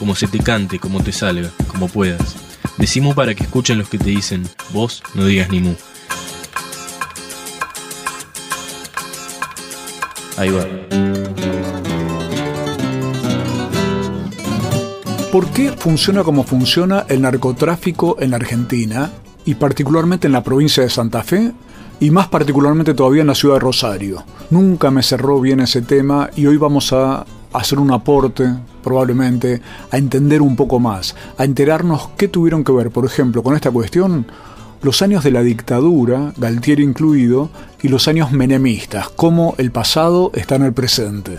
como 0.00 0.16
se 0.16 0.26
te 0.26 0.38
cante, 0.38 0.78
como 0.78 1.02
te 1.02 1.12
salga, 1.12 1.50
como 1.68 1.86
puedas. 1.86 2.34
Decimos 2.78 3.14
para 3.14 3.34
que 3.34 3.44
escuchen 3.44 3.78
los 3.78 3.90
que 3.90 3.98
te 3.98 4.08
dicen, 4.08 4.48
vos 4.72 5.02
no 5.14 5.26
digas 5.26 5.50
ni 5.50 5.60
mu. 5.60 5.74
Ahí 10.38 10.48
va. 10.48 10.64
¿Por 15.30 15.46
qué 15.50 15.70
funciona 15.72 16.24
como 16.24 16.44
funciona 16.44 17.04
el 17.08 17.20
narcotráfico 17.20 18.16
en 18.20 18.30
la 18.30 18.36
Argentina 18.36 19.10
y 19.44 19.54
particularmente 19.54 20.26
en 20.26 20.32
la 20.32 20.42
provincia 20.42 20.82
de 20.82 20.88
Santa 20.88 21.22
Fe 21.22 21.52
y 22.00 22.10
más 22.10 22.28
particularmente 22.28 22.94
todavía 22.94 23.20
en 23.20 23.28
la 23.28 23.34
ciudad 23.34 23.56
de 23.56 23.60
Rosario? 23.60 24.24
Nunca 24.48 24.90
me 24.90 25.02
cerró 25.02 25.42
bien 25.42 25.60
ese 25.60 25.82
tema 25.82 26.30
y 26.34 26.46
hoy 26.46 26.56
vamos 26.56 26.90
a 26.94 27.26
hacer 27.52 27.78
un 27.78 27.90
aporte, 27.92 28.54
probablemente, 28.82 29.60
a 29.90 29.96
entender 29.96 30.42
un 30.42 30.56
poco 30.56 30.78
más, 30.78 31.14
a 31.36 31.44
enterarnos 31.44 32.10
qué 32.16 32.28
tuvieron 32.28 32.64
que 32.64 32.72
ver, 32.72 32.90
por 32.90 33.04
ejemplo, 33.04 33.42
con 33.42 33.54
esta 33.54 33.70
cuestión 33.70 34.26
los 34.82 35.02
años 35.02 35.22
de 35.24 35.30
la 35.30 35.42
dictadura, 35.42 36.32
Galtieri 36.38 36.82
incluido, 36.82 37.50
y 37.82 37.88
los 37.88 38.08
años 38.08 38.32
menemistas, 38.32 39.10
cómo 39.10 39.54
el 39.58 39.70
pasado 39.70 40.30
está 40.34 40.54
en 40.56 40.62
el 40.62 40.72
presente. 40.72 41.36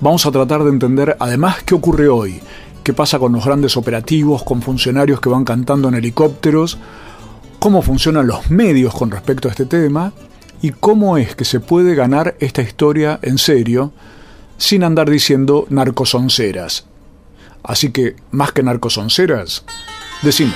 Vamos 0.00 0.26
a 0.26 0.32
tratar 0.32 0.64
de 0.64 0.70
entender 0.70 1.16
además 1.20 1.62
qué 1.62 1.76
ocurre 1.76 2.08
hoy, 2.08 2.40
qué 2.82 2.92
pasa 2.92 3.20
con 3.20 3.32
los 3.32 3.44
grandes 3.44 3.76
operativos, 3.76 4.42
con 4.42 4.62
funcionarios 4.62 5.20
que 5.20 5.28
van 5.28 5.44
cantando 5.44 5.88
en 5.88 5.94
helicópteros, 5.94 6.78
cómo 7.60 7.82
funcionan 7.82 8.26
los 8.26 8.50
medios 8.50 8.92
con 8.94 9.12
respecto 9.12 9.46
a 9.46 9.52
este 9.52 9.66
tema 9.66 10.12
y 10.60 10.70
cómo 10.70 11.16
es 11.16 11.36
que 11.36 11.44
se 11.44 11.60
puede 11.60 11.94
ganar 11.94 12.34
esta 12.40 12.62
historia 12.62 13.20
en 13.22 13.38
serio 13.38 13.92
sin 14.62 14.84
andar 14.84 15.10
diciendo 15.10 15.66
narcosonceras. 15.70 16.86
Así 17.64 17.90
que, 17.90 18.14
más 18.30 18.52
que 18.52 18.62
narcosonceras, 18.62 19.64
decimos. 20.22 20.54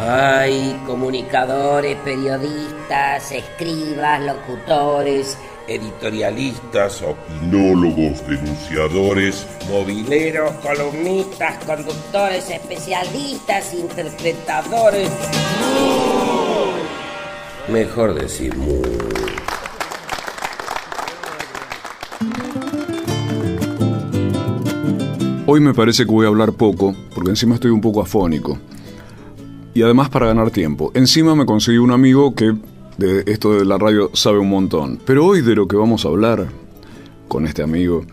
Hay 0.00 0.82
comunicadores, 0.84 1.96
periodistas, 1.98 3.30
escribas, 3.30 4.20
locutores, 4.20 5.38
editorialistas, 5.68 7.02
opinólogos, 7.02 8.26
denunciadores, 8.26 9.46
mobileros, 9.68 10.50
columnistas, 10.54 11.64
conductores, 11.64 12.50
especialistas, 12.50 13.74
interpretadores. 13.74 15.08
Mejor 17.68 18.14
decir 18.14 18.56
Hoy 25.54 25.60
me 25.60 25.74
parece 25.74 26.06
que 26.06 26.10
voy 26.10 26.24
a 26.24 26.30
hablar 26.30 26.54
poco, 26.54 26.96
porque 27.14 27.28
encima 27.28 27.56
estoy 27.56 27.72
un 27.72 27.82
poco 27.82 28.00
afónico 28.00 28.58
y 29.74 29.82
además 29.82 30.08
para 30.08 30.24
ganar 30.24 30.50
tiempo. 30.50 30.90
Encima 30.94 31.34
me 31.34 31.44
conseguí 31.44 31.76
un 31.76 31.90
amigo 31.90 32.34
que 32.34 32.54
de 32.96 33.22
esto 33.26 33.52
de 33.52 33.66
la 33.66 33.76
radio 33.76 34.08
sabe 34.14 34.38
un 34.38 34.48
montón. 34.48 34.98
Pero 35.04 35.26
hoy 35.26 35.42
de 35.42 35.54
lo 35.54 35.68
que 35.68 35.76
vamos 35.76 36.06
a 36.06 36.08
hablar 36.08 36.48
con 37.28 37.46
este 37.46 37.62
amigo 37.62 38.06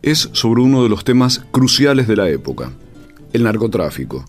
es 0.00 0.30
sobre 0.32 0.62
uno 0.62 0.84
de 0.84 0.88
los 0.88 1.04
temas 1.04 1.44
cruciales 1.50 2.08
de 2.08 2.16
la 2.16 2.30
época, 2.30 2.72
el 3.34 3.42
narcotráfico. 3.42 4.24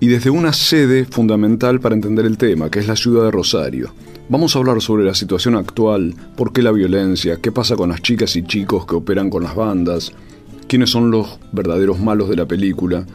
Y 0.00 0.06
desde 0.06 0.30
una 0.30 0.54
sede 0.54 1.04
fundamental 1.04 1.80
para 1.80 1.96
entender 1.96 2.24
el 2.24 2.38
tema, 2.38 2.70
que 2.70 2.78
es 2.78 2.86
la 2.88 2.96
ciudad 2.96 3.24
de 3.24 3.30
Rosario. 3.30 3.92
Vamos 4.30 4.56
a 4.56 4.58
hablar 4.60 4.80
sobre 4.80 5.04
la 5.04 5.14
situación 5.14 5.54
actual, 5.54 6.14
por 6.34 6.54
qué 6.54 6.62
la 6.62 6.72
violencia, 6.72 7.40
qué 7.42 7.52
pasa 7.52 7.76
con 7.76 7.90
las 7.90 8.00
chicas 8.00 8.36
y 8.36 8.42
chicos 8.42 8.86
que 8.86 8.94
operan 8.94 9.28
con 9.28 9.42
las 9.42 9.54
bandas, 9.54 10.14
quiénes 10.68 10.90
son 10.90 11.10
los 11.10 11.38
verdaderos 11.52 11.98
malos 12.00 12.28
de 12.28 12.36
la 12.36 12.46
película 12.46 13.06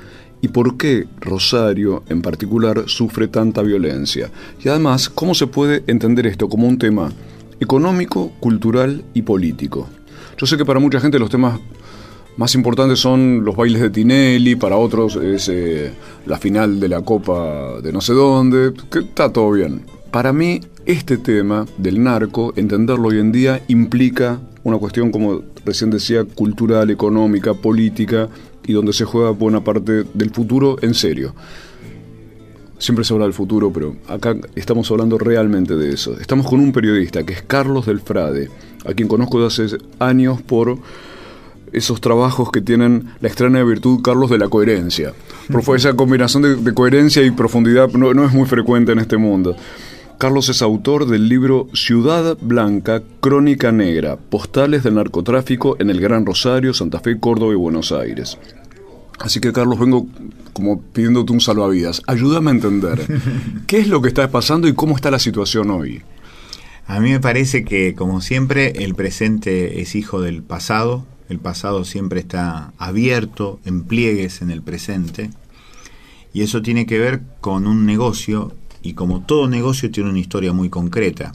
y 0.41 0.47
por 0.47 0.77
qué 0.77 1.07
Rosario 1.19 2.03
en 2.09 2.21
particular 2.21 2.83
sufre 2.87 3.27
tanta 3.27 3.61
violencia. 3.61 4.31
Y 4.63 4.69
además, 4.69 5.09
cómo 5.09 5.35
se 5.35 5.47
puede 5.47 5.83
entender 5.87 6.25
esto 6.25 6.49
como 6.49 6.67
un 6.67 6.77
tema 6.77 7.11
económico, 7.59 8.31
cultural 8.39 9.03
y 9.13 9.21
político. 9.21 9.87
Yo 10.37 10.47
sé 10.47 10.57
que 10.57 10.65
para 10.65 10.79
mucha 10.79 10.99
gente 10.99 11.19
los 11.19 11.29
temas 11.29 11.59
más 12.37 12.55
importantes 12.55 12.99
son 12.99 13.43
los 13.45 13.55
bailes 13.55 13.81
de 13.81 13.89
Tinelli, 13.89 14.55
para 14.55 14.77
otros 14.77 15.15
es 15.17 15.47
eh, 15.49 15.91
la 16.25 16.37
final 16.37 16.79
de 16.79 16.89
la 16.89 17.01
Copa 17.01 17.79
de 17.81 17.91
no 17.91 18.01
sé 18.01 18.13
dónde, 18.13 18.73
que 18.89 18.99
está 18.99 19.31
todo 19.31 19.51
bien. 19.51 19.85
Para 20.09 20.33
mí, 20.33 20.61
este 20.85 21.17
tema 21.17 21.65
del 21.77 22.01
narco, 22.01 22.53
entenderlo 22.55 23.09
hoy 23.09 23.19
en 23.19 23.31
día, 23.31 23.63
implica 23.67 24.39
una 24.63 24.77
cuestión, 24.77 25.11
como 25.11 25.41
recién 25.65 25.89
decía, 25.89 26.23
cultural, 26.25 26.89
económica, 26.89 27.53
política, 27.53 28.29
y 28.65 28.73
donde 28.73 28.93
se 28.93 29.05
juega 29.05 29.31
buena 29.31 29.63
parte 29.63 30.05
del 30.13 30.29
futuro 30.31 30.77
en 30.81 30.93
serio. 30.93 31.33
Siempre 32.77 33.05
se 33.05 33.13
habla 33.13 33.25
del 33.25 33.33
futuro, 33.33 33.71
pero 33.71 33.95
acá 34.07 34.35
estamos 34.55 34.89
hablando 34.89 35.17
realmente 35.17 35.75
de 35.75 35.93
eso. 35.93 36.19
Estamos 36.19 36.47
con 36.47 36.59
un 36.59 36.71
periodista 36.71 37.23
que 37.23 37.33
es 37.33 37.41
Carlos 37.43 37.85
del 37.85 37.99
Frade, 37.99 38.49
a 38.85 38.93
quien 38.93 39.07
conozco 39.07 39.43
desde 39.43 39.65
hace 39.65 39.77
años 39.99 40.41
por 40.41 40.79
esos 41.71 42.01
trabajos 42.01 42.51
que 42.51 42.59
tienen 42.59 43.11
la 43.21 43.27
extraña 43.27 43.63
virtud 43.63 44.01
Carlos 44.01 44.29
de 44.29 44.39
la 44.39 44.49
coherencia. 44.49 45.13
Por 45.51 45.75
esa 45.75 45.93
combinación 45.93 46.63
de, 46.63 46.73
coherencia 46.73 47.21
y 47.23 47.31
profundidad 47.31 47.91
no 47.91 48.25
es 48.25 48.33
muy 48.33 48.47
frecuente 48.47 48.91
en 48.91 48.99
este 48.99 49.17
mundo. 49.17 49.55
Carlos 50.21 50.49
es 50.49 50.61
autor 50.61 51.07
del 51.07 51.29
libro 51.29 51.67
Ciudad 51.73 52.37
Blanca, 52.39 53.01
Crónica 53.21 53.71
Negra, 53.71 54.17
Postales 54.17 54.83
del 54.83 54.93
Narcotráfico 54.93 55.77
en 55.79 55.89
el 55.89 55.99
Gran 55.99 56.27
Rosario, 56.27 56.75
Santa 56.75 56.99
Fe, 56.99 57.19
Córdoba 57.19 57.53
y 57.53 57.55
Buenos 57.55 57.91
Aires. 57.91 58.37
Así 59.17 59.39
que 59.39 59.51
Carlos, 59.51 59.79
vengo 59.79 60.05
como 60.53 60.79
pidiéndote 60.79 61.33
un 61.33 61.41
salvavidas. 61.41 62.03
Ayúdame 62.05 62.51
a 62.51 62.53
entender 62.53 63.03
qué 63.65 63.79
es 63.79 63.87
lo 63.87 64.03
que 64.03 64.09
está 64.09 64.29
pasando 64.29 64.67
y 64.67 64.75
cómo 64.75 64.95
está 64.95 65.09
la 65.09 65.17
situación 65.17 65.71
hoy. 65.71 66.03
A 66.85 66.99
mí 66.99 67.09
me 67.09 67.19
parece 67.19 67.65
que, 67.65 67.95
como 67.95 68.21
siempre, 68.21 68.83
el 68.83 68.93
presente 68.93 69.81
es 69.81 69.95
hijo 69.95 70.21
del 70.21 70.43
pasado. 70.43 71.03
El 71.29 71.39
pasado 71.39 71.83
siempre 71.83 72.19
está 72.19 72.73
abierto 72.77 73.59
en 73.65 73.85
pliegues 73.85 74.43
en 74.43 74.51
el 74.51 74.61
presente. 74.61 75.31
Y 76.31 76.43
eso 76.43 76.61
tiene 76.61 76.85
que 76.85 76.99
ver 76.99 77.23
con 77.41 77.65
un 77.65 77.87
negocio 77.87 78.53
y 78.83 78.93
como 78.93 79.21
todo 79.21 79.47
negocio 79.47 79.91
tiene 79.91 80.09
una 80.09 80.19
historia 80.19 80.53
muy 80.53 80.69
concreta. 80.69 81.33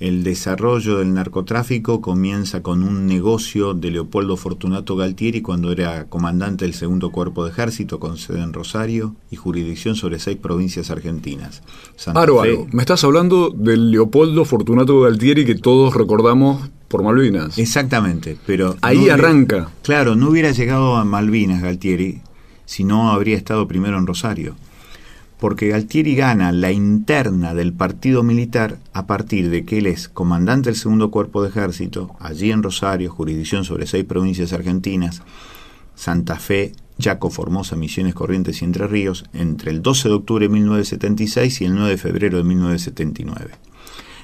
El 0.00 0.24
desarrollo 0.24 0.96
del 0.96 1.12
narcotráfico 1.12 2.00
comienza 2.00 2.62
con 2.62 2.82
un 2.82 3.06
negocio 3.06 3.74
de 3.74 3.90
Leopoldo 3.90 4.38
Fortunato 4.38 4.96
Galtieri 4.96 5.42
cuando 5.42 5.70
era 5.72 6.06
comandante 6.06 6.64
del 6.64 6.72
segundo 6.72 7.10
cuerpo 7.10 7.44
de 7.44 7.50
ejército 7.50 8.00
con 8.00 8.16
sede 8.16 8.40
en 8.40 8.54
Rosario 8.54 9.14
y 9.30 9.36
jurisdicción 9.36 9.96
sobre 9.96 10.18
seis 10.18 10.38
provincias 10.38 10.90
argentinas. 10.90 11.62
Aro, 12.14 12.42
me 12.72 12.82
estás 12.82 13.04
hablando 13.04 13.50
del 13.50 13.90
Leopoldo 13.90 14.46
Fortunato 14.46 15.00
Galtieri 15.00 15.44
que 15.44 15.54
todos 15.54 15.94
recordamos 15.94 16.70
por 16.88 17.02
Malvinas. 17.02 17.58
Exactamente, 17.58 18.38
pero... 18.46 18.76
Ahí 18.80 19.10
arranca. 19.10 19.68
Claro, 19.82 20.16
no 20.16 20.30
hubiera 20.30 20.50
llegado 20.52 20.96
a 20.96 21.04
Malvinas 21.04 21.60
Galtieri 21.60 22.22
si 22.64 22.84
no 22.84 23.12
habría 23.12 23.36
estado 23.36 23.68
primero 23.68 23.98
en 23.98 24.06
Rosario 24.06 24.54
porque 25.40 25.68
Galtieri 25.68 26.14
gana 26.14 26.52
la 26.52 26.70
interna 26.70 27.54
del 27.54 27.72
partido 27.72 28.22
militar 28.22 28.78
a 28.92 29.06
partir 29.06 29.48
de 29.48 29.64
que 29.64 29.78
él 29.78 29.86
es 29.86 30.10
comandante 30.10 30.68
del 30.68 30.78
segundo 30.78 31.10
cuerpo 31.10 31.42
de 31.42 31.48
ejército, 31.48 32.14
allí 32.20 32.52
en 32.52 32.62
Rosario, 32.62 33.10
jurisdicción 33.10 33.64
sobre 33.64 33.86
seis 33.86 34.04
provincias 34.04 34.52
argentinas, 34.52 35.22
Santa 35.94 36.36
Fe, 36.36 36.72
Chaco, 36.98 37.30
Formosa, 37.30 37.74
Misiones, 37.74 38.14
Corrientes 38.14 38.60
y 38.60 38.66
Entre 38.66 38.86
Ríos, 38.86 39.24
entre 39.32 39.70
el 39.70 39.80
12 39.80 40.10
de 40.10 40.14
octubre 40.14 40.46
de 40.46 40.52
1976 40.52 41.62
y 41.62 41.64
el 41.64 41.74
9 41.74 41.90
de 41.90 41.96
febrero 41.96 42.36
de 42.36 42.44
1979. 42.44 43.50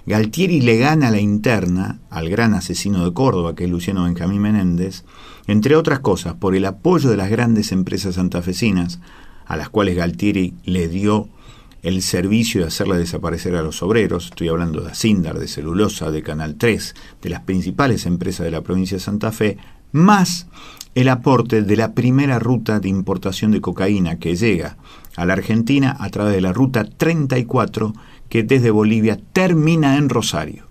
Galtieri 0.04 0.60
le 0.60 0.76
gana 0.76 1.10
la 1.10 1.18
interna 1.18 1.98
al 2.10 2.28
gran 2.28 2.52
asesino 2.52 3.04
de 3.04 3.14
Córdoba, 3.14 3.56
que 3.56 3.64
es 3.64 3.70
Luciano 3.70 4.04
Benjamín 4.04 4.42
Menéndez, 4.42 5.04
entre 5.46 5.76
otras 5.76 6.00
cosas 6.00 6.34
por 6.34 6.54
el 6.54 6.66
apoyo 6.66 7.08
de 7.08 7.16
las 7.16 7.30
grandes 7.30 7.72
empresas 7.72 8.16
santafesinas, 8.16 9.00
a 9.46 9.56
las 9.56 9.68
cuales 9.68 9.96
Galtieri 9.96 10.54
le 10.64 10.88
dio 10.88 11.28
el 11.82 12.02
servicio 12.02 12.62
de 12.62 12.66
hacerle 12.66 12.98
desaparecer 12.98 13.54
a 13.54 13.62
los 13.62 13.82
obreros, 13.82 14.26
estoy 14.26 14.48
hablando 14.48 14.80
de 14.80 14.90
Asindar, 14.90 15.38
de 15.38 15.46
Celulosa, 15.46 16.10
de 16.10 16.22
Canal 16.22 16.56
3, 16.56 16.94
de 17.22 17.30
las 17.30 17.42
principales 17.42 18.06
empresas 18.06 18.44
de 18.44 18.50
la 18.50 18.62
provincia 18.62 18.96
de 18.96 19.02
Santa 19.02 19.30
Fe, 19.30 19.56
más 19.92 20.48
el 20.96 21.08
aporte 21.08 21.62
de 21.62 21.76
la 21.76 21.92
primera 21.92 22.38
ruta 22.38 22.80
de 22.80 22.88
importación 22.88 23.52
de 23.52 23.60
cocaína 23.60 24.18
que 24.18 24.34
llega 24.34 24.78
a 25.14 25.26
la 25.26 25.34
Argentina 25.34 25.96
a 26.00 26.10
través 26.10 26.34
de 26.34 26.40
la 26.40 26.52
ruta 26.52 26.84
34 26.84 27.92
que 28.28 28.42
desde 28.42 28.70
Bolivia 28.70 29.20
termina 29.32 29.96
en 29.96 30.08
Rosario. 30.08 30.66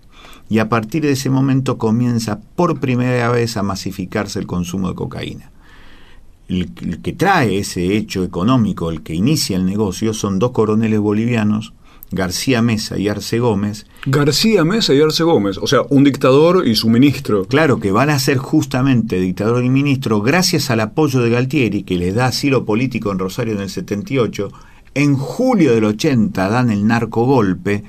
Y 0.48 0.58
a 0.58 0.68
partir 0.68 1.02
de 1.02 1.12
ese 1.12 1.30
momento 1.30 1.78
comienza 1.78 2.40
por 2.56 2.78
primera 2.78 3.30
vez 3.30 3.56
a 3.56 3.62
masificarse 3.62 4.38
el 4.38 4.46
consumo 4.46 4.88
de 4.88 4.94
cocaína. 4.94 5.50
El, 6.48 6.70
el 6.82 7.02
que 7.02 7.12
trae 7.12 7.58
ese 7.58 7.96
hecho 7.96 8.22
económico, 8.22 8.90
el 8.90 9.02
que 9.02 9.14
inicia 9.14 9.56
el 9.56 9.66
negocio, 9.66 10.14
son 10.14 10.38
dos 10.38 10.52
coroneles 10.52 11.00
bolivianos, 11.00 11.72
García 12.12 12.62
Mesa 12.62 12.98
y 12.98 13.08
Arce 13.08 13.38
Gómez. 13.38 13.86
García 14.06 14.64
Mesa 14.64 14.94
y 14.94 15.00
Arce 15.00 15.24
Gómez, 15.24 15.58
o 15.58 15.66
sea, 15.66 15.80
un 15.90 16.04
dictador 16.04 16.66
y 16.66 16.76
su 16.76 16.88
ministro. 16.88 17.46
Claro 17.46 17.80
que 17.80 17.90
van 17.90 18.10
a 18.10 18.18
ser 18.18 18.38
justamente 18.38 19.18
dictador 19.18 19.64
y 19.64 19.68
ministro 19.68 20.20
gracias 20.22 20.70
al 20.70 20.80
apoyo 20.80 21.20
de 21.20 21.30
Galtieri, 21.30 21.82
que 21.82 21.98
les 21.98 22.14
da 22.14 22.26
asilo 22.26 22.64
político 22.64 23.10
en 23.10 23.18
Rosario 23.18 23.54
en 23.54 23.60
el 23.60 23.70
78. 23.70 24.52
En 24.94 25.14
julio 25.16 25.74
del 25.74 25.84
80 25.84 26.48
dan 26.48 26.70
el 26.70 26.86
narcogolpe, 26.86 27.84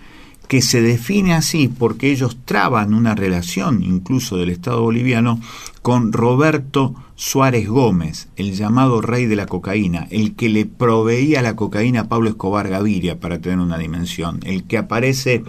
que 0.47 0.61
se 0.61 0.81
define 0.81 1.33
así 1.33 1.67
porque 1.67 2.11
ellos 2.11 2.37
traban 2.45 2.93
una 2.93 3.15
relación, 3.15 3.83
incluso 3.83 4.37
del 4.37 4.49
Estado 4.49 4.81
boliviano, 4.81 5.39
con 5.81 6.13
Roberto 6.13 6.95
Suárez 7.15 7.67
Gómez, 7.67 8.29
el 8.35 8.53
llamado 8.53 9.01
rey 9.01 9.25
de 9.25 9.35
la 9.35 9.45
cocaína, 9.45 10.07
el 10.09 10.35
que 10.35 10.49
le 10.49 10.65
proveía 10.65 11.41
la 11.41 11.55
cocaína 11.55 12.01
a 12.01 12.07
Pablo 12.07 12.29
Escobar 12.29 12.69
Gaviria 12.69 13.19
para 13.19 13.39
tener 13.39 13.59
una 13.59 13.77
dimensión, 13.77 14.39
el 14.43 14.63
que 14.63 14.77
aparece 14.77 15.43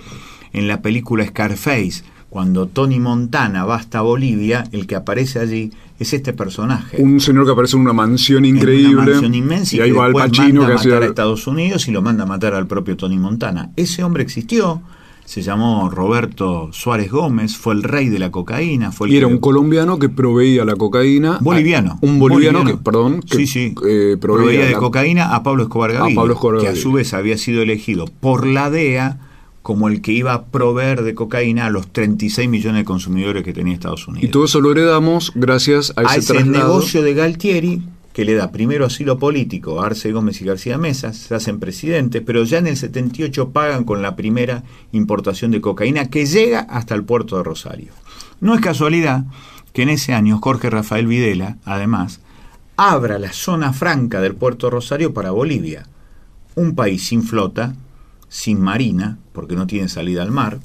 en 0.53 0.67
la 0.67 0.83
película 0.83 1.27
Scarface, 1.27 2.03
cuando 2.31 2.67
Tony 2.67 3.01
Montana 3.01 3.65
va 3.65 3.77
hasta 3.77 4.01
Bolivia, 4.03 4.65
el 4.73 4.87
que 4.87 4.97
aparece 4.97 5.39
allí 5.39 5.71
es 5.99 6.13
este 6.13 6.33
personaje. 6.33 6.97
Un 7.03 7.21
señor 7.21 7.47
que 7.47 7.53
aparece 7.53 7.77
en 7.77 7.83
una 7.83 7.93
mansión 7.93 8.45
increíble. 8.45 8.89
En 8.91 8.99
una 8.99 9.07
mansión 9.07 9.35
inmensa 9.35 9.77
y 9.77 9.81
ahí 9.81 9.91
va 9.93 10.07
el 10.07 10.13
Pacino 10.13 10.63
manda 10.63 10.67
que 10.67 10.73
a 10.73 10.85
matar 10.93 11.03
a 11.03 11.07
Estados 11.07 11.47
Unidos 11.47 11.89
y 11.89 11.91
lo 11.93 12.03
manda 12.03 12.25
a 12.25 12.27
matar 12.27 12.55
al 12.55 12.67
propio 12.67 12.97
Tony 12.97 13.19
Montana. 13.19 13.71
Ese 13.77 14.05
hombre 14.05 14.23
existió, 14.23 14.83
se 15.25 15.43
llamó 15.43 15.91
Roberto 15.91 16.69
Suárez 16.73 17.11
Gómez, 17.11 17.57
fue 17.57 17.75
el 17.75 17.83
rey 17.83 18.09
de 18.11 18.19
la 18.19 18.31
cocaína, 18.31 18.93
fue 18.93 19.09
el 19.09 19.15
Y 19.15 19.17
era 19.17 19.27
que- 19.27 19.33
un 19.35 19.41
colombiano 19.41 19.99
que 19.99 20.09
proveía 20.09 20.65
la 20.65 20.77
cocaína. 20.77 21.39
Boliviano. 21.41 21.93
a- 21.93 21.99
un 22.07 22.19
boliviano, 22.19 22.65
que, 22.65 22.77
perdón, 22.77 23.21
que 23.23 23.37
sí, 23.39 23.47
sí. 23.47 23.75
eh, 23.89 24.17
proveía, 24.21 24.67
de 24.67 24.73
la- 24.73 24.79
cocaína 24.79 25.35
a 25.35 25.43
Pablo 25.43 25.65
Escobar 25.65 25.93
Gaviria, 25.93 26.15
Pablo 26.15 26.35
Escobar 26.35 26.57
que 26.59 26.63
a 26.63 26.69
Gaviria. 26.69 26.83
su 26.83 26.93
vez 26.93 27.13
había 27.15 27.37
sido 27.39 27.63
elegido 27.63 28.05
por 28.21 28.47
la 28.47 28.71
DEA 28.71 29.19
como 29.63 29.89
el 29.89 30.01
que 30.01 30.13
iba 30.13 30.33
a 30.33 30.47
proveer 30.47 31.03
de 31.03 31.15
cocaína 31.15 31.67
a 31.67 31.71
los 31.71 31.93
36 31.93 32.49
millones 32.49 32.81
de 32.81 32.85
consumidores 32.85 33.45
que 33.45 33.53
tenía 33.53 33.75
Estados 33.75 34.09
Unidos. 34.09 34.29
Y 34.29 34.31
todo 34.31 34.45
eso 34.45 34.61
lo 34.61 34.73
heredamos 34.73 35.33
gracias 35.35 35.93
a 35.97 36.03
a 36.03 36.17
ese, 36.17 36.37
ese 36.37 36.45
negocio 36.45 37.03
de 37.03 37.15
Galtieri 37.15 37.83
que 38.19 38.25
le 38.25 38.35
da 38.35 38.51
primero 38.51 38.85
asilo 38.85 39.17
político 39.17 39.81
a 39.81 39.87
Arce 39.87 40.11
Gómez 40.11 40.41
y 40.41 40.45
García 40.45 40.77
Mesa, 40.77 41.13
se 41.13 41.37
hacen 41.37 41.61
presidentes, 41.61 42.21
pero 42.27 42.43
ya 42.43 42.59
en 42.59 42.67
el 42.67 42.77
78 42.77 43.51
pagan 43.51 43.85
con 43.85 44.03
la 44.03 44.17
primera 44.17 44.65
importación 44.91 45.53
de 45.53 45.61
cocaína 45.61 46.11
que 46.11 46.27
llega 46.27 46.59
hasta 46.63 46.97
el 46.97 47.05
puerto 47.05 47.37
de 47.37 47.45
Rosario. 47.45 47.93
No 48.41 48.57
es 48.57 48.61
casualidad 48.61 49.25
que 49.73 49.83
en 49.83 49.91
ese 49.91 50.15
año 50.15 50.41
Jorge 50.43 50.69
Rafael 50.69 51.07
Videla, 51.07 51.59
además, 51.65 52.19
abra 52.77 53.21
la 53.21 53.33
zona 53.33 53.73
franca 53.73 54.21
del 54.21 54.35
puerto 54.35 54.67
de 54.67 54.73
Rosario 54.73 55.15
para 55.15 55.31
Bolivia, 55.31 55.87
un 56.57 56.75
país 56.75 57.07
sin 57.07 57.23
flota, 57.23 57.77
sin 58.29 58.61
marina, 58.61 59.19
porque 59.33 59.57
no 59.57 59.67
tiene 59.67 59.89
salida 59.89 60.23
al 60.23 60.31
mar. 60.31 60.61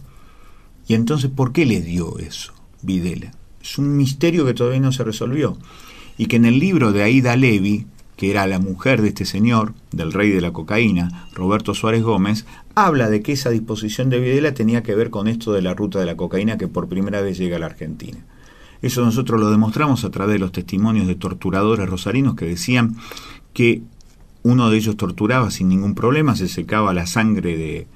Y 0.88 0.96
entonces, 0.96 1.32
¿por 1.32 1.54
qué 1.54 1.66
le 1.66 1.82
dio 1.82 2.18
eso 2.20 2.54
Videla? 2.82 3.32
Es 3.62 3.78
un 3.78 3.96
misterio 3.96 4.46
que 4.46 4.54
todavía 4.54 4.80
no 4.80 4.92
se 4.92 5.04
resolvió. 5.04 5.58
Y 6.18 6.28
que 6.28 6.36
en 6.36 6.46
el 6.46 6.60
libro 6.60 6.92
de 6.92 7.04
Aida 7.04 7.36
Levy, 7.36 7.88
que 8.18 8.30
era 8.30 8.46
la 8.46 8.60
mujer 8.60 9.02
de 9.02 9.08
este 9.10 9.26
señor, 9.26 9.74
del 9.92 10.12
rey 10.12 10.30
de 10.30 10.42
la 10.42 10.52
cocaína, 10.52 11.28
Roberto 11.34 11.74
Suárez 11.74 12.04
Gómez, 12.04 12.46
habla 12.76 13.10
de 13.10 13.22
que 13.22 13.32
esa 13.32 13.50
disposición 13.50 14.10
de 14.10 14.20
Videla 14.20 14.54
tenía 14.54 14.84
que 14.84 14.96
ver 14.96 15.10
con 15.10 15.28
esto 15.28 15.54
de 15.54 15.62
la 15.62 15.74
ruta 15.74 16.00
de 16.00 16.06
la 16.06 16.18
cocaína 16.18 16.58
que 16.58 16.68
por 16.68 16.88
primera 16.88 17.22
vez 17.22 17.38
llega 17.38 17.56
a 17.56 17.60
la 17.60 17.68
Argentina. 17.68 18.20
Eso 18.82 19.04
nosotros 19.04 19.40
lo 19.40 19.50
demostramos 19.50 20.04
a 20.04 20.12
través 20.12 20.34
de 20.34 20.40
los 20.40 20.52
testimonios 20.52 21.08
de 21.08 21.16
torturadores 21.16 21.90
rosarinos 21.90 22.36
que 22.36 22.46
decían 22.46 22.98
que 23.54 23.82
uno 24.44 24.70
de 24.70 24.78
ellos 24.78 24.98
torturaba 24.98 25.50
sin 25.52 25.70
ningún 25.70 25.96
problema, 25.96 26.36
se 26.36 26.48
secaba 26.48 26.94
la 26.94 27.06
sangre 27.08 27.58
de 27.58 27.88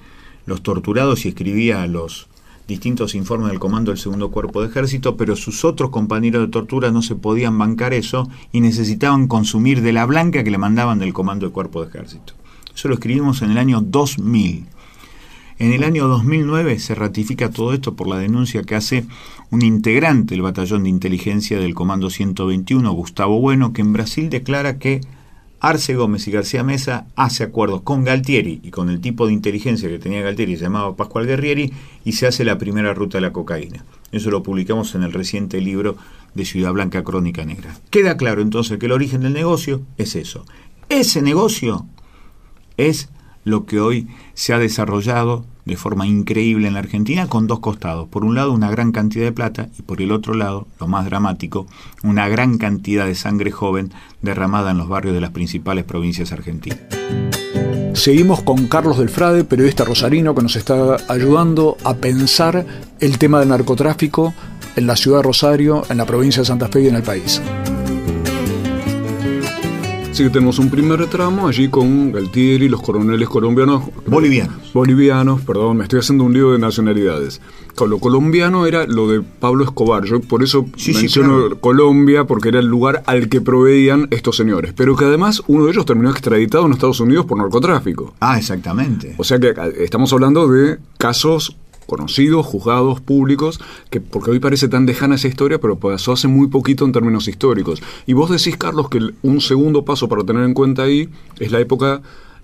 los 0.46 0.62
torturados 0.62 1.24
y 1.24 1.28
escribía 1.28 1.86
los 1.86 2.28
distintos 2.66 3.14
informes 3.14 3.48
del 3.48 3.58
comando 3.58 3.90
del 3.90 3.98
segundo 3.98 4.30
cuerpo 4.30 4.60
de 4.60 4.68
ejército, 4.68 5.16
pero 5.16 5.36
sus 5.36 5.64
otros 5.64 5.90
compañeros 5.90 6.42
de 6.42 6.52
tortura 6.52 6.90
no 6.90 7.00
se 7.02 7.16
podían 7.16 7.56
bancar 7.58 7.94
eso 7.94 8.28
y 8.52 8.60
necesitaban 8.60 9.26
consumir 9.26 9.80
de 9.80 9.92
la 9.92 10.04
blanca 10.04 10.44
que 10.44 10.50
le 10.50 10.58
mandaban 10.58 10.98
del 10.98 11.14
comando 11.14 11.46
del 11.46 11.52
cuerpo 11.52 11.82
de 11.82 11.88
ejército. 11.88 12.34
Eso 12.74 12.88
lo 12.88 12.94
escribimos 12.94 13.42
en 13.42 13.50
el 13.50 13.58
año 13.58 13.80
2000. 13.80 14.66
En 15.58 15.72
el 15.72 15.82
año 15.82 16.06
2009 16.06 16.78
se 16.78 16.94
ratifica 16.94 17.50
todo 17.50 17.72
esto 17.72 17.96
por 17.96 18.06
la 18.06 18.18
denuncia 18.18 18.62
que 18.62 18.76
hace 18.76 19.06
un 19.50 19.62
integrante 19.62 20.34
del 20.34 20.42
batallón 20.42 20.84
de 20.84 20.90
inteligencia 20.90 21.58
del 21.58 21.74
Comando 21.74 22.10
121, 22.10 22.92
Gustavo 22.92 23.40
Bueno, 23.40 23.72
que 23.72 23.80
en 23.80 23.92
Brasil 23.92 24.30
declara 24.30 24.78
que 24.78 25.00
Arce 25.60 25.94
Gómez 25.94 26.28
y 26.28 26.30
García 26.30 26.62
Mesa 26.62 27.06
hace 27.16 27.44
acuerdos 27.44 27.82
con 27.82 28.04
Galtieri 28.04 28.60
y 28.62 28.70
con 28.70 28.90
el 28.90 29.00
tipo 29.00 29.26
de 29.26 29.32
inteligencia 29.32 29.88
que 29.88 29.98
tenía 29.98 30.22
Galtieri, 30.22 30.56
llamado 30.56 30.96
Pascual 30.96 31.26
Guerrieri, 31.26 31.72
y 32.04 32.12
se 32.12 32.26
hace 32.26 32.44
la 32.44 32.58
primera 32.58 32.94
ruta 32.94 33.18
de 33.18 33.22
la 33.22 33.32
cocaína. 33.32 33.84
Eso 34.12 34.30
lo 34.30 34.42
publicamos 34.42 34.94
en 34.94 35.02
el 35.02 35.12
reciente 35.12 35.60
libro 35.60 35.96
de 36.34 36.44
Ciudad 36.44 36.72
Blanca 36.72 37.02
Crónica 37.02 37.44
Negra. 37.44 37.76
Queda 37.90 38.16
claro 38.16 38.42
entonces 38.42 38.78
que 38.78 38.86
el 38.86 38.92
origen 38.92 39.22
del 39.22 39.32
negocio 39.32 39.82
es 39.96 40.14
eso. 40.14 40.44
Ese 40.88 41.22
negocio 41.22 41.86
es 42.76 43.08
lo 43.44 43.66
que 43.66 43.80
hoy 43.80 44.08
se 44.34 44.52
ha 44.52 44.58
desarrollado 44.58 45.44
de 45.64 45.76
forma 45.76 46.06
increíble 46.06 46.66
en 46.66 46.74
la 46.74 46.80
Argentina 46.80 47.28
con 47.28 47.46
dos 47.46 47.60
costados. 47.60 48.08
Por 48.08 48.24
un 48.24 48.34
lado, 48.34 48.52
una 48.52 48.70
gran 48.70 48.90
cantidad 48.90 49.24
de 49.24 49.32
plata 49.32 49.68
y 49.78 49.82
por 49.82 50.00
el 50.00 50.12
otro 50.12 50.34
lado, 50.34 50.66
lo 50.80 50.88
más 50.88 51.04
dramático, 51.04 51.66
una 52.02 52.26
gran 52.28 52.56
cantidad 52.56 53.06
de 53.06 53.14
sangre 53.14 53.50
joven 53.50 53.92
derramada 54.22 54.70
en 54.70 54.78
los 54.78 54.88
barrios 54.88 55.14
de 55.14 55.20
las 55.20 55.30
principales 55.30 55.84
provincias 55.84 56.32
argentinas. 56.32 56.78
Seguimos 57.92 58.42
con 58.42 58.66
Carlos 58.68 58.98
Delfrade, 58.98 59.44
periodista 59.44 59.84
rosarino 59.84 60.34
que 60.34 60.42
nos 60.42 60.56
está 60.56 60.96
ayudando 61.08 61.76
a 61.84 61.94
pensar 61.94 62.64
el 63.00 63.18
tema 63.18 63.40
del 63.40 63.48
narcotráfico 63.48 64.32
en 64.76 64.86
la 64.86 64.96
ciudad 64.96 65.18
de 65.18 65.24
Rosario, 65.24 65.82
en 65.90 65.98
la 65.98 66.06
provincia 66.06 66.42
de 66.42 66.46
Santa 66.46 66.68
Fe 66.68 66.82
y 66.82 66.88
en 66.88 66.94
el 66.94 67.02
país. 67.02 67.42
Así 70.18 70.24
que 70.24 70.30
tenemos 70.30 70.58
un 70.58 70.68
primer 70.68 71.06
tramo 71.06 71.46
allí 71.46 71.68
con 71.68 72.10
Galtieri, 72.10 72.68
los 72.68 72.82
coroneles 72.82 73.28
colombianos. 73.28 73.84
Bolivianos. 74.04 74.72
Bolivianos, 74.74 75.42
perdón, 75.42 75.76
me 75.76 75.84
estoy 75.84 76.00
haciendo 76.00 76.24
un 76.24 76.34
lío 76.34 76.50
de 76.50 76.58
nacionalidades. 76.58 77.40
Lo 77.86 78.00
colombiano 78.00 78.66
era 78.66 78.84
lo 78.84 79.08
de 79.08 79.20
Pablo 79.20 79.62
Escobar. 79.62 80.02
Yo 80.06 80.18
por 80.18 80.42
eso 80.42 80.66
Sí, 80.76 80.92
sí, 80.92 81.02
menciono 81.02 81.38
claro. 81.38 81.60
Colombia, 81.60 82.24
porque 82.24 82.48
era 82.48 82.58
el 82.58 82.66
lugar 82.66 83.04
al 83.06 83.28
que 83.28 83.40
proveían 83.40 84.08
estos 84.10 84.36
señores. 84.36 84.72
Pero 84.76 84.96
que 84.96 85.04
además 85.04 85.44
uno 85.46 85.66
de 85.66 85.70
ellos 85.70 85.86
terminó 85.86 86.10
extraditado 86.10 86.66
en 86.66 86.72
Estados 86.72 86.98
Unidos 86.98 87.24
por 87.24 87.38
narcotráfico. 87.38 88.16
Ah, 88.18 88.38
exactamente. 88.38 89.14
O 89.18 89.22
sea 89.22 89.38
que 89.38 89.50
eh, 89.50 89.54
estamos 89.84 90.12
hablando 90.12 90.48
de 90.48 90.78
casos 90.96 91.56
conocidos, 91.88 92.44
juzgados, 92.44 93.00
públicos, 93.00 93.58
que 93.88 94.02
porque 94.02 94.30
hoy 94.30 94.40
parece 94.40 94.68
tan 94.68 94.84
lejana 94.84 95.14
esa 95.14 95.26
historia, 95.26 95.58
pero 95.58 95.78
pasó 95.78 96.12
hace 96.12 96.28
muy 96.28 96.48
poquito 96.48 96.84
en 96.84 96.92
términos 96.92 97.26
históricos. 97.28 97.82
Y 98.06 98.12
vos 98.12 98.30
decís, 98.30 98.58
Carlos, 98.58 98.90
que 98.90 99.00
un 99.22 99.40
segundo 99.40 99.86
paso 99.86 100.06
para 100.06 100.22
tener 100.22 100.44
en 100.44 100.52
cuenta 100.52 100.82
ahí 100.82 101.08
es 101.40 101.50
la 101.50 101.60
época 101.60 102.02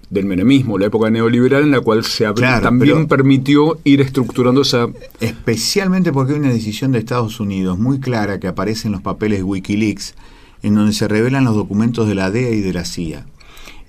del 0.08 0.24
menemismo, 0.24 0.78
la 0.78 0.86
época 0.86 1.10
neoliberal 1.10 1.62
en 1.62 1.72
la 1.72 1.80
cual 1.82 2.04
se 2.04 2.24
Claro, 2.32 2.62
también 2.62 3.06
permitió 3.06 3.78
ir 3.84 4.00
estructurando 4.00 4.62
esa... 4.62 4.88
Especialmente 5.20 6.10
porque 6.10 6.32
hay 6.32 6.38
una 6.38 6.48
decisión 6.48 6.92
de 6.92 7.00
Estados 7.00 7.38
Unidos 7.38 7.78
muy 7.78 8.00
clara 8.00 8.40
que 8.40 8.48
aparece 8.48 8.88
en 8.88 8.92
los 8.92 9.02
papeles 9.02 9.42
Wikileaks, 9.42 10.14
en 10.62 10.74
donde 10.74 10.94
se 10.94 11.06
revelan 11.06 11.44
los 11.44 11.54
documentos 11.54 12.08
de 12.08 12.14
la 12.14 12.30
DEA 12.30 12.50
y 12.50 12.60
de 12.60 12.72
la 12.72 12.86
CIA. 12.86 13.26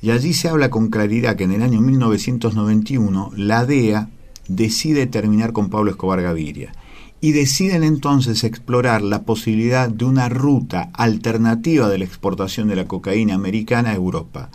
Y 0.01 0.11
allí 0.11 0.33
se 0.33 0.49
habla 0.49 0.69
con 0.69 0.89
claridad 0.89 1.37
que 1.37 1.45
en 1.45 1.53
el 1.53 1.61
año 1.61 1.79
1991 1.79 3.31
la 3.37 3.65
DEA 3.65 4.09
decide 4.47 5.07
terminar 5.07 5.53
con 5.53 5.69
Pablo 5.69 5.91
Escobar 5.91 6.21
Gaviria. 6.21 6.73
Y 7.21 7.31
deciden 7.31 7.83
entonces 7.83 8.43
explorar 8.43 9.01
la 9.01 9.23
posibilidad 9.23 9.89
de 9.89 10.05
una 10.05 10.29
ruta 10.29 10.89
alternativa 10.93 11.89
de 11.89 11.97
la 11.97 12.05
exportación 12.05 12.67
de 12.67 12.75
la 12.75 12.87
cocaína 12.87 13.35
americana 13.35 13.91
a 13.91 13.95
Europa. 13.95 14.49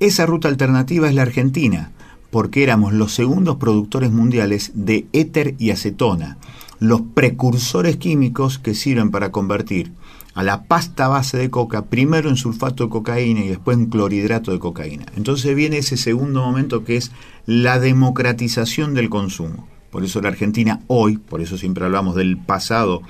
Esa 0.00 0.26
ruta 0.26 0.48
alternativa 0.48 1.08
es 1.08 1.14
la 1.14 1.22
Argentina, 1.22 1.92
porque 2.30 2.62
éramos 2.62 2.92
los 2.92 3.14
segundos 3.14 3.56
productores 3.56 4.10
mundiales 4.10 4.72
de 4.74 5.06
éter 5.12 5.54
y 5.58 5.70
acetona, 5.70 6.36
los 6.80 7.00
precursores 7.00 7.96
químicos 7.96 8.58
que 8.58 8.74
sirven 8.74 9.10
para 9.10 9.30
convertir 9.30 9.92
a 10.34 10.42
la 10.42 10.64
pasta 10.64 11.08
base 11.08 11.38
de 11.38 11.50
coca 11.50 11.86
primero 11.86 12.28
en 12.28 12.36
sulfato 12.36 12.84
de 12.84 12.90
cocaína 12.90 13.44
y 13.44 13.48
después 13.48 13.78
en 13.78 13.86
clorhidrato 13.86 14.50
de 14.52 14.58
cocaína. 14.58 15.06
Entonces 15.16 15.54
viene 15.54 15.78
ese 15.78 15.96
segundo 15.96 16.42
momento 16.42 16.84
que 16.84 16.96
es 16.96 17.12
la 17.46 17.78
democratización 17.78 18.94
del 18.94 19.08
consumo. 19.08 19.68
Por 19.90 20.04
eso 20.04 20.20
la 20.20 20.28
Argentina 20.28 20.80
hoy, 20.88 21.18
por 21.18 21.40
eso 21.40 21.56
siempre 21.56 21.84
hablamos 21.84 22.16
del 22.16 22.36
pasado 22.36 23.02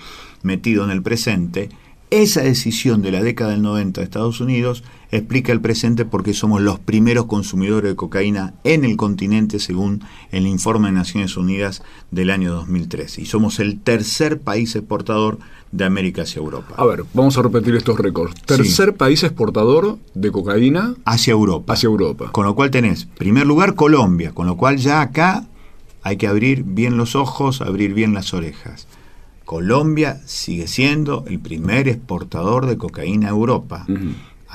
metido 0.43 0.85
en 0.85 0.91
el 0.91 1.03
presente, 1.03 1.71
Esa 2.11 2.43
decisión 2.43 3.03
de 3.03 3.11
la 3.11 3.23
década 3.23 3.53
del 3.53 3.63
90 3.63 4.01
de 4.01 4.05
Estados 4.05 4.41
Unidos 4.41 4.85
explica 5.17 5.53
el 5.53 5.61
presente 5.61 6.05
porque 6.05 6.35
somos 6.35 6.61
los 6.61 6.81
primeros 6.81 7.27
consumidores 7.27 7.91
de 7.91 7.97
cocaína 7.97 8.55
en 8.65 8.85
el 8.85 8.97
continente 8.97 9.61
según 9.61 10.03
el 10.33 10.45
informe 10.47 10.89
de 10.89 10.95
Naciones 10.95 11.37
Unidas 11.37 11.83
del 12.11 12.31
año 12.31 12.53
2013 12.53 13.23
y 13.23 13.27
somos 13.27 13.61
el 13.61 13.81
tercer 13.81 14.41
país 14.41 14.75
exportador 14.75 15.39
de 15.71 15.85
América 15.85 16.23
hacia 16.23 16.41
Europa. 16.41 16.75
A 16.77 16.85
ver, 16.85 17.05
vamos 17.15 17.39
a 17.39 17.43
repetir 17.43 17.77
estos 17.77 17.97
récords. 17.97 18.35
Tercer 18.43 18.97
país 18.97 19.23
exportador 19.23 19.99
de 20.15 20.33
cocaína 20.33 20.95
hacia 21.05 21.31
Europa. 21.31 21.73
Hacia 21.73 21.87
Europa. 21.87 22.31
Con 22.33 22.45
lo 22.45 22.57
cual 22.57 22.73
tenés, 22.73 23.07
primer 23.07 23.47
lugar, 23.47 23.77
Colombia, 23.77 24.33
con 24.33 24.49
lo 24.49 24.57
cual 24.57 24.79
ya 24.79 25.01
acá 25.01 25.47
hay 26.03 26.17
que 26.17 26.27
abrir 26.27 26.65
bien 26.65 26.97
los 26.97 27.15
ojos, 27.15 27.61
abrir 27.61 27.95
bien 27.95 28.15
las 28.15 28.35
orejas. 28.35 28.89
Colombia 29.45 30.21
sigue 30.25 30.67
siendo 30.67 31.25
el 31.29 31.39
primer 31.39 31.87
exportador 31.87 32.67
de 32.67 32.79
cocaína 32.79 33.29
a 33.29 33.31
Europa. 33.31 33.87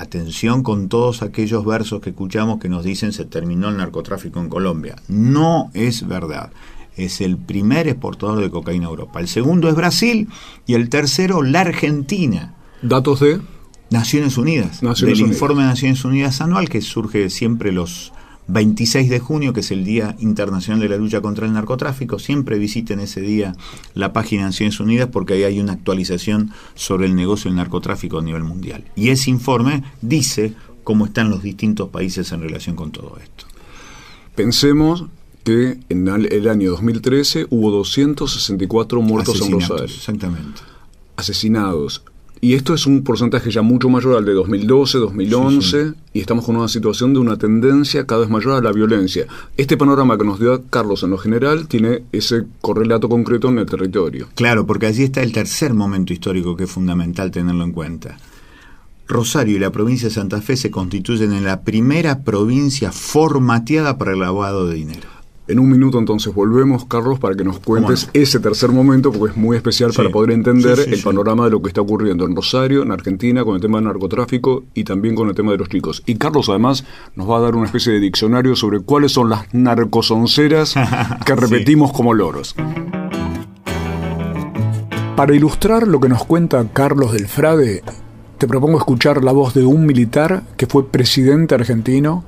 Atención 0.00 0.62
con 0.62 0.88
todos 0.88 1.20
aquellos 1.20 1.62
versos 1.66 2.00
que 2.00 2.08
escuchamos 2.08 2.58
que 2.58 2.70
nos 2.70 2.84
dicen 2.84 3.12
se 3.12 3.26
terminó 3.26 3.68
el 3.68 3.76
narcotráfico 3.76 4.40
en 4.40 4.48
Colombia. 4.48 4.96
No 5.08 5.70
es 5.74 6.08
verdad. 6.08 6.52
Es 6.96 7.20
el 7.20 7.36
primer 7.36 7.86
exportador 7.86 8.40
de 8.40 8.48
cocaína 8.48 8.86
a 8.86 8.88
Europa. 8.88 9.20
El 9.20 9.28
segundo 9.28 9.68
es 9.68 9.74
Brasil 9.74 10.28
y 10.66 10.72
el 10.72 10.88
tercero 10.88 11.42
la 11.42 11.60
Argentina. 11.60 12.54
¿Datos 12.80 13.20
de? 13.20 13.42
Naciones 13.90 14.38
Unidas. 14.38 14.80
del 14.80 15.20
informe 15.20 15.64
de 15.64 15.68
Naciones 15.68 16.02
Unidas 16.02 16.40
anual 16.40 16.70
que 16.70 16.80
surge 16.80 17.28
siempre 17.28 17.70
los 17.70 18.14
26 18.52 19.08
de 19.08 19.20
junio, 19.20 19.52
que 19.52 19.60
es 19.60 19.70
el 19.70 19.84
Día 19.84 20.16
Internacional 20.18 20.80
de 20.80 20.88
la 20.88 20.96
Lucha 20.96 21.20
contra 21.20 21.46
el 21.46 21.52
Narcotráfico. 21.52 22.18
Siempre 22.18 22.58
visiten 22.58 23.00
ese 23.00 23.20
día 23.20 23.54
la 23.94 24.12
página 24.12 24.42
de 24.42 24.48
Naciones 24.48 24.80
Unidas 24.80 25.08
porque 25.12 25.34
ahí 25.34 25.44
hay 25.44 25.60
una 25.60 25.72
actualización 25.72 26.50
sobre 26.74 27.06
el 27.06 27.14
negocio 27.14 27.48
del 27.50 27.56
narcotráfico 27.56 28.18
a 28.18 28.22
nivel 28.22 28.44
mundial. 28.44 28.84
Y 28.96 29.10
ese 29.10 29.30
informe 29.30 29.84
dice 30.02 30.54
cómo 30.84 31.06
están 31.06 31.30
los 31.30 31.42
distintos 31.42 31.88
países 31.90 32.32
en 32.32 32.42
relación 32.42 32.76
con 32.76 32.90
todo 32.90 33.16
esto. 33.22 33.46
Pensemos 34.34 35.04
que 35.44 35.78
en 35.88 36.08
el 36.08 36.48
año 36.48 36.70
2013 36.70 37.46
hubo 37.50 37.70
264 37.70 39.00
muertos 39.00 39.40
en 39.40 39.52
Rosario. 39.52 39.84
Exactamente. 39.84 40.60
Asesinados. 41.16 42.02
Y 42.42 42.54
esto 42.54 42.72
es 42.72 42.86
un 42.86 43.04
porcentaje 43.04 43.50
ya 43.50 43.60
mucho 43.60 43.90
mayor 43.90 44.16
al 44.16 44.24
de 44.24 44.32
2012, 44.32 44.96
2011, 44.96 45.92
y 46.14 46.20
estamos 46.20 46.46
con 46.46 46.56
una 46.56 46.68
situación 46.68 47.12
de 47.12 47.20
una 47.20 47.36
tendencia 47.36 48.06
cada 48.06 48.22
vez 48.22 48.30
mayor 48.30 48.54
a 48.54 48.62
la 48.62 48.72
violencia. 48.72 49.26
Este 49.58 49.76
panorama 49.76 50.16
que 50.16 50.24
nos 50.24 50.40
dio 50.40 50.62
Carlos 50.70 51.02
en 51.02 51.10
lo 51.10 51.18
general 51.18 51.68
tiene 51.68 52.02
ese 52.12 52.44
correlato 52.62 53.10
concreto 53.10 53.50
en 53.50 53.58
el 53.58 53.66
territorio. 53.66 54.28
Claro, 54.36 54.64
porque 54.64 54.86
allí 54.86 55.02
está 55.02 55.22
el 55.22 55.32
tercer 55.32 55.74
momento 55.74 56.14
histórico 56.14 56.56
que 56.56 56.64
es 56.64 56.70
fundamental 56.70 57.30
tenerlo 57.30 57.62
en 57.62 57.72
cuenta. 57.72 58.16
Rosario 59.06 59.56
y 59.56 59.60
la 59.60 59.70
provincia 59.70 60.08
de 60.08 60.14
Santa 60.14 60.40
Fe 60.40 60.56
se 60.56 60.70
constituyen 60.70 61.32
en 61.34 61.44
la 61.44 61.60
primera 61.60 62.22
provincia 62.22 62.90
formateada 62.90 63.98
para 63.98 64.12
el 64.12 64.20
lavado 64.20 64.66
de 64.66 64.76
dinero. 64.76 65.19
En 65.50 65.58
un 65.58 65.68
minuto 65.68 65.98
entonces 65.98 66.32
volvemos, 66.32 66.84
Carlos, 66.84 67.18
para 67.18 67.34
que 67.34 67.42
nos 67.42 67.58
cuentes 67.58 68.08
ese 68.12 68.38
tercer 68.38 68.70
momento, 68.70 69.10
porque 69.10 69.32
es 69.32 69.36
muy 69.36 69.56
especial 69.56 69.92
para 69.92 70.08
poder 70.08 70.30
entender 70.30 70.78
el 70.78 71.02
panorama 71.02 71.46
de 71.46 71.50
lo 71.50 71.60
que 71.60 71.66
está 71.66 71.80
ocurriendo 71.80 72.24
en 72.24 72.36
Rosario, 72.36 72.84
en 72.84 72.92
Argentina, 72.92 73.42
con 73.42 73.56
el 73.56 73.60
tema 73.60 73.78
del 73.78 73.86
narcotráfico 73.86 74.62
y 74.74 74.84
también 74.84 75.16
con 75.16 75.28
el 75.28 75.34
tema 75.34 75.50
de 75.50 75.58
los 75.58 75.68
chicos. 75.68 76.04
Y 76.06 76.14
Carlos 76.14 76.48
además 76.48 76.84
nos 77.16 77.28
va 77.28 77.38
a 77.38 77.40
dar 77.40 77.56
una 77.56 77.66
especie 77.66 77.92
de 77.92 77.98
diccionario 77.98 78.54
sobre 78.54 78.78
cuáles 78.78 79.10
son 79.10 79.28
las 79.28 79.52
narcosonceras 79.52 80.76
que 81.26 81.34
repetimos 81.34 81.92
como 81.92 82.14
loros. 82.14 82.54
Para 85.16 85.34
ilustrar 85.34 85.88
lo 85.88 85.98
que 85.98 86.08
nos 86.08 86.24
cuenta 86.26 86.64
Carlos 86.72 87.12
del 87.12 87.26
Frade, 87.26 87.82
te 88.38 88.46
propongo 88.46 88.78
escuchar 88.78 89.24
la 89.24 89.32
voz 89.32 89.52
de 89.54 89.64
un 89.64 89.84
militar 89.84 90.44
que 90.56 90.68
fue 90.68 90.86
presidente 90.86 91.56
argentino 91.56 92.22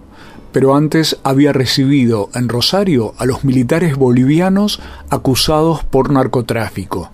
pero 0.53 0.75
antes 0.75 1.19
había 1.25 1.53
recibido 1.53 2.29
en 2.35 2.49
Rosario 2.49 3.15
a 3.19 3.25
los 3.25 3.45
militares 3.45 3.97
bolivianos 3.97 4.81
acusados 5.11 5.83
por 5.85 6.11
narcotráfico. 6.11 7.11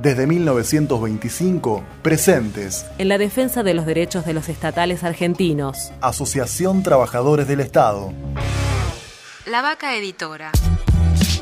desde 0.00 0.26
1925, 0.26 1.82
presentes 2.02 2.86
en 2.98 3.08
la 3.08 3.18
defensa 3.18 3.62
de 3.62 3.74
los 3.74 3.86
derechos 3.86 4.24
de 4.24 4.32
los 4.32 4.48
estatales 4.48 5.04
argentinos. 5.04 5.92
Asociación 6.00 6.82
Trabajadores 6.82 7.48
del 7.48 7.60
Estado. 7.60 8.12
La 9.46 9.62
Vaca 9.62 9.96
Editora. 9.96 10.52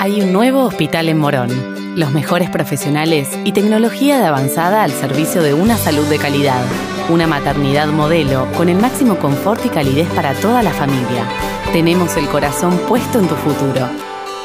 Hay 0.00 0.20
un 0.20 0.32
nuevo 0.32 0.64
hospital 0.64 1.08
en 1.08 1.18
Morón. 1.18 1.50
Los 1.96 2.12
mejores 2.12 2.50
profesionales 2.50 3.28
y 3.44 3.52
tecnología 3.52 4.18
de 4.18 4.26
avanzada 4.26 4.82
al 4.82 4.90
servicio 4.90 5.42
de 5.42 5.54
una 5.54 5.76
salud 5.76 6.04
de 6.06 6.18
calidad. 6.18 6.62
Una 7.08 7.26
maternidad 7.26 7.86
modelo 7.88 8.46
con 8.56 8.68
el 8.68 8.76
máximo 8.76 9.16
confort 9.16 9.64
y 9.64 9.68
calidez 9.68 10.08
para 10.08 10.34
toda 10.34 10.62
la 10.62 10.72
familia. 10.72 11.24
Tenemos 11.72 12.16
el 12.16 12.26
corazón 12.28 12.78
puesto 12.88 13.18
en 13.18 13.28
tu 13.28 13.34
futuro. 13.36 13.88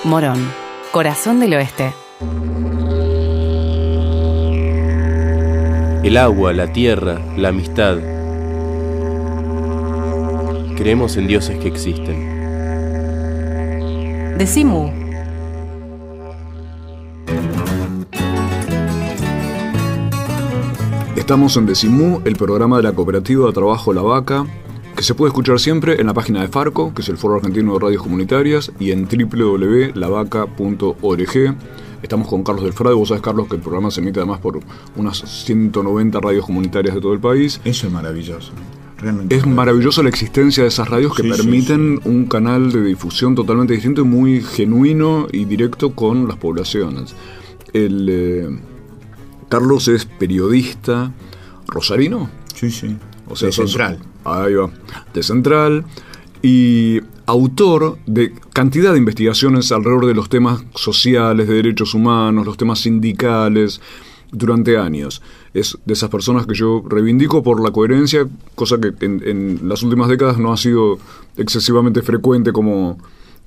Morón, 0.04 0.52
corazón 0.92 1.40
del 1.40 1.56
oeste. 1.56 1.94
El 6.04 6.18
agua, 6.18 6.54
la 6.54 6.72
tierra, 6.72 7.20
la 7.36 7.50
amistad. 7.50 7.98
Creemos 10.78 11.18
en 11.18 11.28
dioses 11.28 11.58
que 11.60 11.68
existen. 11.68 12.38
Decimu 14.38 14.99
Estamos 21.30 21.58
en 21.58 21.68
Decimú, 21.68 22.24
el 22.26 22.36
programa 22.36 22.78
de 22.78 22.82
la 22.82 22.94
cooperativa 22.94 23.46
de 23.46 23.54
trabajo 23.54 23.94
La 23.94 24.02
Vaca, 24.02 24.48
que 24.96 25.04
se 25.04 25.14
puede 25.14 25.30
escuchar 25.30 25.60
siempre 25.60 26.02
en 26.02 26.08
la 26.08 26.16
página 26.16 26.42
de 26.42 26.48
Farco, 26.48 26.92
que 26.92 27.04
es 27.04 27.10
el 27.10 27.18
Foro 27.18 27.36
Argentino 27.36 27.74
de 27.74 27.80
Radios 27.80 28.02
Comunitarias, 28.02 28.72
y 28.80 28.90
en 28.90 29.08
www.lavaca.org. 29.08 31.56
Estamos 32.02 32.28
con 32.28 32.44
Carlos 32.44 32.64
del 32.64 32.74
Frade. 32.74 32.96
Vos 32.96 33.10
sabés, 33.10 33.22
Carlos, 33.22 33.48
que 33.48 33.58
el 33.58 33.62
programa 33.62 33.92
se 33.92 34.02
emite 34.02 34.20
además 34.20 34.40
por 34.40 34.60
unas 34.96 35.20
190 35.20 36.20
radios 36.20 36.48
comunitarias 36.48 36.96
de 36.96 37.02
todo 37.02 37.14
el 37.14 37.20
país. 37.20 37.62
Eso 37.64 37.86
es 37.86 37.94
maravilloso. 37.94 38.52
realmente. 38.98 39.36
Es 39.36 39.46
maravillosa 39.46 40.02
la 40.02 40.10
existencia 40.10 40.64
de 40.64 40.70
esas 40.70 40.90
radios 40.90 41.16
que 41.16 41.22
Sí, 41.22 41.32
sí, 41.32 41.38
permiten 41.38 42.02
un 42.06 42.26
canal 42.26 42.72
de 42.72 42.84
difusión 42.84 43.36
totalmente 43.36 43.74
distinto 43.74 44.02
y 44.02 44.06
muy 44.06 44.42
genuino 44.42 45.28
y 45.32 45.46
directo 45.46 45.92
con 45.92 46.28
las 46.28 46.38
poblaciones. 46.38 47.14
El, 47.72 48.08
eh, 48.10 48.50
Carlos 49.50 49.88
es 49.88 50.06
periodista 50.06 51.12
rosarino. 51.68 52.30
Sí, 52.56 52.72
sí. 52.72 52.96
O 53.28 53.36
sea, 53.36 53.48
De 53.48 53.54
Central. 53.54 54.00
Ahí 54.24 54.54
va. 54.54 54.70
De 55.14 55.24
Central. 55.24 55.86
Y 56.42 57.02
autor 57.26 57.98
de 58.06 58.34
cantidad 58.54 58.94
de 58.94 59.00
investigaciones 59.00 59.72
alrededor 59.72 60.08
de 60.08 60.16
los 60.16 60.30
temas 60.30 60.64
sociales, 60.76 61.48
de 61.48 61.56
derechos 61.56 61.94
humanos, 61.94 62.46
los 62.46 62.58
temas 62.58 62.80
sindicales, 62.80 63.82
durante 64.32 64.78
años. 64.78 65.22
Es 65.54 65.78
de 65.86 65.94
esas 65.94 66.10
personas 66.10 66.46
que 66.46 66.54
yo 66.54 66.84
reivindico 66.88 67.44
por 67.44 67.62
la 67.64 67.72
coherencia, 67.72 68.28
cosa 68.56 68.80
que 68.80 68.94
en, 69.06 69.22
en 69.26 69.68
las 69.68 69.84
últimas 69.84 70.08
décadas 70.08 70.38
no 70.38 70.54
ha 70.54 70.58
sido 70.58 71.00
excesivamente 71.38 72.02
frecuente 72.02 72.52
como, 72.52 72.98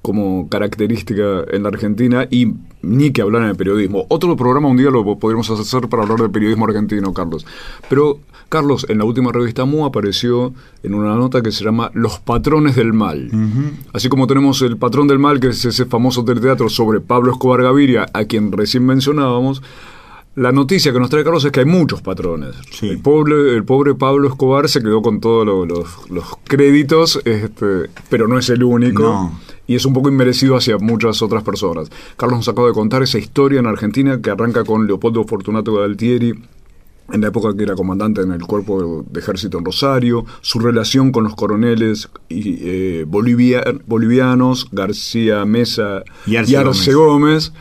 como 0.03 0.49
característica 0.49 1.45
en 1.51 1.63
la 1.63 1.69
Argentina 1.69 2.27
y 2.31 2.49
ni 2.83 3.13
que 3.13 3.23
hablar 3.23 3.43
en 3.43 3.49
el 3.51 3.57
periodismo. 3.57 4.05
Otro 4.09 4.37
programa 4.37 4.69
un 4.69 4.77
día 4.77 4.91
lo 4.91 5.05
podríamos 5.19 5.49
hacer 5.51 5.89
para 5.89 6.03
hablar 6.03 6.19
de 6.21 6.29
periodismo 6.29 6.65
argentino, 6.67 7.15
Carlos. 7.15 7.47
Pero 7.89 8.19
Carlos, 8.49 8.85
en 8.89 8.99
la 8.99 9.05
última 9.05 9.31
revista 9.33 9.65
MU 9.65 9.85
apareció 9.87 10.53
en 10.83 10.95
una 10.95 11.15
nota 11.15 11.41
que 11.41 11.53
se 11.53 11.65
llama 11.65 11.91
Los 11.95 12.19
patrones 12.19 12.75
del 12.77 12.93
mal. 12.93 13.31
Así 13.93 14.09
como 14.09 14.27
tenemos 14.27 14.61
el 14.63 14.77
patrón 14.77 15.07
del 15.09 15.19
mal, 15.21 15.39
que 15.41 15.49
es 15.49 15.65
ese 15.65 15.87
famoso 15.87 16.25
teleteatro 16.25 16.69
sobre 16.69 17.01
Pablo 17.01 17.31
Escobar 17.33 17.63
Gaviria, 17.63 18.07
a 18.13 18.25
quien 18.25 18.51
recién 18.53 18.85
mencionábamos, 18.85 19.63
la 20.35 20.51
noticia 20.51 20.93
que 20.93 20.99
nos 20.99 21.11
trae 21.11 21.25
Carlos 21.25 21.45
es 21.45 21.53
que 21.53 21.61
hay 21.61 21.67
muchos 21.67 22.01
patrones. 22.03 22.55
El, 22.89 22.99
pobre, 23.01 23.55
el 23.55 23.65
pobre 23.65 23.95
Pablo 23.95 24.29
Escobar 24.29 24.69
se 24.69 24.81
quedó 24.81 25.03
con 25.03 25.21
todos 25.21 25.45
lo- 25.47 25.65
los, 25.67 26.11
los 26.11 26.25
créditos, 26.45 27.21
este, 27.25 27.91
pero 28.09 28.27
no 28.27 28.39
es 28.39 28.49
el 28.51 28.65
único. 28.65 29.03
No. 29.03 29.41
Y 29.67 29.77
es 29.77 29.85
un 29.85 29.93
poco 29.93 30.09
inmerecido 30.09 30.57
hacia 30.57 30.77
muchas 30.79 31.23
otras 31.23 31.43
personas. 31.45 31.91
Carlos 32.17 32.39
nos 32.41 32.49
acaba 32.49 32.69
de 32.69 32.75
contar 32.75 33.03
esa 33.03 33.19
historia 33.19 33.61
en 33.61 33.67
Argentina 33.67 34.21
que 34.21 34.31
arranca 34.31 34.65
con 34.65 34.87
Leopoldo 34.87 35.25
Fortunato 35.25 35.75
Galtieri, 35.75 36.35
en 37.13 37.21
la 37.21 37.29
época 37.29 37.55
que 37.57 37.63
era 37.65 37.75
comandante 37.75 38.23
en 38.23 38.33
el 38.33 38.43
cuerpo 38.43 39.05
de 39.09 39.21
ejército 39.21 39.59
en 39.59 39.65
Rosario, 39.65 40.25
su 40.41 40.59
relación 40.61 41.13
con 41.13 41.25
los 41.25 41.35
coroneles 41.35 42.09
y, 42.29 42.59
eh, 42.63 43.05
bolivia- 43.07 43.63
bolivianos, 43.87 44.69
García 44.73 45.45
Mesa 45.45 46.05
Y 46.27 46.33
y 46.33 46.37
Arce 46.37 46.57
Arce, 46.57 46.95
Gómez, 46.95 47.53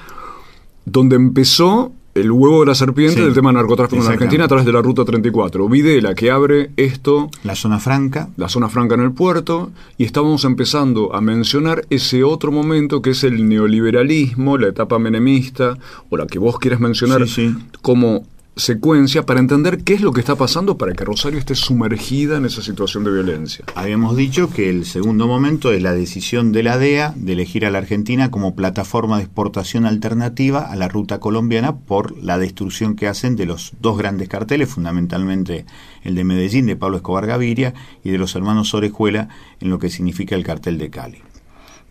donde 0.85 1.15
empezó 1.17 1.91
el 2.13 2.31
huevo 2.31 2.59
de 2.61 2.65
la 2.67 2.75
serpiente 2.75 3.15
Sí, 3.15 3.21
del 3.21 3.33
tema 3.33 3.49
del 3.49 3.57
narcotráfico 3.57 4.01
en 4.01 4.07
la. 4.07 4.13
Argentina 4.13 4.45
a 4.45 4.47
través 4.47 4.65
de 4.65 4.71
la 4.73 4.81
Ruta 4.81 5.05
34. 5.05 5.67
Videla 5.69 6.13
que 6.13 6.29
abre 6.31 6.71
esto, 6.77 7.29
La 7.43 7.55
zona 7.55 7.79
franca. 7.79 8.29
la 8.37 8.49
zona 8.49 8.67
franca 8.69 8.95
en 8.95 9.01
el 9.01 9.11
puerto, 9.11 9.71
y 9.97 10.03
estábamos 10.03 10.43
empezando 10.45 11.15
a 11.15 11.21
mencionar 11.21 11.85
ese 11.89 12.23
otro 12.23 12.51
momento 12.51 13.01
que 13.01 13.11
es 13.11 13.23
el 13.23 13.47
neoliberalismo, 13.47 14.57
la 14.57 14.67
etapa 14.69 14.99
menemista, 14.99 15.77
o 16.09 16.17
la 16.17 16.27
que 16.27 16.39
vos 16.39 16.57
quieras 16.59 16.79
mencionar 16.79 17.27
Sí, 17.27 17.49
sí. 17.49 17.55
como 17.81 18.25
secuencia 18.55 19.25
para 19.25 19.39
entender 19.39 19.83
qué 19.83 19.93
es 19.93 20.01
lo 20.01 20.11
que 20.11 20.19
está 20.19 20.35
pasando 20.35 20.77
para 20.77 20.93
que 20.93 21.05
Rosario 21.05 21.39
esté 21.39 21.55
sumergida 21.55 22.37
en 22.37 22.45
esa 22.45 22.61
situación 22.61 23.03
de 23.03 23.11
violencia. 23.11 23.65
Habíamos 23.75 24.15
dicho 24.15 24.49
que 24.49 24.69
el 24.69 24.85
segundo 24.85 25.25
momento 25.27 25.71
es 25.71 25.81
la 25.81 25.93
decisión 25.93 26.51
de 26.51 26.63
la 26.63 26.77
DEA 26.77 27.13
de 27.15 27.33
elegir 27.33 27.65
a 27.65 27.71
la 27.71 27.77
Argentina 27.77 28.29
como 28.29 28.55
plataforma 28.55 29.17
de 29.17 29.23
exportación 29.23 29.85
alternativa 29.85 30.61
a 30.61 30.75
la 30.75 30.89
ruta 30.89 31.19
colombiana 31.19 31.77
por 31.77 32.17
la 32.21 32.37
destrucción 32.37 32.95
que 32.95 33.07
hacen 33.07 33.35
de 33.35 33.45
los 33.45 33.73
dos 33.79 33.97
grandes 33.97 34.27
carteles, 34.27 34.69
fundamentalmente 34.69 35.65
el 36.03 36.15
de 36.15 36.23
Medellín 36.23 36.65
de 36.65 36.75
Pablo 36.75 36.97
Escobar 36.97 37.27
Gaviria 37.27 37.73
y 38.03 38.11
de 38.11 38.17
los 38.17 38.35
hermanos 38.35 38.73
Orejuela 38.73 39.29
en 39.59 39.69
lo 39.69 39.79
que 39.79 39.89
significa 39.89 40.35
el 40.35 40.43
cartel 40.43 40.77
de 40.77 40.89
Cali. 40.89 41.30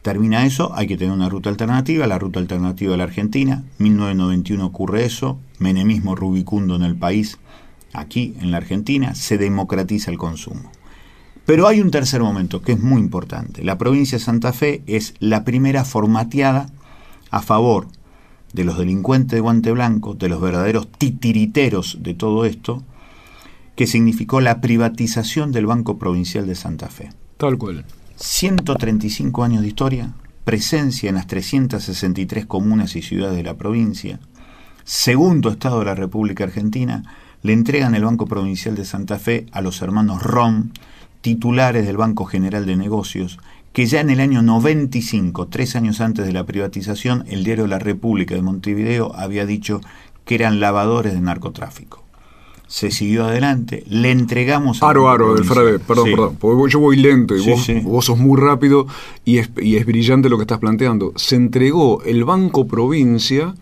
Termina 0.02 0.46
eso, 0.46 0.72
hay 0.74 0.86
que 0.86 0.96
tener 0.96 1.12
una 1.12 1.28
ruta 1.28 1.50
alternativa, 1.50 2.06
la 2.06 2.18
ruta 2.18 2.40
alternativa 2.40 2.92
de 2.92 2.98
la 2.98 3.04
Argentina. 3.04 3.64
1991 3.78 4.64
ocurre 4.64 5.04
eso, 5.04 5.38
menemismo 5.58 6.14
rubicundo 6.14 6.76
en 6.76 6.82
el 6.82 6.96
país, 6.96 7.38
aquí 7.92 8.34
en 8.40 8.50
la 8.50 8.56
Argentina, 8.56 9.14
se 9.14 9.36
democratiza 9.36 10.10
el 10.10 10.16
consumo. 10.16 10.72
Pero 11.44 11.66
hay 11.66 11.80
un 11.80 11.90
tercer 11.90 12.22
momento 12.22 12.62
que 12.62 12.72
es 12.72 12.80
muy 12.80 13.00
importante. 13.00 13.62
La 13.62 13.76
provincia 13.76 14.16
de 14.16 14.24
Santa 14.24 14.52
Fe 14.52 14.82
es 14.86 15.14
la 15.18 15.44
primera 15.44 15.84
formateada 15.84 16.70
a 17.30 17.42
favor 17.42 17.88
de 18.52 18.64
los 18.64 18.78
delincuentes 18.78 19.36
de 19.36 19.40
guante 19.40 19.70
blanco, 19.72 20.14
de 20.14 20.28
los 20.28 20.40
verdaderos 20.40 20.88
titiriteros 20.90 21.98
de 22.00 22.14
todo 22.14 22.44
esto, 22.46 22.82
que 23.76 23.86
significó 23.86 24.40
la 24.40 24.60
privatización 24.60 25.52
del 25.52 25.66
Banco 25.66 25.98
Provincial 25.98 26.46
de 26.46 26.54
Santa 26.54 26.88
Fe. 26.88 27.10
Tal 27.36 27.58
cual. 27.58 27.84
135 28.22 29.44
años 29.44 29.62
de 29.62 29.68
historia, 29.68 30.12
presencia 30.44 31.08
en 31.08 31.14
las 31.14 31.26
363 31.26 32.44
comunas 32.44 32.94
y 32.94 33.00
ciudades 33.00 33.34
de 33.34 33.42
la 33.42 33.56
provincia, 33.56 34.20
segundo 34.84 35.48
estado 35.48 35.78
de 35.78 35.86
la 35.86 35.94
República 35.94 36.44
Argentina, 36.44 37.02
le 37.40 37.54
entregan 37.54 37.94
el 37.94 38.04
Banco 38.04 38.26
Provincial 38.26 38.74
de 38.74 38.84
Santa 38.84 39.18
Fe 39.18 39.46
a 39.52 39.62
los 39.62 39.80
hermanos 39.80 40.22
Rom, 40.22 40.72
titulares 41.22 41.86
del 41.86 41.96
Banco 41.96 42.26
General 42.26 42.66
de 42.66 42.76
Negocios, 42.76 43.38
que 43.72 43.86
ya 43.86 44.00
en 44.00 44.10
el 44.10 44.20
año 44.20 44.42
95, 44.42 45.48
tres 45.48 45.74
años 45.74 46.02
antes 46.02 46.26
de 46.26 46.34
la 46.34 46.44
privatización, 46.44 47.24
el 47.26 47.42
diario 47.42 47.66
La 47.66 47.78
República 47.78 48.34
de 48.34 48.42
Montevideo 48.42 49.16
había 49.16 49.46
dicho 49.46 49.80
que 50.26 50.34
eran 50.34 50.60
lavadores 50.60 51.14
de 51.14 51.22
narcotráfico. 51.22 52.09
Se 52.72 52.92
siguió 52.92 53.24
adelante, 53.24 53.82
le 53.88 54.12
entregamos 54.12 54.80
Aro, 54.80 55.02
Banco 55.02 55.24
aro, 55.24 55.34
del. 55.34 55.44
Frade, 55.44 55.78
perdón, 55.80 56.04
Sí. 56.06 56.10
perdón, 56.12 56.36
porque 56.38 56.72
yo 56.72 56.78
voy 56.78 56.96
lento 56.96 57.34
y 57.34 57.42
Sí, 57.42 57.50
vos, 57.50 57.64
sí. 57.64 57.80
vos 57.82 58.04
sos 58.04 58.16
muy 58.16 58.40
rápido 58.40 58.86
y 59.24 59.38
es, 59.38 59.50
y 59.60 59.74
es 59.74 59.84
brillante 59.84 60.28
lo 60.28 60.36
que 60.36 60.42
estás 60.44 60.60
planteando. 60.60 61.12
Se 61.16 61.34
entregó 61.34 62.00
el 62.04 62.22
Banco 62.24 62.68
Provincia, 62.68 63.56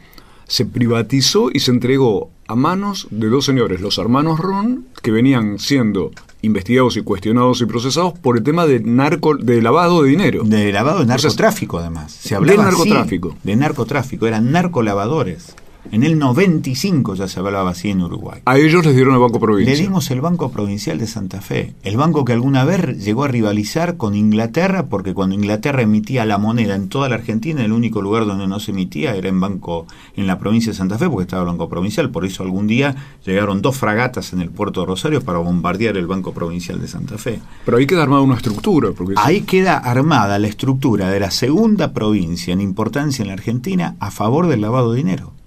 se 0.47 0.67
privatizó 0.67 1.49
y 1.51 1.61
se 1.61 1.71
entregó 1.71 2.31
a 2.49 2.55
manos 2.55 3.09
de 3.11 3.29
dos 3.29 3.47
señores, 3.47 3.81
los 3.81 3.97
hermanos 3.97 4.39
Ron, 4.41 4.85
que 5.03 5.11
venían 5.11 5.59
siendo 5.59 6.11
investigados 6.43 6.99
y 6.99 7.03
cuestionados 7.03 7.63
y 7.63 7.67
procesados 7.67 8.13
por 8.19 8.37
el 8.37 8.43
tema 8.43 8.67
de 8.67 8.81
narco, 8.81 9.37
de 9.37 9.63
lavado 9.63 10.03
de 10.03 10.11
dinero. 10.11 10.43
De 10.45 10.71
lavado 10.71 11.01
de 11.01 11.07
narcotráfico, 11.07 11.79
además. 11.79 12.13
Se 12.13 12.35
hablaba 12.35 12.63
de 12.63 12.69
así, 12.69 12.77
narcotráfico. 12.79 13.37
de 13.43 13.57
narcotráfico, 13.57 14.27
eran 14.27 14.53
narcolavadores. 14.53 15.55
En 15.91 16.05
el 16.05 16.19
95 16.19 17.15
ya 17.15 17.29
se 17.29 17.41
hablaba 17.41 17.71
así 17.71 17.91
en 17.91 18.03
Uruguay. 18.03 18.43
A 18.45 18.59
ellos 18.59 18.85
les 18.85 18.95
dieron 18.95 19.15
el 19.15 19.21
Banco 19.21 19.41
Provincia. 19.41 19.75
Le 19.75 19.81
dimos 19.81 20.11
el 20.11 20.21
Banco 20.21 20.51
Provincial 20.51 20.99
de 20.99 21.07
Santa 21.07 21.41
Fe, 21.41 21.75
el 21.83 21.97
banco 21.97 22.25
que 22.25 22.35
alguna 22.35 22.65
vez 22.65 23.03
llegó 23.03 23.25
a 23.25 23.29
rivalizar 23.29 23.97
con 23.97 24.15
Inglaterra, 24.15 24.87
porque 24.87 25.15
cuando 25.15 25.35
Inglaterra 25.35 25.83
emitía 25.83 26.27
la 26.27 26.39
moneda 26.39 26.75
en 26.75 26.89
toda 26.89 27.09
la 27.09 27.15
Argentina, 27.15 27.65
el 27.65 27.73
único 27.73 28.03
lugar 28.03 28.27
donde 28.27 28.47
no 28.47 28.61
se 28.61 28.73
emitía 28.73 29.15
era 29.17 29.29
en 29.29 29.41
banco 29.41 29.87
en 30.17 30.27
la 30.27 30.39
provincia 30.39 30.73
de 30.73 30.79
Santa 30.79 30.99
Fe, 30.99 31.09
porque 31.09 31.23
estaba 31.23 31.43
el 31.43 31.49
Banco 31.49 31.69
Provincial. 31.69 32.11
Por 32.11 32.25
eso 32.25 32.43
algún 32.43 32.67
día 32.67 32.95
llegaron 33.25 33.63
dos 33.63 33.77
fragatas 33.77 34.33
en 34.33 34.41
el 34.41 34.51
puerto 34.51 34.81
de 34.81 34.87
Rosario 34.87 35.23
para 35.23 35.39
bombardear 35.39 35.97
el 35.97 36.07
Banco 36.07 36.33
Provincial 36.33 36.81
de 36.81 36.89
Santa 36.89 37.19
Fe. 37.19 37.41
Pero 37.65 37.79
ahí 37.79 37.87
queda 37.87 38.03
armada 38.03 38.23
una 38.23 38.37
estructura. 38.37 38.91
Porque 38.97 39.15
Ahí 39.17 39.43
queda 39.43 39.79
armada 39.79 40.39
la 40.39 40.49
estructura 40.49 41.11
de 41.11 41.21
la 41.21 41.31
segunda 41.31 41.93
provincia 41.93 42.53
en 42.53 42.61
importancia 42.61 43.23
en 43.23 43.29
la 43.29 43.35
Argentina 43.35 43.97
a 44.01 44.11
favor 44.11 44.47
del 44.49 44.61
lavado 44.61 44.93
de 44.93 44.99
dinero. 44.99 45.38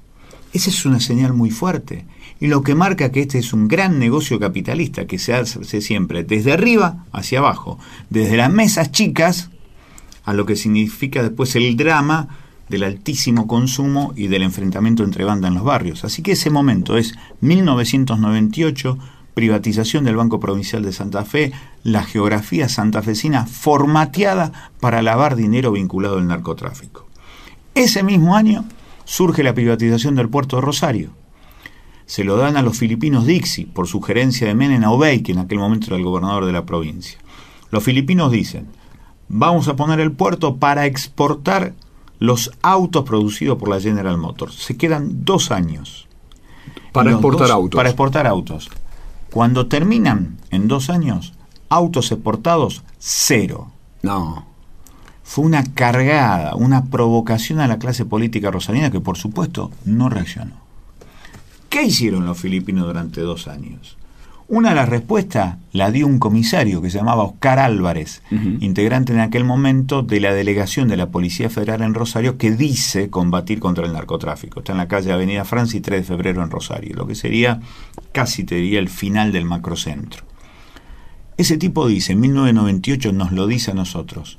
Esa 0.53 0.69
es 0.69 0.85
una 0.85 0.99
señal 0.99 1.33
muy 1.33 1.49
fuerte 1.49 2.05
y 2.39 2.47
lo 2.47 2.63
que 2.63 2.75
marca 2.75 3.11
que 3.11 3.21
este 3.21 3.37
es 3.39 3.53
un 3.53 3.67
gran 3.67 3.99
negocio 3.99 4.39
capitalista 4.39 5.05
que 5.05 5.19
se 5.19 5.33
hace 5.33 5.81
siempre 5.81 6.23
desde 6.23 6.51
arriba 6.51 7.05
hacia 7.13 7.39
abajo, 7.39 7.79
desde 8.09 8.35
las 8.35 8.51
mesas 8.51 8.91
chicas 8.91 9.49
a 10.25 10.33
lo 10.33 10.45
que 10.45 10.55
significa 10.55 11.23
después 11.23 11.55
el 11.55 11.77
drama 11.77 12.27
del 12.67 12.83
altísimo 12.83 13.47
consumo 13.47 14.13
y 14.15 14.27
del 14.27 14.43
enfrentamiento 14.43 15.03
entre 15.03 15.25
bandas 15.25 15.49
en 15.49 15.55
los 15.55 15.63
barrios. 15.63 16.03
Así 16.03 16.23
que 16.23 16.31
ese 16.33 16.49
momento 16.49 16.97
es 16.97 17.13
1998, 17.41 18.97
privatización 19.33 20.03
del 20.03 20.15
Banco 20.15 20.39
Provincial 20.39 20.81
de 20.81 20.93
Santa 20.93 21.25
Fe, 21.25 21.51
la 21.83 22.03
geografía 22.03 22.69
santafesina 22.69 23.45
formateada 23.45 24.71
para 24.79 25.01
lavar 25.01 25.35
dinero 25.35 25.71
vinculado 25.73 26.17
al 26.17 26.27
narcotráfico. 26.27 27.07
Ese 27.75 28.03
mismo 28.03 28.35
año 28.35 28.65
surge 29.05 29.43
la 29.43 29.53
privatización 29.53 30.15
del 30.15 30.29
puerto 30.29 30.55
de 30.57 30.61
Rosario. 30.61 31.11
Se 32.05 32.23
lo 32.23 32.35
dan 32.37 32.57
a 32.57 32.61
los 32.61 32.77
filipinos 32.77 33.25
Dixie 33.25 33.65
por 33.67 33.87
sugerencia 33.87 34.47
de 34.47 34.55
Menem 34.55 34.83
Obey, 34.83 35.21
que 35.21 35.31
en 35.31 35.39
aquel 35.39 35.59
momento 35.59 35.87
era 35.87 35.95
el 35.97 36.03
gobernador 36.03 36.45
de 36.45 36.51
la 36.51 36.65
provincia. 36.65 37.17
Los 37.69 37.83
filipinos 37.83 38.31
dicen, 38.31 38.67
vamos 39.29 39.67
a 39.69 39.75
poner 39.75 39.99
el 40.01 40.11
puerto 40.11 40.57
para 40.57 40.85
exportar 40.85 41.73
los 42.19 42.51
autos 42.61 43.03
producidos 43.05 43.57
por 43.57 43.69
la 43.69 43.79
General 43.79 44.17
Motors. 44.17 44.55
Se 44.55 44.75
quedan 44.77 45.23
dos 45.25 45.51
años. 45.51 46.07
Para 46.91 47.11
exportar 47.11 47.47
dos- 47.47 47.51
autos. 47.51 47.77
Para 47.77 47.89
exportar 47.89 48.27
autos. 48.27 48.69
Cuando 49.31 49.67
terminan 49.67 50.37
en 50.49 50.67
dos 50.67 50.89
años, 50.89 51.33
autos 51.69 52.11
exportados, 52.11 52.83
cero. 52.99 53.71
No. 54.03 54.45
Fue 55.31 55.45
una 55.45 55.63
cargada, 55.63 56.55
una 56.55 56.87
provocación 56.87 57.61
a 57.61 57.67
la 57.67 57.79
clase 57.79 58.03
política 58.03 58.51
rosarina 58.51 58.91
que 58.91 58.99
por 58.99 59.17
supuesto 59.17 59.71
no 59.85 60.09
reaccionó. 60.09 60.55
¿Qué 61.69 61.83
hicieron 61.83 62.25
los 62.25 62.37
filipinos 62.37 62.85
durante 62.85 63.21
dos 63.21 63.47
años? 63.47 63.95
Una 64.49 64.71
de 64.71 64.75
las 64.75 64.89
respuestas 64.89 65.55
la 65.71 65.89
dio 65.89 66.05
un 66.05 66.19
comisario 66.19 66.81
que 66.81 66.89
se 66.89 66.97
llamaba 66.97 67.23
Oscar 67.23 67.59
Álvarez, 67.59 68.21
integrante 68.59 69.13
en 69.13 69.21
aquel 69.21 69.45
momento 69.45 70.01
de 70.01 70.19
la 70.19 70.33
delegación 70.33 70.89
de 70.89 70.97
la 70.97 71.11
Policía 71.11 71.49
Federal 71.49 71.81
en 71.81 71.93
Rosario, 71.93 72.37
que 72.37 72.51
dice 72.51 73.09
combatir 73.09 73.61
contra 73.61 73.85
el 73.85 73.93
narcotráfico. 73.93 74.59
Está 74.59 74.73
en 74.73 74.79
la 74.79 74.89
calle 74.89 75.13
Avenida 75.13 75.45
Francia 75.45 75.77
y 75.77 75.81
3 75.81 76.01
de 76.01 76.07
febrero 76.13 76.43
en 76.43 76.51
Rosario, 76.51 76.93
lo 76.97 77.07
que 77.07 77.15
sería 77.15 77.61
casi 78.11 78.43
te 78.43 78.55
diría 78.55 78.79
el 78.79 78.89
final 78.89 79.31
del 79.31 79.45
macrocentro. 79.45 80.25
Ese 81.37 81.57
tipo 81.57 81.87
dice, 81.87 82.11
en 82.11 82.19
1998 82.19 83.13
nos 83.13 83.31
lo 83.31 83.47
dice 83.47 83.71
a 83.71 83.75
nosotros, 83.75 84.35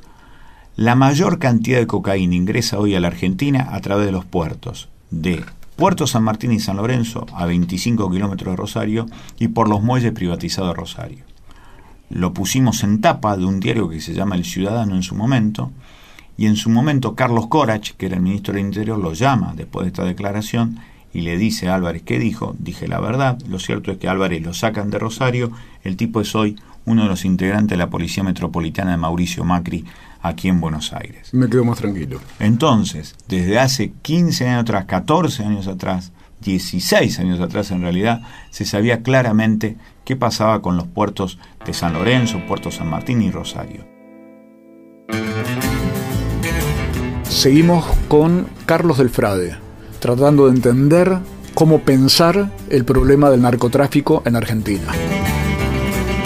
la 0.76 0.94
mayor 0.94 1.38
cantidad 1.38 1.78
de 1.78 1.86
cocaína 1.86 2.34
ingresa 2.34 2.78
hoy 2.78 2.94
a 2.94 3.00
la 3.00 3.08
Argentina 3.08 3.68
a 3.72 3.80
través 3.80 4.06
de 4.06 4.12
los 4.12 4.24
puertos 4.24 4.88
de 5.10 5.44
Puerto 5.76 6.06
San 6.06 6.22
Martín 6.22 6.52
y 6.52 6.60
San 6.60 6.76
Lorenzo, 6.76 7.26
a 7.34 7.44
25 7.44 8.10
kilómetros 8.10 8.52
de 8.52 8.56
Rosario, 8.56 9.06
y 9.38 9.48
por 9.48 9.68
los 9.68 9.82
muelles 9.82 10.12
privatizados 10.12 10.70
de 10.70 10.80
Rosario. 10.80 11.24
Lo 12.08 12.32
pusimos 12.32 12.84
en 12.84 13.00
tapa 13.00 13.36
de 13.36 13.44
un 13.44 13.60
diario 13.60 13.88
que 13.88 14.00
se 14.00 14.14
llama 14.14 14.34
El 14.36 14.44
Ciudadano 14.44 14.94
en 14.94 15.02
su 15.02 15.14
momento, 15.14 15.72
y 16.38 16.46
en 16.46 16.56
su 16.56 16.70
momento 16.70 17.14
Carlos 17.14 17.48
Corach, 17.48 17.90
que 17.92 18.06
era 18.06 18.16
el 18.16 18.22
ministro 18.22 18.54
del 18.54 18.64
Interior, 18.64 18.98
lo 18.98 19.12
llama 19.12 19.52
después 19.54 19.84
de 19.84 19.88
esta 19.88 20.04
declaración 20.04 20.78
y 21.12 21.20
le 21.20 21.36
dice 21.36 21.68
a 21.68 21.74
Álvarez, 21.74 22.02
¿qué 22.02 22.18
dijo? 22.18 22.56
Dije 22.58 22.88
la 22.88 23.00
verdad, 23.00 23.38
lo 23.46 23.58
cierto 23.58 23.92
es 23.92 23.98
que 23.98 24.08
Álvarez 24.08 24.42
lo 24.42 24.54
sacan 24.54 24.90
de 24.90 24.98
Rosario, 24.98 25.52
el 25.84 25.96
tipo 25.96 26.20
es 26.20 26.34
hoy 26.34 26.56
uno 26.84 27.02
de 27.02 27.08
los 27.08 27.24
integrantes 27.24 27.70
de 27.70 27.76
la 27.76 27.90
Policía 27.90 28.22
Metropolitana 28.22 28.92
de 28.92 28.96
Mauricio 28.96 29.44
Macri 29.44 29.84
aquí 30.20 30.48
en 30.48 30.60
Buenos 30.60 30.92
Aires. 30.92 31.32
Me 31.32 31.48
quedo 31.48 31.64
más 31.64 31.78
tranquilo. 31.78 32.20
Entonces, 32.38 33.16
desde 33.28 33.58
hace 33.58 33.92
15 34.02 34.48
años 34.48 34.62
atrás, 34.62 34.84
14 34.86 35.44
años 35.44 35.66
atrás, 35.66 36.12
16 36.40 37.18
años 37.20 37.40
atrás 37.40 37.70
en 37.70 37.82
realidad, 37.82 38.22
se 38.50 38.64
sabía 38.64 39.02
claramente 39.02 39.76
qué 40.04 40.16
pasaba 40.16 40.62
con 40.62 40.76
los 40.76 40.86
puertos 40.86 41.38
de 41.64 41.72
San 41.74 41.92
Lorenzo, 41.92 42.40
Puerto 42.46 42.70
San 42.70 42.88
Martín 42.88 43.22
y 43.22 43.30
Rosario. 43.30 43.86
Seguimos 47.22 47.84
con 48.08 48.46
Carlos 48.66 48.98
del 48.98 49.10
Frade, 49.10 49.56
tratando 50.00 50.46
de 50.46 50.54
entender 50.54 51.18
cómo 51.54 51.80
pensar 51.80 52.50
el 52.70 52.84
problema 52.84 53.30
del 53.30 53.42
narcotráfico 53.42 54.22
en 54.26 54.36
Argentina. 54.36 54.92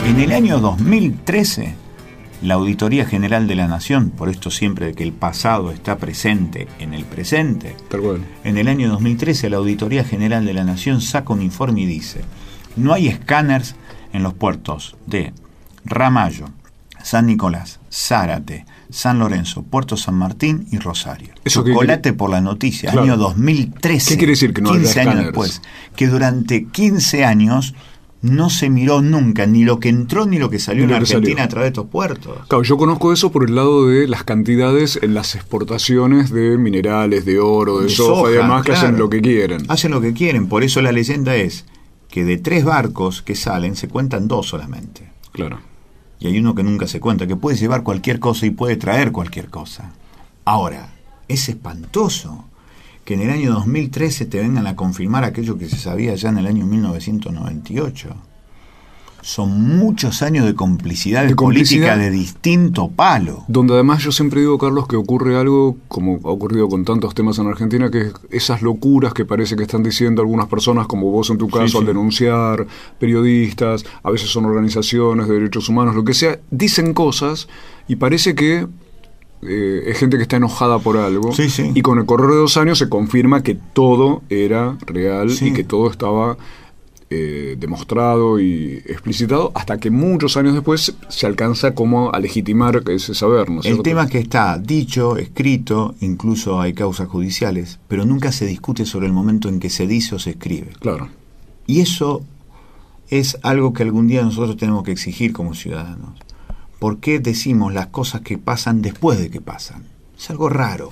En 0.06 0.20
el 0.20 0.30
año 0.30 0.60
2013, 0.60 1.74
la 2.42 2.54
Auditoría 2.54 3.06
General 3.06 3.48
de 3.48 3.56
la 3.56 3.66
Nación, 3.66 4.10
por 4.10 4.28
esto 4.28 4.52
siempre 4.52 4.94
que 4.94 5.02
el 5.02 5.12
pasado 5.12 5.72
está 5.72 5.98
presente 5.98 6.68
en 6.78 6.94
el 6.94 7.04
presente, 7.04 7.74
en 8.44 8.56
el 8.56 8.68
año 8.68 8.88
2013 8.88 9.50
la 9.50 9.56
Auditoría 9.56 10.04
General 10.04 10.46
de 10.46 10.54
la 10.54 10.62
Nación 10.62 11.00
saca 11.00 11.32
un 11.32 11.42
informe 11.42 11.80
y 11.80 11.86
dice, 11.86 12.20
no 12.76 12.92
hay 12.92 13.08
escáneres 13.08 13.74
en 14.12 14.22
los 14.22 14.32
puertos 14.32 14.96
de 15.06 15.32
Ramallo, 15.84 16.50
San 17.02 17.26
Nicolás, 17.26 17.80
Zárate, 17.92 18.64
San 18.90 19.18
Lorenzo, 19.18 19.64
Puerto 19.64 19.96
San 19.96 20.14
Martín 20.14 20.68
y 20.70 20.78
Rosario. 20.78 21.34
Eso 21.44 21.64
Chocolate 21.64 22.12
por 22.12 22.30
la 22.30 22.40
noticia, 22.40 22.92
año 22.92 23.16
2013. 23.16 24.10
¿Qué 24.10 24.18
quiere 24.18 24.32
decir 24.34 24.54
que 24.54 24.62
no 24.62 24.70
15 24.70 25.00
haya 25.00 25.10
años 25.10 25.24
después. 25.24 25.62
Que 25.96 26.06
durante 26.06 26.66
15 26.66 27.24
años 27.24 27.74
no 28.26 28.50
se 28.50 28.68
miró 28.70 29.02
nunca 29.02 29.46
ni 29.46 29.64
lo 29.64 29.80
que 29.80 29.88
entró 29.88 30.26
ni 30.26 30.38
lo 30.38 30.50
que 30.50 30.58
salió 30.58 30.84
en 30.84 30.92
Argentina 30.92 31.42
salió. 31.42 31.44
a 31.44 31.48
través 31.48 31.66
de 31.66 31.68
estos 31.68 31.86
puertos. 31.86 32.38
Claro, 32.48 32.62
yo 32.62 32.76
conozco 32.76 33.12
eso 33.12 33.32
por 33.32 33.48
el 33.48 33.54
lado 33.54 33.86
de 33.88 34.08
las 34.08 34.24
cantidades 34.24 34.98
en 35.02 35.14
las 35.14 35.34
exportaciones 35.34 36.30
de 36.30 36.58
minerales, 36.58 37.24
de 37.24 37.38
oro, 37.38 37.78
de, 37.78 37.84
De 37.84 37.90
soja, 37.90 38.30
y 38.30 38.34
demás 38.34 38.64
que 38.64 38.72
hacen 38.72 38.98
lo 38.98 39.08
que 39.08 39.20
quieren. 39.20 39.64
Hacen 39.68 39.90
lo 39.92 40.00
que 40.00 40.12
quieren, 40.12 40.48
por 40.48 40.62
eso 40.62 40.82
la 40.82 40.92
leyenda 40.92 41.36
es 41.36 41.64
que 42.08 42.24
de 42.24 42.38
tres 42.38 42.64
barcos 42.64 43.22
que 43.22 43.34
salen 43.34 43.76
se 43.76 43.88
cuentan 43.88 44.28
dos 44.28 44.48
solamente. 44.48 45.10
Claro. 45.32 45.60
Y 46.18 46.28
hay 46.28 46.38
uno 46.38 46.54
que 46.54 46.62
nunca 46.62 46.86
se 46.86 47.00
cuenta, 47.00 47.26
que 47.26 47.36
puede 47.36 47.56
llevar 47.56 47.82
cualquier 47.82 48.20
cosa 48.20 48.46
y 48.46 48.50
puede 48.50 48.76
traer 48.76 49.12
cualquier 49.12 49.48
cosa. 49.48 49.92
Ahora, 50.44 50.94
es 51.28 51.48
espantoso 51.48 52.44
que 53.06 53.14
en 53.14 53.20
el 53.20 53.30
año 53.30 53.52
2013 53.52 54.26
te 54.26 54.40
vengan 54.40 54.66
a 54.66 54.74
confirmar 54.74 55.22
aquello 55.22 55.56
que 55.56 55.68
se 55.68 55.76
sabía 55.76 56.16
ya 56.16 56.28
en 56.28 56.38
el 56.38 56.46
año 56.46 56.66
1998. 56.66 58.08
Son 59.22 59.60
muchos 59.78 60.22
años 60.22 60.44
de 60.44 60.54
complicidad 60.54 61.24
De 61.24 61.34
complicidad. 61.34 61.94
política 61.94 62.04
de 62.04 62.10
distinto 62.10 62.88
palo. 62.88 63.44
Donde 63.46 63.74
además 63.74 64.02
yo 64.02 64.10
siempre 64.10 64.40
digo, 64.40 64.58
Carlos, 64.58 64.88
que 64.88 64.96
ocurre 64.96 65.36
algo, 65.38 65.76
como 65.86 66.16
ha 66.24 66.30
ocurrido 66.30 66.68
con 66.68 66.84
tantos 66.84 67.14
temas 67.14 67.38
en 67.38 67.46
Argentina, 67.46 67.90
que 67.92 68.00
es 68.02 68.12
esas 68.30 68.60
locuras 68.62 69.14
que 69.14 69.24
parece 69.24 69.54
que 69.54 69.62
están 69.62 69.84
diciendo 69.84 70.20
algunas 70.20 70.48
personas, 70.48 70.88
como 70.88 71.10
vos 71.12 71.30
en 71.30 71.38
tu 71.38 71.48
caso, 71.48 71.66
Sí, 71.68 71.78
al 71.78 71.86
denunciar, 71.86 72.66
periodistas, 72.98 73.84
a 74.02 74.10
veces 74.10 74.30
son 74.30 74.46
organizaciones 74.46 75.28
de 75.28 75.34
derechos 75.34 75.68
humanos, 75.68 75.94
lo 75.94 76.04
que 76.04 76.14
sea, 76.14 76.40
dicen 76.50 76.92
cosas 76.92 77.48
y 77.86 77.96
parece 77.96 78.34
que 78.34 78.66
eh, 79.48 79.84
es 79.86 79.98
gente 79.98 80.16
que 80.16 80.22
está 80.22 80.36
enojada 80.36 80.78
por 80.78 80.96
algo. 80.96 81.32
Sí, 81.32 81.48
sí. 81.50 81.70
Y 81.74 81.82
con 81.82 81.98
el 81.98 82.06
correr 82.06 82.30
de 82.30 82.36
dos 82.36 82.56
años 82.56 82.78
se 82.78 82.88
confirma 82.88 83.42
que 83.42 83.54
todo 83.54 84.22
era 84.30 84.76
real 84.86 85.30
Sí. 85.30 85.48
y 85.48 85.52
que 85.52 85.64
todo 85.64 85.90
estaba 85.90 86.36
eh, 87.08 87.54
demostrado 87.58 88.40
y 88.40 88.82
explicitado 88.86 89.52
hasta 89.54 89.78
que 89.78 89.90
muchos 89.90 90.36
años 90.36 90.54
después 90.54 90.96
se 91.08 91.26
alcanza 91.26 91.72
como 91.72 92.12
a 92.12 92.18
legitimar 92.18 92.82
ese 92.88 93.14
saber, 93.14 93.48
¿no 93.48 93.60
es 93.60 93.66
El 93.66 93.74
cierto? 93.74 93.82
tema 93.84 94.02
es 94.04 94.10
que 94.10 94.18
está 94.18 94.58
dicho, 94.58 95.16
escrito, 95.16 95.94
incluso 96.00 96.60
hay 96.60 96.72
causas 96.72 97.06
judiciales, 97.08 97.78
pero 97.86 98.04
nunca 98.04 98.32
se 98.32 98.44
discute 98.46 98.84
sobre 98.86 99.06
el 99.06 99.12
momento 99.12 99.48
en 99.48 99.60
que 99.60 99.70
se 99.70 99.86
dice 99.86 100.16
o 100.16 100.18
se 100.18 100.30
escribe. 100.30 100.72
Claro. 100.80 101.08
Y 101.68 101.80
eso 101.80 102.22
es 103.08 103.38
algo 103.42 103.72
que 103.72 103.84
algún 103.84 104.08
día 104.08 104.22
nosotros 104.22 104.56
tenemos 104.56 104.82
que 104.82 104.90
exigir 104.90 105.32
como 105.32 105.54
ciudadanos. 105.54 106.18
¿Por 106.78 106.98
qué 107.00 107.18
decimos 107.18 107.72
las 107.72 107.86
cosas 107.88 108.20
que 108.20 108.38
pasan 108.38 108.82
después 108.82 109.18
de 109.18 109.30
que 109.30 109.40
pasan? 109.40 109.84
Es 110.16 110.30
algo 110.30 110.48
raro, 110.48 110.90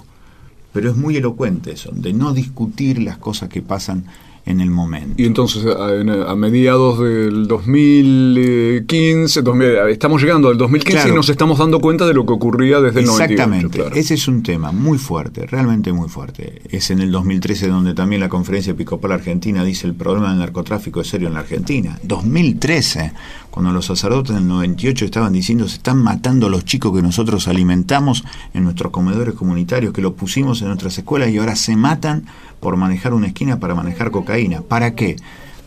pero 0.73 0.90
es 0.90 0.97
muy 0.97 1.16
elocuente 1.16 1.73
eso, 1.73 1.90
de 1.92 2.12
no 2.12 2.33
discutir 2.33 3.03
las 3.03 3.18
cosas 3.18 3.49
que 3.49 3.62
pasan 3.62 4.07
en 4.46 4.61
el 4.61 4.70
momento. 4.70 5.14
Y 5.16 5.26
entonces, 5.26 5.64
a, 5.66 6.30
a 6.30 6.37
mediados 6.37 6.98
del 7.00 7.46
2015, 7.48 9.42
2000, 9.42 9.68
estamos 9.88 10.20
llegando 10.22 10.48
al 10.48 10.59
2015 10.59 10.96
Claro. 10.98 11.12
y 11.12 11.16
nos 11.16 11.28
estamos 11.28 11.59
dando 11.59 11.80
cuenta 11.80 12.07
de 12.07 12.14
lo 12.14 12.26
que 12.26 12.33
ocurría 12.33 12.80
desde 12.80 13.00
el 13.00 13.07
98. 13.07 13.33
Exactamente, 13.33 13.78
claro. 13.78 13.94
ese 13.96 14.14
es 14.14 14.28
un 14.28 14.42
tema 14.42 14.72
muy 14.72 14.98
fuerte, 14.98 15.46
realmente 15.46 15.92
muy 15.92 16.09
fuerte. 16.09 16.62
Es 16.70 16.90
en 16.90 17.00
el 17.00 17.11
2013 17.11 17.68
donde 17.68 17.94
también 17.94 18.20
la 18.20 18.28
Conferencia 18.28 18.72
Episcopal 18.72 19.12
Argentina 19.12 19.64
dice 19.64 19.87
el 19.87 19.94
problema 19.94 20.28
del 20.30 20.38
narcotráfico 20.38 21.00
es 21.00 21.09
serio 21.09 21.28
en 21.28 21.35
la 21.35 21.40
Argentina. 21.40 21.98
2013, 22.02 23.12
cuando 23.50 23.72
los 23.72 23.87
sacerdotes 23.87 24.35
del 24.35 24.46
98 24.46 25.04
estaban 25.04 25.33
diciendo 25.33 25.66
se 25.68 25.76
están 25.76 26.02
matando 26.02 26.46
a 26.46 26.50
los 26.50 26.64
chicos 26.64 26.94
que 26.94 27.02
nosotros 27.02 27.48
alimentamos 27.48 28.24
en 28.52 28.64
nuestros 28.64 28.92
comedores 28.92 29.35
comunitarios, 29.35 29.92
que 29.92 30.02
los 30.02 30.12
pusimos 30.14 30.61
en 30.62 30.68
nuestras 30.68 30.98
escuelas 30.98 31.30
y 31.30 31.38
ahora 31.38 31.57
se 31.57 31.76
matan 31.76 32.26
por 32.61 32.77
manejar 32.77 33.14
una 33.14 33.29
esquina 33.29 33.61
para 33.61 33.75
manejar 33.75 34.11
cocaína. 34.11 34.62
¿Para 34.62 34.95
qué? 34.95 35.17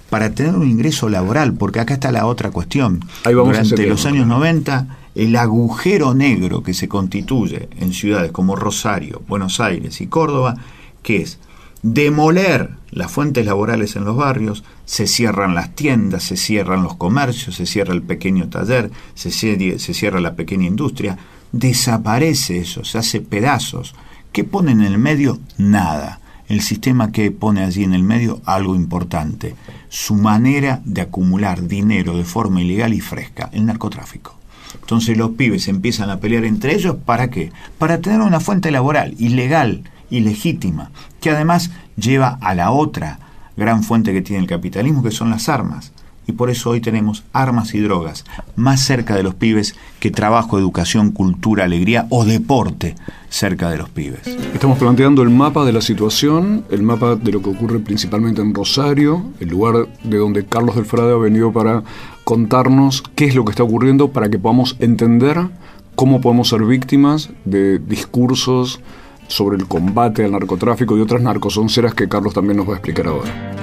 Para 0.09 0.31
tener 0.31 0.55
un 0.55 0.69
ingreso 0.69 1.09
laboral, 1.09 1.53
porque 1.53 1.79
acá 1.79 1.95
está 1.95 2.11
la 2.11 2.25
otra 2.25 2.51
cuestión. 2.51 3.03
Ahí 3.23 3.33
vamos 3.33 3.53
Durante 3.57 3.85
los 3.87 4.05
años 4.05 4.27
90, 4.27 4.97
el 5.15 5.35
agujero 5.35 6.13
negro 6.13 6.63
que 6.63 6.73
se 6.73 6.87
constituye 6.87 7.69
en 7.79 7.93
ciudades 7.93 8.31
como 8.31 8.55
Rosario, 8.55 9.21
Buenos 9.27 9.59
Aires 9.59 9.99
y 9.99 10.07
Córdoba, 10.07 10.55
que 11.03 11.21
es 11.21 11.39
demoler 11.81 12.71
las 12.91 13.11
fuentes 13.11 13.45
laborales 13.45 13.95
en 13.95 14.05
los 14.05 14.15
barrios, 14.15 14.63
se 14.85 15.07
cierran 15.07 15.55
las 15.55 15.75
tiendas, 15.75 16.23
se 16.23 16.37
cierran 16.37 16.83
los 16.83 16.95
comercios, 16.95 17.55
se 17.55 17.65
cierra 17.65 17.93
el 17.93 18.01
pequeño 18.01 18.49
taller, 18.49 18.91
se 19.13 19.31
cierra, 19.31 19.79
se 19.79 19.93
cierra 19.93 20.21
la 20.21 20.35
pequeña 20.35 20.67
industria, 20.67 21.17
desaparece 21.51 22.59
eso, 22.59 22.83
se 22.83 22.97
hace 22.97 23.21
pedazos. 23.21 23.95
¿Qué 24.31 24.43
pone 24.43 24.71
en 24.71 24.81
el 24.81 24.97
medio? 24.97 25.39
Nada. 25.57 26.19
El 26.47 26.61
sistema 26.61 27.11
que 27.11 27.29
pone 27.31 27.63
allí 27.63 27.83
en 27.83 27.93
el 27.93 28.03
medio 28.03 28.41
algo 28.45 28.75
importante, 28.75 29.55
su 29.89 30.15
manera 30.15 30.81
de 30.85 31.01
acumular 31.01 31.67
dinero 31.67 32.15
de 32.15 32.23
forma 32.23 32.61
ilegal 32.61 32.93
y 32.93 33.01
fresca, 33.01 33.49
el 33.51 33.65
narcotráfico. 33.65 34.37
Entonces 34.79 35.17
los 35.17 35.31
pibes 35.31 35.67
empiezan 35.67 36.09
a 36.09 36.19
pelear 36.19 36.45
entre 36.45 36.73
ellos, 36.73 36.95
¿para 37.05 37.29
qué? 37.29 37.51
Para 37.77 37.99
tener 37.99 38.21
una 38.21 38.39
fuente 38.39 38.71
laboral 38.71 39.15
ilegal 39.19 39.83
y 40.09 40.21
legítima, 40.21 40.91
que 41.19 41.31
además 41.31 41.71
lleva 41.97 42.37
a 42.41 42.55
la 42.55 42.71
otra 42.71 43.19
gran 43.57 43.83
fuente 43.83 44.13
que 44.13 44.21
tiene 44.21 44.43
el 44.43 44.47
capitalismo, 44.47 45.03
que 45.03 45.11
son 45.11 45.29
las 45.29 45.49
armas. 45.49 45.91
Y 46.27 46.33
por 46.33 46.49
eso 46.49 46.71
hoy 46.71 46.81
tenemos 46.81 47.23
armas 47.31 47.73
y 47.73 47.79
drogas 47.79 48.25
más 48.55 48.81
cerca 48.81 49.15
de 49.15 49.23
los 49.23 49.33
pibes 49.33 49.75
que 49.99 50.11
trabajo, 50.11 50.59
educación, 50.59 51.11
cultura, 51.11 51.63
alegría 51.63 52.05
o 52.09 52.25
deporte 52.25 52.95
cerca 53.29 53.69
de 53.69 53.77
los 53.77 53.89
pibes. 53.89 54.27
Estamos 54.53 54.77
planteando 54.77 55.21
el 55.21 55.29
mapa 55.29 55.63
de 55.65 55.71
la 55.71 55.81
situación, 55.81 56.65
el 56.69 56.83
mapa 56.83 57.15
de 57.15 57.31
lo 57.31 57.41
que 57.41 57.49
ocurre 57.49 57.79
principalmente 57.79 58.41
en 58.41 58.53
Rosario, 58.53 59.23
el 59.39 59.49
lugar 59.49 59.87
de 60.03 60.17
donde 60.17 60.45
Carlos 60.45 60.75
del 60.75 60.85
Frade 60.85 61.13
ha 61.13 61.17
venido 61.17 61.53
para 61.53 61.83
contarnos 62.25 63.03
qué 63.15 63.25
es 63.25 63.35
lo 63.35 63.45
que 63.45 63.51
está 63.51 63.63
ocurriendo 63.63 64.11
para 64.11 64.29
que 64.29 64.37
podamos 64.37 64.75
entender 64.79 65.47
cómo 65.95 66.19
podemos 66.19 66.49
ser 66.49 66.63
víctimas 66.63 67.29
de 67.45 67.79
discursos 67.79 68.81
sobre 69.27 69.57
el 69.57 69.67
combate 69.67 70.25
al 70.25 70.31
narcotráfico 70.31 70.97
y 70.97 71.01
otras 71.01 71.21
narcosonceras 71.21 71.93
que 71.93 72.07
Carlos 72.07 72.33
también 72.33 72.57
nos 72.57 72.67
va 72.67 72.73
a 72.73 72.75
explicar 72.75 73.07
ahora. 73.07 73.57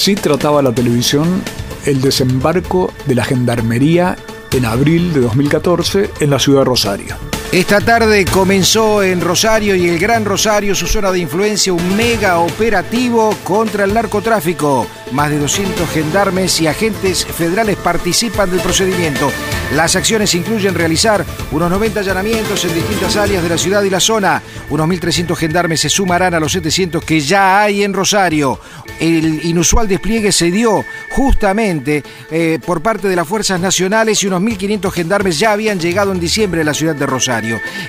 Así 0.00 0.14
trataba 0.14 0.62
la 0.62 0.72
televisión 0.72 1.42
el 1.84 2.00
desembarco 2.00 2.92
de 3.06 3.16
la 3.16 3.24
gendarmería 3.24 4.16
en 4.52 4.64
abril 4.64 5.12
de 5.12 5.22
2014 5.22 6.10
en 6.20 6.30
la 6.30 6.38
ciudad 6.38 6.60
de 6.60 6.66
Rosario. 6.66 7.37
Esta 7.50 7.80
tarde 7.80 8.26
comenzó 8.26 9.02
en 9.02 9.22
Rosario 9.22 9.74
y 9.74 9.88
el 9.88 9.98
Gran 9.98 10.26
Rosario, 10.26 10.74
su 10.74 10.86
zona 10.86 11.10
de 11.10 11.20
influencia, 11.20 11.72
un 11.72 11.96
mega 11.96 12.40
operativo 12.40 13.34
contra 13.42 13.84
el 13.84 13.94
narcotráfico. 13.94 14.86
Más 15.12 15.30
de 15.30 15.38
200 15.38 15.88
gendarmes 15.88 16.60
y 16.60 16.66
agentes 16.66 17.24
federales 17.24 17.76
participan 17.76 18.50
del 18.50 18.60
procedimiento. 18.60 19.32
Las 19.74 19.96
acciones 19.96 20.34
incluyen 20.34 20.74
realizar 20.74 21.24
unos 21.50 21.70
90 21.70 22.00
allanamientos 22.00 22.66
en 22.66 22.74
distintas 22.74 23.16
áreas 23.16 23.42
de 23.42 23.48
la 23.48 23.56
ciudad 23.56 23.82
y 23.82 23.88
la 23.88 24.00
zona. 24.00 24.42
Unos 24.68 24.86
1.300 24.86 25.34
gendarmes 25.34 25.80
se 25.80 25.88
sumarán 25.88 26.34
a 26.34 26.40
los 26.40 26.52
700 26.52 27.02
que 27.02 27.20
ya 27.20 27.62
hay 27.62 27.82
en 27.82 27.94
Rosario. 27.94 28.60
El 29.00 29.46
inusual 29.46 29.88
despliegue 29.88 30.32
se 30.32 30.50
dio 30.50 30.84
justamente 31.10 32.02
eh, 32.30 32.58
por 32.64 32.82
parte 32.82 33.08
de 33.08 33.16
las 33.16 33.26
fuerzas 33.26 33.58
nacionales 33.58 34.22
y 34.22 34.26
unos 34.26 34.42
1.500 34.42 34.90
gendarmes 34.90 35.38
ya 35.38 35.52
habían 35.52 35.80
llegado 35.80 36.12
en 36.12 36.20
diciembre 36.20 36.60
a 36.60 36.64
la 36.64 36.74
ciudad 36.74 36.94
de 36.94 37.06
Rosario. 37.06 37.37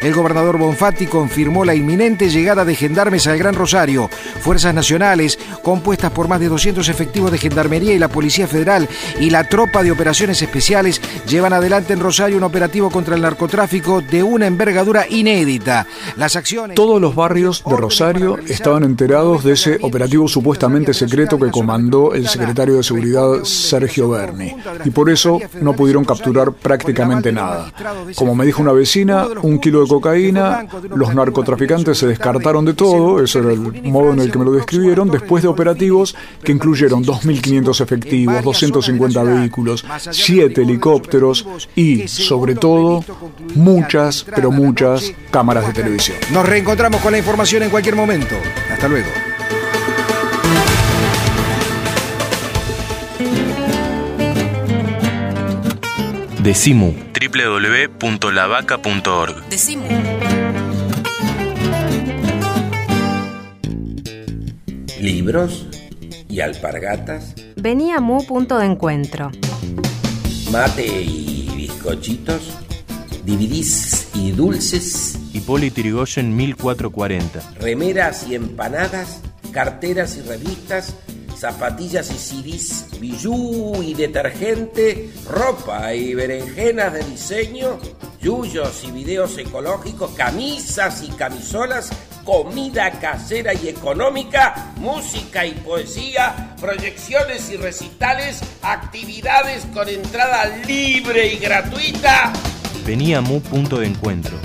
El 0.01 0.13
gobernador 0.13 0.57
Bonfatti 0.57 1.07
confirmó 1.07 1.65
la 1.65 1.73
inminente 1.73 2.29
llegada 2.29 2.65
de 2.65 2.75
gendarmes 2.75 3.25
al 3.25 3.37
Gran 3.37 3.55
Rosario. 3.55 4.09
Fuerzas 4.41 4.73
nacionales, 4.73 5.39
compuestas 5.63 6.11
por 6.11 6.27
más 6.27 6.39
de 6.39 6.49
200 6.49 6.87
efectivos 6.87 7.31
de 7.31 7.39
Gendarmería 7.39 7.93
y 7.93 7.99
la 7.99 8.09
Policía 8.09 8.47
Federal 8.47 8.87
y 9.19 9.29
la 9.29 9.43
Tropa 9.43 9.81
de 9.83 9.91
Operaciones 9.91 10.41
Especiales 10.41 11.01
llevan 11.29 11.53
adelante 11.53 11.93
en 11.93 11.99
Rosario 11.99 12.37
un 12.37 12.43
operativo 12.43 12.89
contra 12.89 13.15
el 13.15 13.21
narcotráfico 13.21 14.01
de 14.01 14.23
una 14.23 14.47
envergadura 14.47 15.05
inédita. 15.07 15.85
Las 16.17 16.35
acciones... 16.35 16.75
Todos 16.75 16.99
los 16.99 17.13
barrios 17.13 17.63
de 17.65 17.77
Rosario 17.77 18.37
estaban 18.47 18.83
enterados 18.83 19.43
de 19.43 19.53
ese 19.53 19.77
operativo 19.81 20.27
supuestamente 20.27 20.93
secreto 20.93 21.37
que 21.37 21.51
comandó 21.51 22.13
el 22.13 22.27
secretario 22.27 22.77
de 22.77 22.83
Seguridad 22.83 23.43
Sergio 23.43 24.09
Berni 24.09 24.55
y 24.83 24.89
por 24.89 25.09
eso 25.09 25.39
no 25.61 25.73
pudieron 25.73 26.03
capturar 26.03 26.51
prácticamente 26.51 27.31
nada. 27.31 27.71
Como 28.15 28.33
me 28.33 28.45
dijo 28.45 28.61
una 28.61 28.71
vecina, 28.71 29.27
un 29.43 29.59
kilo 29.59 29.81
de 29.83 29.87
cocaína, 29.87 30.65
los 30.95 31.13
narcotraficantes 31.13 31.97
se 31.97 32.07
descartaron 32.07 32.65
de 32.65 32.73
todo, 32.73 33.23
ese 33.23 33.39
era 33.39 33.51
el 33.51 33.83
modo 33.83 34.13
en 34.13 34.19
el 34.19 34.31
que 34.31 34.39
me 34.39 34.45
lo 34.45 34.51
describieron, 34.51 35.09
después 35.11 35.43
de 35.43 35.49
operativos 35.49 36.15
que 36.43 36.51
incluyeron 36.51 37.03
2.500 37.03 37.81
efectivos, 37.81 38.43
250 38.43 39.23
vehículos, 39.23 39.85
7 40.09 40.61
helicópteros 40.61 41.18
y, 41.75 42.07
sobre 42.07 42.55
todo, 42.55 43.03
muchas, 43.55 44.25
pero 44.35 44.51
muchas 44.51 45.13
cámaras 45.31 45.67
de 45.67 45.73
televisión. 45.73 46.17
Nos 46.31 46.45
reencontramos 46.45 47.01
con 47.01 47.11
la 47.11 47.17
información 47.17 47.63
en 47.63 47.69
cualquier 47.69 47.95
momento. 47.95 48.35
Hasta 48.71 48.87
luego. 48.87 49.09
Decimu 56.41 56.93
www.lavaca.org 57.99 59.49
Decimu. 59.49 59.87
Libros 64.99 65.67
y 66.29 66.41
alpargatas, 66.41 67.35
Venía 67.55 67.99
Mu 67.99 68.23
punto 68.25 68.57
de 68.57 68.65
encuentro. 68.67 69.31
Mate 70.51 70.85
y 70.85 71.47
bizcochitos, 71.55 72.41
DVDs 73.23 74.07
y 74.15 74.31
dulces, 74.31 75.17
Hipólito 75.33 75.81
Yrigoyen 75.81 76.35
1440. 76.35 77.41
remeras 77.59 78.27
y 78.27 78.33
empanadas, 78.35 79.21
carteras 79.51 80.17
y 80.17 80.21
revistas, 80.21 80.95
zapatillas 81.37 82.09
y 82.11 82.17
CDs, 82.17 82.99
bijú 82.99 83.83
y 83.83 83.93
detergente, 83.93 85.11
ropa 85.27 85.93
y 85.93 86.15
berenjenas 86.15 86.93
de 86.93 87.03
diseño, 87.03 87.77
yuyos 88.19 88.83
y 88.83 88.91
videos 88.91 89.37
ecológicos, 89.37 90.11
camisas 90.11 91.03
y 91.03 91.09
camisolas, 91.09 91.91
comida 92.29 92.91
casera 92.91 93.55
y 93.55 93.69
económica, 93.69 94.71
música 94.77 95.47
y 95.47 95.53
poesía, 95.53 96.55
proyecciones 96.61 97.49
y 97.49 97.57
recitales, 97.57 98.41
actividades 98.61 99.65
con 99.73 99.89
entrada 99.89 100.45
libre 100.67 101.33
y 101.33 101.37
gratuita. 101.39 102.31
Venía 102.85 103.19
Mu 103.21 103.41
punto 103.41 103.79
de 103.79 103.87
encuentro. 103.87 104.37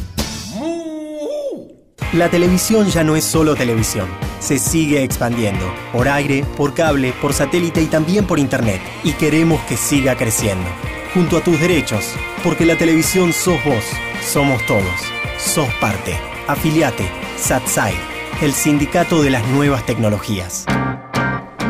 La 2.14 2.30
televisión 2.30 2.88
ya 2.88 3.04
no 3.04 3.16
es 3.16 3.24
solo 3.24 3.54
televisión. 3.54 4.08
Se 4.40 4.58
sigue 4.58 5.02
expandiendo. 5.02 5.70
Por 5.92 6.08
aire, 6.08 6.42
por 6.56 6.72
cable, 6.72 7.12
por 7.20 7.34
satélite 7.34 7.82
y 7.82 7.86
también 7.86 8.26
por 8.26 8.38
internet. 8.38 8.80
Y 9.02 9.12
queremos 9.12 9.60
que 9.64 9.76
siga 9.76 10.16
creciendo. 10.16 10.70
Junto 11.12 11.36
a 11.36 11.44
tus 11.44 11.60
derechos. 11.60 12.14
Porque 12.42 12.64
la 12.64 12.78
televisión 12.78 13.34
sos 13.34 13.62
vos. 13.64 13.84
Somos 14.22 14.64
todos. 14.64 14.94
Sos 15.38 15.68
parte. 15.80 16.33
Afiliate. 16.46 17.10
SATSAI. 17.38 17.94
El 18.42 18.52
sindicato 18.52 19.22
de 19.22 19.30
las 19.30 19.46
nuevas 19.48 19.86
tecnologías. 19.86 20.66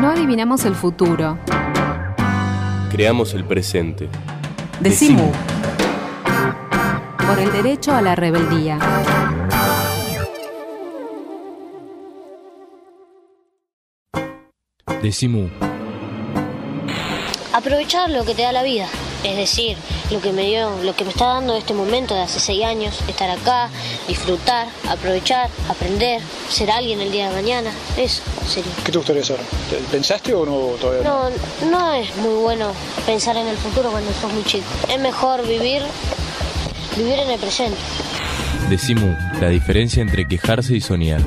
No 0.01 0.09
adivinamos 0.09 0.65
el 0.65 0.75
futuro. 0.75 1.37
Creamos 2.91 3.33
el 3.33 3.45
presente. 3.45 4.09
Decimu. 4.81 5.31
Por 7.25 7.39
el 7.39 7.53
derecho 7.53 7.93
a 7.93 8.01
la 8.01 8.15
rebeldía. 8.15 8.77
Decimu. 15.01 15.47
Aprovechar 17.53 18.09
lo 18.09 18.25
que 18.25 18.35
te 18.35 18.41
da 18.41 18.51
la 18.51 18.63
vida, 18.63 18.87
es 19.25 19.35
decir, 19.37 19.75
lo 20.11 20.21
que 20.21 20.31
me 20.31 20.45
dio, 20.45 20.83
lo 20.83 20.95
que 20.95 21.03
me 21.03 21.09
está 21.09 21.25
dando 21.25 21.55
este 21.55 21.73
momento 21.73 22.13
de 22.13 22.21
hace 22.21 22.39
seis 22.39 22.63
años, 22.63 22.99
estar 23.07 23.29
acá, 23.29 23.69
disfrutar, 24.07 24.67
aprovechar, 24.87 25.49
aprender, 25.67 26.21
ser 26.47 26.69
alguien 26.69 27.01
el 27.01 27.11
día 27.11 27.29
de 27.29 27.35
mañana, 27.35 27.71
eso 27.97 28.21
sería. 28.47 28.71
¿Qué 28.83 28.91
te 28.91 28.97
gustaría 28.99 29.23
ser? 29.23 29.39
¿Pensaste 29.91 30.31
o 30.33 30.45
no 30.45 30.77
todavía? 30.79 31.03
No, 31.03 31.29
no 31.71 31.93
es 31.93 32.15
muy 32.17 32.35
bueno 32.35 32.71
pensar 33.07 33.35
en 33.37 33.47
el 33.47 33.57
futuro 33.57 33.89
cuando 33.89 34.11
sos 34.13 34.31
muy 34.31 34.43
chico. 34.43 34.65
Es 34.87 34.99
mejor 34.99 35.41
vivir, 35.47 35.81
vivir 36.95 37.19
en 37.19 37.31
el 37.31 37.39
presente. 37.39 37.77
Decimu. 38.69 39.15
La 39.41 39.49
diferencia 39.49 40.01
entre 40.01 40.27
quejarse 40.27 40.75
y 40.75 40.81
soñar. 40.81 41.21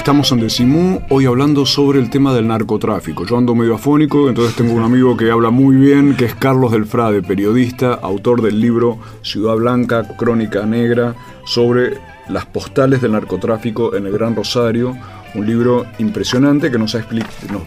Estamos 0.00 0.32
en 0.32 0.40
Decimú, 0.40 1.02
hoy 1.10 1.26
hablando 1.26 1.66
sobre 1.66 2.00
el 2.00 2.08
tema 2.08 2.32
del 2.32 2.48
narcotráfico. 2.48 3.26
Yo 3.26 3.36
ando 3.36 3.54
medio 3.54 3.74
afónico, 3.74 4.30
entonces 4.30 4.56
tengo 4.56 4.72
un 4.72 4.82
amigo 4.82 5.14
que 5.14 5.30
habla 5.30 5.50
muy 5.50 5.76
bien, 5.76 6.16
que 6.16 6.24
es 6.24 6.34
Carlos 6.34 6.72
Delfrade, 6.72 7.22
periodista, 7.22 7.92
autor 7.92 8.40
del 8.40 8.62
libro 8.62 8.98
Ciudad 9.20 9.56
Blanca, 9.56 10.16
Crónica 10.16 10.64
Negra, 10.64 11.14
sobre 11.44 11.98
las 12.30 12.46
postales 12.46 13.02
del 13.02 13.12
narcotráfico 13.12 13.94
en 13.94 14.06
el 14.06 14.12
Gran 14.12 14.34
Rosario. 14.34 14.96
Un 15.34 15.46
libro 15.46 15.84
impresionante 15.98 16.70
que 16.70 16.78
nos 16.78 16.96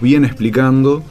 viene 0.02 0.26
explicando 0.26 1.04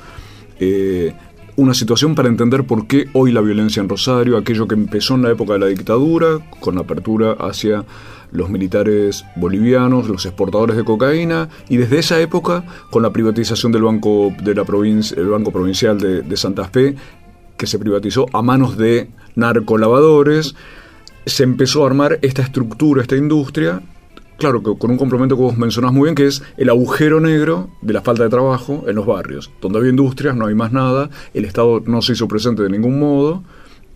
eh, 0.59 1.15
una 1.55 1.73
situación 1.73 2.17
para 2.17 2.29
entender 2.29 2.65
por 2.65 2.89
qué 2.89 3.09
hoy 3.13 3.31
la 3.31 3.43
violencia 3.43 3.81
en 3.81 3.89
Rosario, 3.89 4.37
aquello 4.37 4.67
que 4.67 4.75
empezó 4.75 5.15
en 5.15 5.23
la 5.23 5.31
época 5.31 5.53
de 5.53 5.61
la 5.61 5.67
dictadura, 5.67 6.41
con 6.59 6.75
la 6.75 6.81
apertura 6.81 7.37
hacia 7.39 7.85
los 8.33 8.51
militares 8.51 9.25
bolivianos, 9.37 10.09
los 10.09 10.27
exportadores 10.27 10.77
de 10.77 10.85
cocaína, 10.85 11.49
y 11.69 11.77
desde 11.77 11.99
esa 11.99 12.21
época, 12.21 12.65
con 12.91 13.03
la 13.03 13.11
privatización 13.11 13.73
del 13.73 13.83
Banco, 13.83 14.33
de 14.43 14.55
la 14.55 14.65
provincia, 14.65 15.17
el 15.19 15.29
banco 15.29 15.53
Provincial 15.53 15.99
de, 15.99 16.23
de 16.23 16.37
Santa 16.37 16.65
Fe, 16.69 16.97
que 17.57 17.67
se 17.67 17.79
privatizó 17.79 18.27
a 18.33 18.43
manos 18.43 18.77
de 18.77 19.11
narcolavadores, 19.37 20.55
se 21.27 21.45
empezó 21.45 21.85
a 21.85 21.87
armar 21.87 22.19
esta 22.23 22.43
estructura, 22.43 23.03
esta 23.03 23.17
industria, 23.17 23.81
claro, 24.39 24.63
que 24.63 24.77
con 24.77 24.91
un 24.91 24.99
complemento 24.99 25.37
que 25.37 25.43
vos 25.43 25.57
mencionás 25.57 25.93
muy 25.93 26.07
bien, 26.07 26.15
que 26.15 26.27
es 26.27 26.43
el 26.57 26.69
agujero 26.69 27.21
negro 27.21 27.71
de 27.81 27.93
la 27.93 28.03
falta 28.03 28.25
de 28.25 28.29
trabajo 28.29 28.85
en 28.89 28.97
los 28.97 29.07
barrios, 29.07 29.51
donde 29.61 29.79
había 29.79 29.91
industrias, 29.91 30.35
no 30.35 30.47
hay 30.47 30.55
más 30.55 30.73
nada, 30.73 31.11
el 31.35 31.45
Estado 31.45 31.81
no 31.87 32.03
se 32.03 32.15
hizo 32.15 32.27
presente 32.27 32.63
de 32.63 32.71
ningún 32.71 32.99
modo 32.99 33.45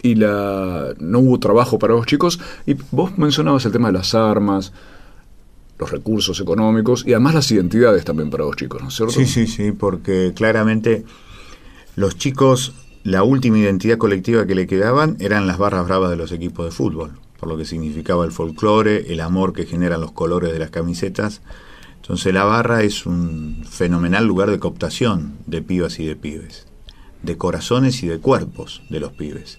y 0.06 0.14
la, 0.14 0.94
no 0.98 1.18
hubo 1.18 1.38
trabajo 1.38 1.78
para 1.78 1.94
los 1.94 2.06
chicos. 2.06 2.40
Y 2.66 2.74
vos 2.90 3.16
mencionabas 3.18 3.64
el 3.66 3.72
tema 3.72 3.88
de 3.88 3.94
las 3.94 4.14
armas, 4.14 4.72
los 5.78 5.90
recursos 5.90 6.40
económicos 6.40 7.04
y 7.06 7.12
además 7.12 7.34
las 7.34 7.50
identidades 7.50 8.04
también 8.04 8.30
para 8.30 8.44
los 8.44 8.56
chicos, 8.56 8.82
¿no 8.82 8.88
es 8.88 8.94
cierto? 8.94 9.12
Sí, 9.12 9.26
sí, 9.26 9.46
sí, 9.46 9.72
porque 9.72 10.32
claramente 10.34 11.04
los 11.96 12.16
chicos, 12.16 12.74
la 13.04 13.22
última 13.22 13.58
identidad 13.58 13.98
colectiva 13.98 14.46
que 14.46 14.54
le 14.54 14.66
quedaban 14.66 15.16
eran 15.20 15.46
las 15.46 15.58
barras 15.58 15.86
bravas 15.86 16.10
de 16.10 16.16
los 16.16 16.32
equipos 16.32 16.64
de 16.64 16.70
fútbol, 16.70 17.12
por 17.38 17.48
lo 17.48 17.56
que 17.56 17.64
significaba 17.64 18.24
el 18.24 18.32
folclore, 18.32 19.12
el 19.12 19.20
amor 19.20 19.52
que 19.52 19.66
generan 19.66 20.00
los 20.00 20.12
colores 20.12 20.52
de 20.52 20.58
las 20.58 20.70
camisetas. 20.70 21.42
Entonces 21.96 22.32
la 22.32 22.44
barra 22.44 22.82
es 22.82 23.04
un 23.04 23.64
fenomenal 23.68 24.26
lugar 24.26 24.50
de 24.50 24.58
cooptación 24.58 25.34
de 25.46 25.60
pibas 25.60 25.98
y 25.98 26.06
de 26.06 26.16
pibes, 26.16 26.66
de 27.22 27.36
corazones 27.36 28.02
y 28.02 28.06
de 28.06 28.18
cuerpos 28.18 28.82
de 28.88 29.00
los 29.00 29.12
pibes, 29.12 29.58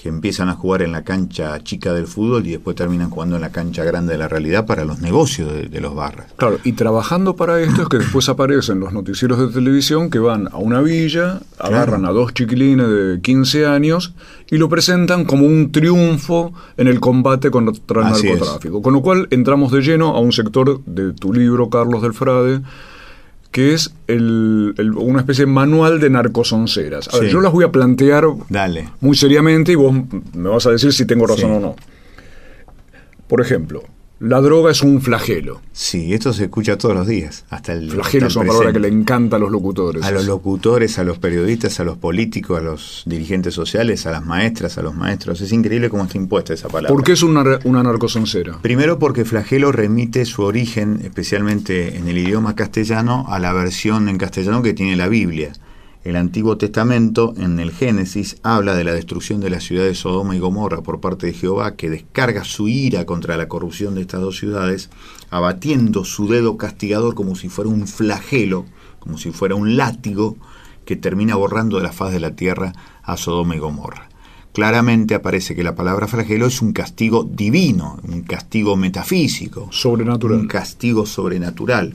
que 0.00 0.08
empiezan 0.08 0.48
a 0.48 0.54
jugar 0.54 0.82
en 0.82 0.92
la 0.92 1.02
cancha 1.02 1.58
chica 1.64 1.92
del 1.92 2.06
fútbol 2.06 2.46
y 2.46 2.52
después 2.52 2.76
terminan 2.76 3.10
jugando 3.10 3.34
en 3.34 3.42
la 3.42 3.50
cancha 3.50 3.82
grande 3.82 4.12
de 4.12 4.18
la 4.18 4.28
realidad 4.28 4.64
para 4.64 4.84
los 4.84 5.00
negocios 5.00 5.52
de, 5.52 5.68
de 5.68 5.80
los 5.80 5.96
barras. 5.96 6.32
Claro, 6.36 6.60
y 6.62 6.72
trabajando 6.72 7.34
para 7.34 7.60
esto 7.60 7.82
es 7.82 7.88
que 7.88 7.98
después 7.98 8.28
aparecen 8.28 8.78
los 8.78 8.92
noticieros 8.92 9.40
de 9.40 9.48
televisión 9.48 10.08
que 10.08 10.20
van 10.20 10.48
a 10.52 10.56
una 10.58 10.80
villa, 10.82 11.40
agarran 11.58 12.04
a 12.04 12.10
dos 12.10 12.32
chiquilines 12.32 12.86
de 12.88 13.20
15 13.20 13.66
años 13.66 14.14
y 14.48 14.58
lo 14.58 14.68
presentan 14.68 15.24
como 15.24 15.44
un 15.46 15.72
triunfo 15.72 16.52
en 16.76 16.86
el 16.86 17.00
combate 17.00 17.50
contra 17.50 18.02
el 18.02 18.06
Así 18.06 18.28
es. 18.28 18.34
narcotráfico. 18.34 18.80
Con 18.82 18.94
lo 18.94 19.02
cual 19.02 19.26
entramos 19.30 19.72
de 19.72 19.80
lleno 19.80 20.14
a 20.16 20.20
un 20.20 20.30
sector 20.30 20.80
de 20.84 21.12
tu 21.12 21.32
libro, 21.32 21.70
Carlos 21.70 22.02
del 22.02 22.14
Frade, 22.14 22.60
que 23.50 23.72
es 23.74 23.94
el- 24.06 24.74
el- 24.78 24.92
una 24.92 25.20
especie 25.20 25.46
de 25.46 25.50
manual 25.50 26.00
de 26.00 26.10
narcosonceras. 26.10 27.08
A 27.14 27.18
ver, 27.18 27.30
yo 27.30 27.40
las 27.40 27.52
voy 27.52 27.64
a 27.64 27.72
plantear 27.72 28.24
Dale. 28.48 28.90
muy 29.00 29.16
seriamente 29.16 29.72
y 29.72 29.74
vos 29.74 29.94
me 30.34 30.48
vas 30.48 30.66
a 30.66 30.70
decir 30.70 30.92
si 30.92 31.06
tengo 31.06 31.26
razón 31.26 31.50
Sí. 31.50 31.56
o 31.56 31.60
no. 31.60 31.76
Por 33.26 33.40
ejemplo, 33.40 33.82
la 34.20 34.40
droga 34.40 34.72
es 34.72 34.82
un 34.82 35.00
flagelo. 35.00 35.60
Sí, 35.72 36.12
esto 36.12 36.32
se 36.32 36.44
escucha 36.44 36.76
todos 36.76 36.94
los 36.94 37.06
días, 37.06 37.44
hasta 37.50 37.72
el 37.72 37.90
Flagelo 37.90 38.26
es 38.26 38.32
hasta 38.32 38.40
el 38.40 38.46
una 38.46 38.52
palabra 38.52 38.72
que 38.72 38.80
le 38.80 38.88
encanta 38.88 39.36
a 39.36 39.38
los 39.38 39.50
locutores. 39.50 40.02
A 40.04 40.10
los 40.10 40.26
locutores, 40.26 40.98
a 40.98 41.04
los 41.04 41.18
periodistas, 41.18 41.78
a 41.78 41.84
los 41.84 41.98
políticos, 41.98 42.58
a 42.58 42.62
los 42.62 43.02
dirigentes 43.06 43.54
sociales, 43.54 44.06
a 44.06 44.10
las 44.10 44.24
maestras, 44.24 44.76
a 44.76 44.82
los 44.82 44.94
maestros. 44.94 45.40
Es 45.40 45.52
increíble 45.52 45.88
cómo 45.88 46.04
está 46.04 46.18
impuesta 46.18 46.52
esa 46.52 46.68
palabra. 46.68 46.88
¿Por 46.88 47.04
qué 47.04 47.12
es 47.12 47.22
una, 47.22 47.60
una 47.64 47.82
narcosoncera? 47.82 48.58
Primero 48.60 48.98
porque 48.98 49.24
flagelo 49.24 49.70
remite 49.70 50.24
su 50.24 50.42
origen, 50.42 51.00
especialmente 51.04 51.96
en 51.96 52.08
el 52.08 52.18
idioma 52.18 52.56
castellano, 52.56 53.26
a 53.28 53.38
la 53.38 53.52
versión 53.52 54.08
en 54.08 54.18
castellano 54.18 54.62
que 54.62 54.74
tiene 54.74 54.96
la 54.96 55.08
Biblia. 55.08 55.52
El 56.04 56.16
Antiguo 56.16 56.56
Testamento, 56.56 57.34
en 57.36 57.58
el 57.58 57.72
Génesis, 57.72 58.38
habla 58.42 58.76
de 58.76 58.84
la 58.84 58.94
destrucción 58.94 59.40
de 59.40 59.50
la 59.50 59.60
ciudad 59.60 59.84
de 59.84 59.96
Sodoma 59.96 60.36
y 60.36 60.38
Gomorra 60.38 60.80
por 60.80 61.00
parte 61.00 61.26
de 61.26 61.32
Jehová, 61.32 61.74
que 61.74 61.90
descarga 61.90 62.44
su 62.44 62.68
ira 62.68 63.04
contra 63.04 63.36
la 63.36 63.48
corrupción 63.48 63.96
de 63.96 64.02
estas 64.02 64.20
dos 64.20 64.38
ciudades, 64.38 64.90
abatiendo 65.30 66.04
su 66.04 66.28
dedo 66.28 66.56
castigador 66.56 67.14
como 67.14 67.34
si 67.34 67.48
fuera 67.48 67.68
un 67.68 67.88
flagelo, 67.88 68.64
como 69.00 69.18
si 69.18 69.32
fuera 69.32 69.56
un 69.56 69.76
látigo, 69.76 70.36
que 70.84 70.96
termina 70.96 71.34
borrando 71.34 71.76
de 71.76 71.82
la 71.82 71.92
faz 71.92 72.12
de 72.12 72.20
la 72.20 72.36
tierra 72.36 72.72
a 73.02 73.16
Sodoma 73.16 73.56
y 73.56 73.58
Gomorra. 73.58 74.08
Claramente 74.52 75.14
aparece 75.14 75.54
que 75.54 75.62
la 75.62 75.74
palabra 75.74 76.08
flagelo 76.08 76.46
es 76.46 76.62
un 76.62 76.72
castigo 76.72 77.24
divino, 77.24 77.98
un 78.04 78.22
castigo 78.22 78.76
metafísico, 78.76 79.68
sobrenatural. 79.70 80.40
un 80.40 80.46
castigo 80.46 81.06
sobrenatural. 81.06 81.94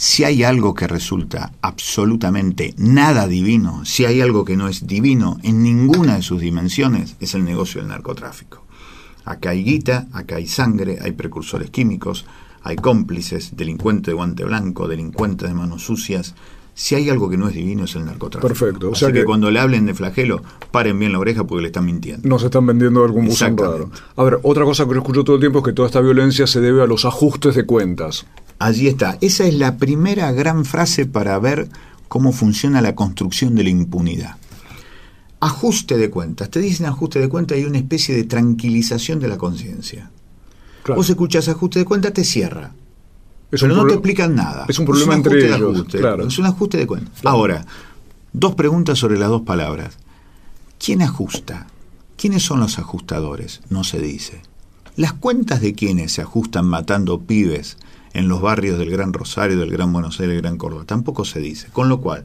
Si 0.00 0.22
hay 0.22 0.44
algo 0.44 0.74
que 0.74 0.86
resulta 0.86 1.50
absolutamente 1.60 2.72
nada 2.78 3.26
divino, 3.26 3.84
si 3.84 4.04
hay 4.04 4.20
algo 4.20 4.44
que 4.44 4.56
no 4.56 4.68
es 4.68 4.86
divino 4.86 5.38
en 5.42 5.64
ninguna 5.64 6.14
de 6.14 6.22
sus 6.22 6.40
dimensiones, 6.40 7.16
es 7.18 7.34
el 7.34 7.44
negocio 7.44 7.80
del 7.80 7.88
narcotráfico. 7.88 8.64
Acá 9.24 9.50
hay 9.50 9.64
guita, 9.64 10.06
acá 10.12 10.36
hay 10.36 10.46
sangre, 10.46 10.98
hay 11.02 11.10
precursores 11.12 11.70
químicos, 11.70 12.26
hay 12.62 12.76
cómplices, 12.76 13.56
delincuentes 13.56 14.06
de 14.06 14.12
guante 14.12 14.44
blanco, 14.44 14.86
delincuentes 14.86 15.48
de 15.48 15.54
manos 15.54 15.82
sucias. 15.82 16.36
Si 16.74 16.94
hay 16.94 17.10
algo 17.10 17.28
que 17.28 17.36
no 17.36 17.48
es 17.48 17.54
divino 17.56 17.82
es 17.82 17.96
el 17.96 18.04
narcotráfico. 18.04 18.46
Perfecto, 18.46 18.90
o 18.90 18.92
Así 18.92 19.00
sea 19.00 19.08
que, 19.12 19.18
que- 19.20 19.24
cuando 19.24 19.50
le 19.50 19.58
hablen 19.58 19.84
de 19.86 19.94
flagelo, 19.94 20.42
paren 20.70 20.96
bien 20.96 21.10
la 21.10 21.18
oreja 21.18 21.42
porque 21.42 21.62
le 21.62 21.68
están 21.68 21.86
mintiendo. 21.86 22.28
Nos 22.28 22.44
están 22.44 22.64
vendiendo 22.66 23.04
algún 23.04 23.26
buzón 23.26 23.58
raro. 23.58 23.90
A 24.14 24.22
ver, 24.22 24.38
otra 24.44 24.64
cosa 24.64 24.84
que 24.84 24.92
yo 24.92 24.98
escucho 24.98 25.24
todo 25.24 25.34
el 25.34 25.40
tiempo 25.40 25.58
es 25.58 25.64
que 25.64 25.72
toda 25.72 25.88
esta 25.88 26.00
violencia 26.00 26.46
se 26.46 26.60
debe 26.60 26.84
a 26.84 26.86
los 26.86 27.04
ajustes 27.04 27.56
de 27.56 27.66
cuentas. 27.66 28.26
Allí 28.58 28.88
está. 28.88 29.18
Esa 29.20 29.44
es 29.44 29.54
la 29.54 29.76
primera 29.76 30.32
gran 30.32 30.64
frase 30.64 31.06
para 31.06 31.38
ver 31.38 31.68
cómo 32.08 32.32
funciona 32.32 32.80
la 32.80 32.94
construcción 32.94 33.54
de 33.54 33.64
la 33.64 33.70
impunidad. 33.70 34.36
Ajuste 35.40 35.96
de 35.96 36.10
cuentas. 36.10 36.50
Te 36.50 36.58
dicen 36.58 36.86
ajuste 36.86 37.20
de 37.20 37.28
cuentas 37.28 37.58
y 37.58 37.64
una 37.64 37.78
especie 37.78 38.16
de 38.16 38.24
tranquilización 38.24 39.20
de 39.20 39.28
la 39.28 39.38
conciencia. 39.38 40.10
Vos 40.88 41.08
escuchás 41.08 41.48
ajuste 41.48 41.80
de 41.80 41.84
cuentas, 41.84 42.12
te 42.12 42.24
cierra. 42.24 42.72
Es 43.50 43.60
pero 43.60 43.74
un 43.74 43.80
no 43.80 43.86
te 43.86 43.94
explican 43.94 44.34
nada. 44.34 44.66
es 44.68 44.78
un 44.78 44.86
problema 44.86 45.14
ajuste 45.14 45.28
entre 45.30 45.48
de 45.48 45.56
ellos, 45.56 45.74
ajuste. 45.76 45.98
claro. 45.98 46.26
Es 46.26 46.38
un 46.38 46.46
ajuste 46.46 46.78
de 46.78 46.86
cuentas. 46.86 47.24
Ahora, 47.24 47.64
dos 48.32 48.54
preguntas 48.54 48.98
sobre 48.98 49.18
las 49.18 49.28
dos 49.28 49.42
palabras. 49.42 49.96
¿Quién 50.78 51.02
ajusta? 51.02 51.66
¿Quiénes 52.16 52.42
son 52.42 52.60
los 52.60 52.78
ajustadores? 52.78 53.60
No 53.70 53.84
se 53.84 54.00
dice. 54.00 54.42
Las 54.96 55.12
cuentas 55.12 55.60
de 55.60 55.74
quienes 55.74 56.12
se 56.12 56.22
ajustan 56.22 56.66
matando 56.66 57.20
pibes 57.20 57.76
en 58.12 58.28
los 58.28 58.40
barrios 58.40 58.78
del 58.78 58.90
Gran 58.90 59.12
Rosario, 59.12 59.58
del 59.58 59.70
Gran 59.70 59.92
Buenos 59.92 60.18
Aires, 60.20 60.34
del 60.34 60.42
Gran 60.42 60.58
Córdoba, 60.58 60.84
tampoco 60.86 61.24
se 61.24 61.40
dice. 61.40 61.68
Con 61.68 61.88
lo 61.88 62.00
cual, 62.00 62.24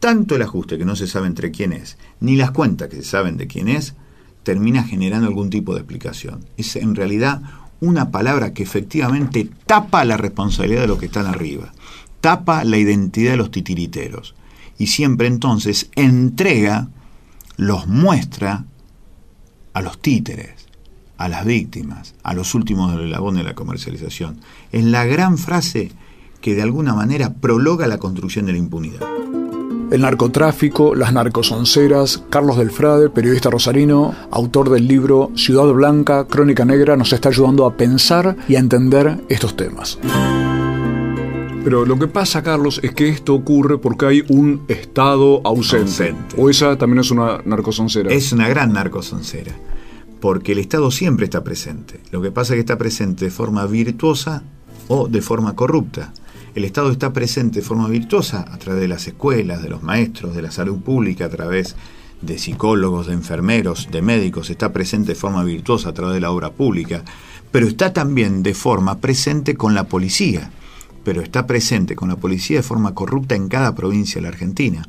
tanto 0.00 0.36
el 0.36 0.42
ajuste 0.42 0.78
que 0.78 0.84
no 0.84 0.96
se 0.96 1.06
sabe 1.06 1.26
entre 1.26 1.50
quién 1.50 1.72
es, 1.72 1.96
ni 2.20 2.36
las 2.36 2.50
cuentas 2.50 2.88
que 2.88 2.96
se 2.96 3.04
saben 3.04 3.36
de 3.36 3.46
quién 3.46 3.68
es, 3.68 3.94
termina 4.42 4.82
generando 4.82 5.28
algún 5.28 5.50
tipo 5.50 5.74
de 5.74 5.80
explicación. 5.80 6.44
Es 6.56 6.76
en 6.76 6.94
realidad 6.94 7.42
una 7.80 8.10
palabra 8.10 8.52
que 8.52 8.62
efectivamente 8.62 9.48
tapa 9.66 10.04
la 10.04 10.16
responsabilidad 10.16 10.82
de 10.82 10.86
los 10.86 10.98
que 10.98 11.06
están 11.06 11.26
arriba, 11.26 11.72
tapa 12.20 12.64
la 12.64 12.78
identidad 12.78 13.32
de 13.32 13.36
los 13.36 13.50
titiriteros 13.50 14.34
y 14.78 14.86
siempre 14.88 15.26
entonces 15.26 15.90
entrega, 15.94 16.88
los 17.56 17.86
muestra 17.86 18.64
a 19.74 19.82
los 19.82 20.00
títeres, 20.00 20.61
a 21.22 21.28
las 21.28 21.44
víctimas, 21.44 22.14
a 22.24 22.34
los 22.34 22.52
últimos 22.56 22.90
del 22.90 23.04
eslabón 23.04 23.36
de 23.36 23.44
la 23.44 23.54
comercialización. 23.54 24.40
Es 24.72 24.84
la 24.84 25.04
gran 25.04 25.38
frase 25.38 25.92
que 26.40 26.56
de 26.56 26.62
alguna 26.62 26.94
manera 26.94 27.32
prologa 27.34 27.86
la 27.86 27.98
construcción 27.98 28.46
de 28.46 28.52
la 28.52 28.58
impunidad. 28.58 29.06
El 29.92 30.00
narcotráfico, 30.00 30.96
las 30.96 31.12
narcosonceras, 31.12 32.24
Carlos 32.28 32.56
del 32.56 32.72
Frade, 32.72 33.08
periodista 33.08 33.50
rosarino, 33.50 34.12
autor 34.32 34.70
del 34.70 34.88
libro 34.88 35.30
Ciudad 35.36 35.72
Blanca, 35.72 36.26
Crónica 36.26 36.64
Negra, 36.64 36.96
nos 36.96 37.12
está 37.12 37.28
ayudando 37.28 37.66
a 37.66 37.76
pensar 37.76 38.36
y 38.48 38.56
a 38.56 38.58
entender 38.58 39.20
estos 39.28 39.54
temas. 39.54 40.00
Pero 41.62 41.86
lo 41.86 41.96
que 42.00 42.08
pasa, 42.08 42.42
Carlos, 42.42 42.80
es 42.82 42.92
que 42.94 43.08
esto 43.08 43.34
ocurre 43.34 43.78
porque 43.78 44.06
hay 44.06 44.24
un 44.28 44.62
Estado 44.66 45.40
ausente. 45.44 45.86
Ausente. 45.86 46.34
O 46.36 46.50
esa 46.50 46.76
también 46.76 46.98
es 46.98 47.12
una 47.12 47.40
narcosoncera. 47.44 48.10
Es 48.10 48.32
una 48.32 48.48
gran 48.48 48.72
narcosoncera, 48.72 49.52
porque 50.22 50.52
el 50.52 50.60
Estado 50.60 50.92
siempre 50.92 51.24
está 51.24 51.42
presente. 51.42 51.98
Lo 52.12 52.22
que 52.22 52.30
pasa 52.30 52.52
es 52.52 52.58
que 52.58 52.60
está 52.60 52.78
presente 52.78 53.24
de 53.24 53.30
forma 53.32 53.66
virtuosa 53.66 54.44
o 54.86 55.08
de 55.08 55.20
forma 55.20 55.56
corrupta. 55.56 56.12
El 56.54 56.64
Estado 56.64 56.92
está 56.92 57.12
presente 57.12 57.58
de 57.58 57.66
forma 57.66 57.88
virtuosa 57.88 58.44
a 58.48 58.56
través 58.56 58.80
de 58.80 58.86
las 58.86 59.08
escuelas, 59.08 59.64
de 59.64 59.68
los 59.68 59.82
maestros, 59.82 60.36
de 60.36 60.42
la 60.42 60.52
salud 60.52 60.78
pública, 60.78 61.24
a 61.24 61.28
través 61.28 61.74
de 62.20 62.38
psicólogos, 62.38 63.08
de 63.08 63.14
enfermeros, 63.14 63.88
de 63.90 64.00
médicos, 64.00 64.48
está 64.48 64.72
presente 64.72 65.08
de 65.08 65.14
forma 65.16 65.42
virtuosa 65.42 65.88
a 65.88 65.92
través 65.92 66.14
de 66.14 66.20
la 66.20 66.30
obra 66.30 66.50
pública, 66.50 67.02
pero 67.50 67.66
está 67.66 67.92
también 67.92 68.44
de 68.44 68.54
forma 68.54 68.98
presente 68.98 69.56
con 69.56 69.74
la 69.74 69.88
policía, 69.88 70.52
pero 71.02 71.20
está 71.20 71.48
presente 71.48 71.96
con 71.96 72.10
la 72.10 72.16
policía 72.16 72.58
de 72.58 72.62
forma 72.62 72.94
corrupta 72.94 73.34
en 73.34 73.48
cada 73.48 73.74
provincia 73.74 74.20
de 74.20 74.22
la 74.22 74.28
Argentina. 74.28 74.88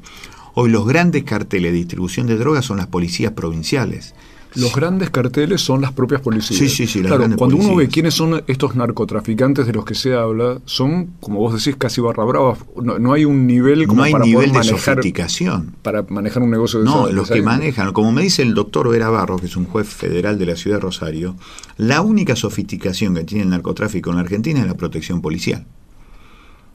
Hoy 0.53 0.69
los 0.69 0.85
grandes 0.85 1.23
carteles 1.23 1.71
de 1.71 1.79
distribución 1.79 2.27
de 2.27 2.37
drogas 2.37 2.65
son 2.65 2.77
las 2.77 2.85
policías 2.85 3.31
provinciales. 3.31 4.13
Los 4.55 4.75
grandes 4.75 5.09
carteles 5.09 5.61
son 5.61 5.81
las 5.81 5.91
propias 5.93 6.21
policías. 6.21 6.59
Sí, 6.59 6.69
sí, 6.69 6.85
sí, 6.87 7.01
las 7.01 7.11
Claro, 7.11 7.35
cuando 7.35 7.57
uno 7.57 7.75
ve 7.75 7.87
quiénes 7.87 8.13
son 8.13 8.43
estos 8.47 8.75
narcotraficantes 8.75 9.65
de 9.65 9.73
los 9.73 9.83
que 9.85 9.95
se 9.95 10.13
habla, 10.13 10.59
son, 10.65 11.11
como 11.19 11.39
vos 11.39 11.53
decís, 11.53 11.75
casi 11.77 12.01
barra 12.01 12.23
brava. 12.23 12.57
No, 12.81 12.99
no 12.99 13.13
hay 13.13 13.25
un 13.25 13.47
nivel 13.47 13.87
como 13.87 13.99
No 13.99 14.03
hay 14.03 14.11
para 14.11 14.25
nivel 14.25 14.49
poder 14.49 14.63
de 14.63 14.71
manejar, 14.71 14.95
sofisticación. 14.97 15.75
para 15.81 16.03
manejar 16.03 16.43
un 16.43 16.51
negocio 16.51 16.79
de 16.79 16.85
No, 16.85 17.09
los 17.09 17.29
que 17.29 17.41
manejan, 17.41 17.93
como 17.93 18.11
me 18.11 18.21
dice 18.21 18.41
el 18.43 18.53
doctor 18.53 18.89
Vera 18.89 19.09
Barros, 19.09 19.41
que 19.41 19.47
es 19.47 19.55
un 19.55 19.65
juez 19.65 19.87
federal 19.87 20.37
de 20.37 20.45
la 20.45 20.55
ciudad 20.55 20.77
de 20.77 20.81
Rosario, 20.81 21.35
la 21.77 22.01
única 22.01 22.35
sofisticación 22.35 23.15
que 23.15 23.23
tiene 23.23 23.43
el 23.43 23.49
narcotráfico 23.49 24.09
en 24.11 24.17
la 24.17 24.21
Argentina 24.21 24.59
es 24.59 24.67
la 24.67 24.75
protección 24.77 25.21
policial. 25.21 25.65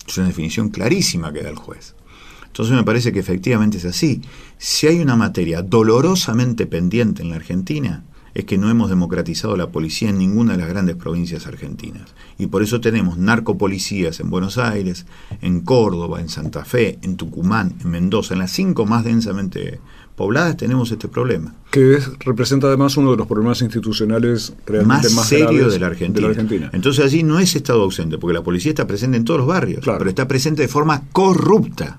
Es 0.06 0.16
una 0.18 0.26
definición 0.28 0.70
clarísima 0.70 1.32
que 1.32 1.42
da 1.42 1.50
el 1.50 1.56
juez. 1.56 1.94
Entonces 2.48 2.74
me 2.74 2.82
parece 2.84 3.12
que 3.12 3.20
efectivamente 3.20 3.78
es 3.78 3.84
así. 3.84 4.20
Si 4.58 4.86
hay 4.88 4.98
una 5.00 5.14
materia 5.16 5.62
dolorosamente 5.62 6.66
pendiente 6.66 7.22
en 7.22 7.30
la 7.30 7.36
Argentina, 7.36 8.02
es 8.34 8.44
que 8.44 8.58
no 8.58 8.68
hemos 8.70 8.88
democratizado 8.90 9.56
la 9.56 9.68
policía 9.68 10.10
en 10.10 10.18
ninguna 10.18 10.52
de 10.52 10.58
las 10.58 10.68
grandes 10.68 10.96
provincias 10.96 11.46
argentinas. 11.46 12.14
Y 12.38 12.46
por 12.48 12.62
eso 12.62 12.80
tenemos 12.80 13.16
narcopolicías 13.18 14.20
en 14.20 14.30
Buenos 14.30 14.58
Aires, 14.58 15.06
en 15.40 15.60
Córdoba, 15.60 16.20
en 16.20 16.28
Santa 16.28 16.64
Fe, 16.64 16.98
en 17.02 17.16
Tucumán, 17.16 17.74
en 17.80 17.90
Mendoza, 17.90 18.34
en 18.34 18.40
las 18.40 18.52
cinco 18.52 18.86
más 18.86 19.02
densamente 19.04 19.80
pobladas 20.14 20.56
tenemos 20.56 20.90
este 20.90 21.06
problema. 21.08 21.54
que 21.70 21.94
es- 21.94 22.10
representa 22.20 22.66
además 22.66 22.96
uno 22.96 23.12
de 23.12 23.16
los 23.18 23.26
problemas 23.28 23.62
institucionales 23.62 24.52
realmente 24.66 25.08
Más, 25.08 25.14
más, 25.14 25.28
serio 25.28 25.46
graves 25.52 25.72
de 25.74 25.78
la, 25.80 25.86
Argentina. 25.86 26.14
de 26.28 26.34
la 26.34 26.40
Argentina. 26.40 26.70
Entonces 26.72 27.04
allí 27.04 27.22
no 27.22 27.38
es 27.38 27.54
Estado 27.54 27.82
ausente, 27.82 28.18
porque 28.18 28.34
la 28.34 28.42
policía 28.42 28.70
está 28.70 28.86
presente 28.86 29.16
en 29.16 29.24
todos 29.24 29.38
los 29.38 29.46
barrios, 29.48 29.84
pero 29.84 30.08
está 30.08 30.26
presente 30.28 30.62
de 30.62 30.68
forma 30.68 31.04
corrupta. 31.12 31.98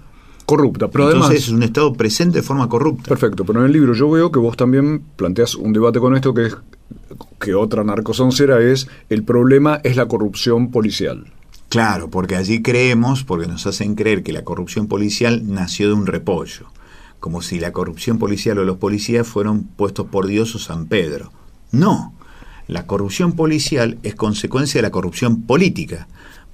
Corrupta, 0.49 0.87
pero 0.87 1.05
Entonces 1.11 1.29
además... 1.29 1.43
es 1.43 1.49
un 1.49 1.61
Estado 1.61 1.93
presente 1.93 2.39
de 2.39 2.43
forma 2.43 2.67
corrupta. 2.67 3.07
Perfecto, 3.07 3.45
pero 3.45 3.59
en 3.59 3.67
el 3.67 3.71
libro 3.71 3.93
yo 3.93 4.09
veo 4.09 4.31
que 4.31 4.39
vos 4.39 4.57
también 4.57 5.03
planteas 5.15 5.53
un 5.53 5.73
debate 5.73 5.99
con 5.99 6.15
esto 6.15 6.33
que 6.33 6.47
es 6.47 6.57
que 7.39 7.53
otra 7.53 7.83
narcosoncera 7.83 8.59
es 8.59 8.87
el 9.09 9.23
problema 9.23 9.79
es 9.83 9.95
la 9.95 10.07
corrupción 10.07 10.71
policial. 10.71 11.25
Claro, 11.69 12.09
porque 12.09 12.35
allí 12.35 12.63
creemos, 12.63 13.23
porque 13.23 13.45
nos 13.47 13.67
hacen 13.67 13.93
creer 13.93 14.23
que 14.23 14.33
la 14.33 14.43
corrupción 14.43 14.87
policial 14.87 15.43
nació 15.45 15.89
de 15.89 15.93
un 15.93 16.07
repollo. 16.07 16.65
como 17.19 17.41
si 17.41 17.59
la 17.59 17.71
corrupción 17.73 18.17
policial 18.17 18.57
o 18.59 18.63
los 18.63 18.77
policías 18.77 19.27
fueron 19.27 19.65
puestos 19.65 20.07
por 20.07 20.25
Dios 20.25 20.55
o 20.55 20.59
San 20.59 20.87
Pedro. 20.87 21.31
No, 21.71 22.13
la 22.67 22.87
corrupción 22.87 23.33
policial 23.33 23.97
es 24.03 24.15
consecuencia 24.15 24.79
de 24.79 24.87
la 24.87 24.91
corrupción 24.91 25.43
política, 25.43 26.07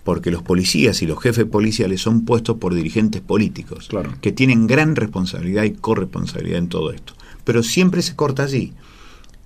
porque 0.05 0.29
los 0.29 0.43
policías 0.43 1.01
y 1.01 1.07
los 1.07 1.19
jefes 1.19 1.45
policiales 1.45 1.99
son 1.99 2.25
puestos 2.25 2.57
por 2.57 2.75
dirigentes 2.75 3.21
políticos, 3.21 3.89
que 4.21 4.31
tienen 4.31 4.67
gran 4.67 4.95
responsabilidad 4.95 5.63
y 5.63 5.71
corresponsabilidad 5.71 6.59
en 6.59 6.69
todo 6.69 6.91
esto. 6.91 7.13
Pero 7.43 7.63
siempre 7.63 8.03
se 8.03 8.15
corta 8.15 8.43
allí. 8.43 8.71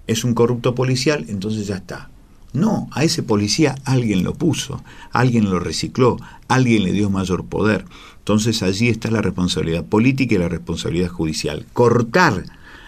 Es 0.05 0.25
un 0.25 0.33
corrupto 0.33 0.75
policial, 0.75 1.25
entonces 1.29 1.65
ya 1.65 1.77
está. 1.77 2.09
No, 2.51 2.89
a 2.91 3.05
ese 3.05 3.23
policía 3.23 3.75
alguien 3.85 4.23
lo 4.23 4.33
puso, 4.33 4.83
alguien 5.11 5.49
lo 5.49 5.59
recicló, 5.59 6.17
alguien 6.49 6.83
le 6.83 6.91
dio 6.91 7.09
mayor 7.09 7.45
poder. 7.45 7.85
Entonces 8.17 8.61
allí 8.61 8.89
está 8.89 9.09
la 9.11 9.21
responsabilidad 9.21 9.85
política 9.85 10.35
y 10.35 10.39
la 10.39 10.49
responsabilidad 10.49 11.07
judicial. 11.07 11.65
Cortar 11.71 12.43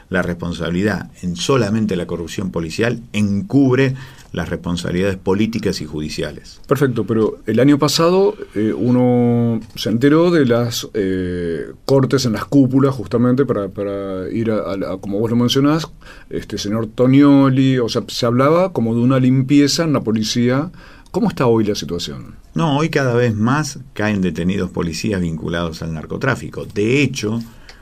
la 0.09 0.21
responsabilidad 0.21 1.09
en 1.21 1.37
solamente 1.37 1.95
la 1.95 2.05
corrupción 2.05 2.51
policial 2.51 3.01
encubre 3.13 3.95
las 4.31 4.49
responsabilidades 4.49 5.17
políticas 5.17 5.81
y 5.81 5.85
judiciales. 5.85 6.61
Perfecto, 6.67 7.05
pero 7.05 7.39
el 7.45 7.59
año 7.59 7.77
pasado 7.77 8.35
eh, 8.55 8.73
uno 8.73 9.59
se 9.75 9.89
enteró 9.89 10.31
de 10.31 10.45
las 10.45 10.87
eh, 10.93 11.71
cortes 11.85 12.25
en 12.25 12.33
las 12.33 12.45
cúpulas 12.45 12.95
justamente 12.95 13.45
para, 13.45 14.29
ir 14.31 14.51
a, 14.51 14.97
como 14.99 15.19
vos 15.19 15.29
lo 15.29 15.35
mencionás, 15.35 15.87
este 16.29 16.57
señor 16.57 16.87
Tonioli, 16.87 17.79
o 17.79 17.89
sea, 17.89 18.03
se 18.07 18.25
hablaba 18.25 18.71
como 18.73 18.95
de 18.95 19.01
una 19.01 19.19
limpieza 19.19 19.83
en 19.83 19.93
la 19.93 20.01
policía. 20.01 20.71
¿Cómo 21.11 21.27
está 21.27 21.45
hoy 21.45 21.65
la 21.65 21.75
situación? 21.75 22.35
No, 22.53 22.77
hoy 22.77 22.89
cada 22.89 23.13
vez 23.13 23.35
más 23.35 23.79
caen 23.93 24.21
detenidos 24.21 24.71
policías 24.71 25.19
vinculados 25.19 25.81
al 25.81 25.93
narcotráfico. 25.93 26.65
De 26.65 27.01
hecho, 27.01 27.41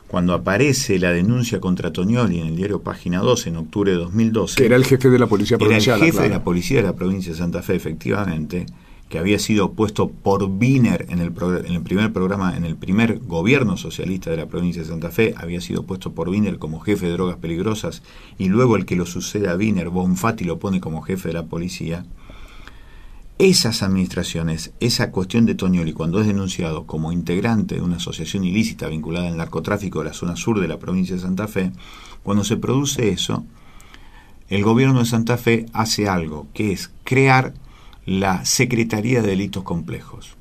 cuando 0.10 0.34
aparece 0.34 0.98
la 0.98 1.12
denuncia 1.12 1.60
contra 1.60 1.94
Toñoli 1.94 2.40
en 2.40 2.48
el 2.48 2.56
diario 2.56 2.82
Página 2.82 3.20
12 3.20 3.50
en 3.50 3.58
octubre 3.58 3.92
de 3.92 3.98
2012. 3.98 4.56
Que 4.56 4.66
era 4.66 4.76
el 4.76 4.84
jefe 4.84 5.08
de 5.10 5.20
la 5.20 5.28
policía 5.28 5.60
provincial. 5.60 5.98
Era 5.98 6.06
el 6.08 6.12
jefe 6.12 6.24
de 6.24 6.30
la 6.30 6.44
policía 6.44 6.78
de 6.78 6.84
la 6.84 6.96
provincia 6.96 7.32
de 7.32 7.38
Santa 7.38 7.62
Fe, 7.62 7.76
efectivamente, 7.76 8.66
que 9.08 9.20
había 9.20 9.38
sido 9.38 9.74
puesto 9.74 10.10
por 10.10 10.44
Wiener 10.44 11.06
en 11.10 11.20
el, 11.20 11.32
en 11.64 11.74
el 11.76 11.82
primer 11.84 12.12
programa, 12.12 12.58
en 12.58 12.66
el 12.66 12.76
primer 12.76 13.20
gobierno 13.20 13.78
socialista 13.78 14.32
de 14.32 14.38
la 14.38 14.48
provincia 14.48 14.82
de 14.82 14.88
Santa 14.88 15.12
Fe, 15.12 15.36
había 15.38 15.62
sido 15.62 15.84
puesto 15.84 16.12
por 16.12 16.28
Wiener 16.28 16.58
como 16.58 16.80
jefe 16.80 17.06
de 17.06 17.12
drogas 17.12 17.38
peligrosas 17.38 18.02
y 18.40 18.50
luego 18.50 18.78
el 18.78 18.88
que 18.88 18.96
lo 18.96 19.06
sucede 19.06 19.48
a 19.48 19.56
Wiener, 19.56 19.90
Bonfatti, 19.90 20.44
lo 20.44 20.58
pone 20.58 20.82
como 20.82 21.04
jefe 21.04 21.28
de 21.28 21.36
la 21.36 21.46
policía 21.46 22.04
esas 23.40 23.84
administraciones, 23.84 24.74
esa 24.82 25.12
cuestión 25.12 25.46
de 25.46 25.56
Toñoli, 25.56 25.94
cuando 25.94 26.20
es 26.20 26.28
denunciado 26.28 26.86
como 26.86 27.14
integrante 27.14 27.76
de 27.76 27.82
una 27.82 27.96
asociación 27.96 28.44
ilícita 28.44 28.90
vinculada 28.90 29.30
al 29.30 29.38
narcotráfico 29.38 30.00
de 30.00 30.10
la 30.10 30.14
zona 30.14 30.36
sur 30.36 30.60
de 30.60 30.68
la 30.68 30.78
provincia 30.78 31.16
de 31.16 31.22
Santa 31.22 31.48
Fe, 31.48 31.72
cuando 32.22 32.44
se 32.44 32.58
produce 32.58 33.10
eso, 33.10 33.46
el 34.50 34.62
gobierno 34.62 35.00
de 35.00 35.06
Santa 35.06 35.38
Fe 35.38 35.68
hace 35.72 36.10
algo, 36.10 36.48
que 36.54 36.74
es 36.74 36.92
crear 37.06 37.54
la 38.06 38.44
Secretaría 38.44 39.22
de 39.22 39.30
Delitos 39.30 39.64
Complejos. 39.64 40.36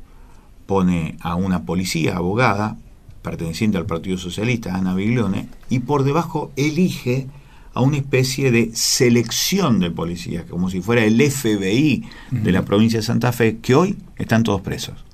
Pone 0.67 1.17
a 1.21 1.37
una 1.37 1.63
policía 1.63 2.17
abogada, 2.17 2.79
perteneciente 3.23 3.79
al 3.79 3.87
Partido 3.87 4.19
Socialista, 4.19 4.75
Ana 4.75 4.95
Biglione, 4.95 5.49
y 5.71 5.79
por 5.81 6.03
debajo 6.03 6.51
elige 6.57 7.29
a 7.75 7.81
una 7.81 7.97
especie 7.97 8.51
de 8.51 8.71
selección 8.75 9.79
de 9.81 9.91
policías, 9.91 10.45
como 10.49 10.71
si 10.71 10.81
fuera 10.81 11.05
el 11.05 11.21
FBI 11.21 12.05
de 12.31 12.53
la 12.53 12.65
provincia 12.65 12.99
de 12.99 13.05
Santa 13.05 13.33
Fe, 13.33 13.59
que 13.59 13.75
hoy 13.75 13.97
están 14.17 14.43
todos 14.43 14.61
presos 14.61 15.05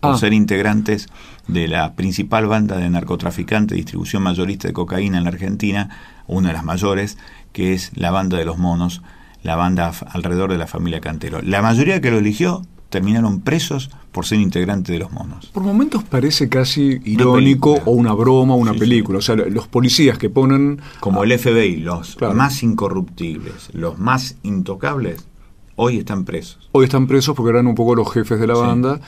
por 0.00 0.14
ah. 0.14 0.18
ser 0.18 0.32
integrantes 0.32 1.08
de 1.48 1.66
la 1.66 1.94
principal 1.94 2.46
banda 2.46 2.76
de 2.76 2.88
narcotraficantes 2.88 3.76
distribución 3.76 4.22
mayorista 4.22 4.68
de 4.68 4.74
cocaína 4.74 5.18
en 5.18 5.24
la 5.24 5.30
Argentina, 5.30 5.90
una 6.26 6.48
de 6.48 6.54
las 6.54 6.64
mayores, 6.64 7.18
que 7.52 7.72
es 7.72 7.90
la 7.94 8.10
banda 8.10 8.36
de 8.36 8.44
los 8.44 8.58
monos, 8.58 9.02
la 9.42 9.56
banda 9.56 9.92
alrededor 10.10 10.50
de 10.50 10.58
la 10.58 10.66
familia 10.66 11.00
Cantero. 11.00 11.40
La 11.42 11.62
mayoría 11.62 12.00
que 12.00 12.10
lo 12.10 12.18
eligió 12.18 12.62
terminaron 12.88 13.40
presos 13.40 13.90
por 14.12 14.26
ser 14.26 14.40
integrantes 14.40 14.92
de 14.92 14.98
los 14.98 15.12
monos. 15.12 15.46
Por 15.46 15.62
momentos 15.62 16.04
parece 16.04 16.48
casi 16.48 17.00
irónico 17.04 17.78
o 17.84 17.92
una 17.92 18.12
broma, 18.14 18.54
una 18.54 18.74
película. 18.74 19.18
O 19.18 19.22
sea, 19.22 19.36
los 19.36 19.68
policías 19.68 20.18
que 20.18 20.30
ponen... 20.30 20.80
Como 21.00 21.24
el 21.24 21.38
FBI, 21.38 21.76
los 21.76 22.16
más 22.34 22.62
incorruptibles, 22.62 23.70
los 23.74 23.98
más 23.98 24.36
intocables, 24.42 25.26
hoy 25.76 25.98
están 25.98 26.24
presos. 26.24 26.68
Hoy 26.72 26.84
están 26.84 27.06
presos 27.06 27.36
porque 27.36 27.50
eran 27.50 27.66
un 27.66 27.74
poco 27.74 27.94
los 27.94 28.10
jefes 28.12 28.40
de 28.40 28.46
la 28.46 28.54
banda. 28.54 29.00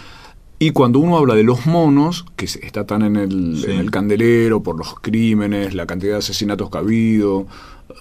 Y 0.59 0.73
cuando 0.73 0.99
uno 0.99 1.17
habla 1.17 1.35
de 1.35 1.43
los 1.43 1.65
monos, 1.65 2.27
que 2.37 2.45
está 2.45 2.85
tan 2.85 3.01
en 3.01 3.17
el, 3.17 3.65
en 3.65 3.79
el 3.79 3.91
candelero 3.91 4.63
por 4.63 4.77
los 4.77 4.95
crímenes, 5.01 5.75
la 5.75 5.87
cantidad 5.87 6.13
de 6.13 6.19
asesinatos 6.19 6.69
que 6.69 6.77
ha 6.77 6.81
habido, 6.83 7.47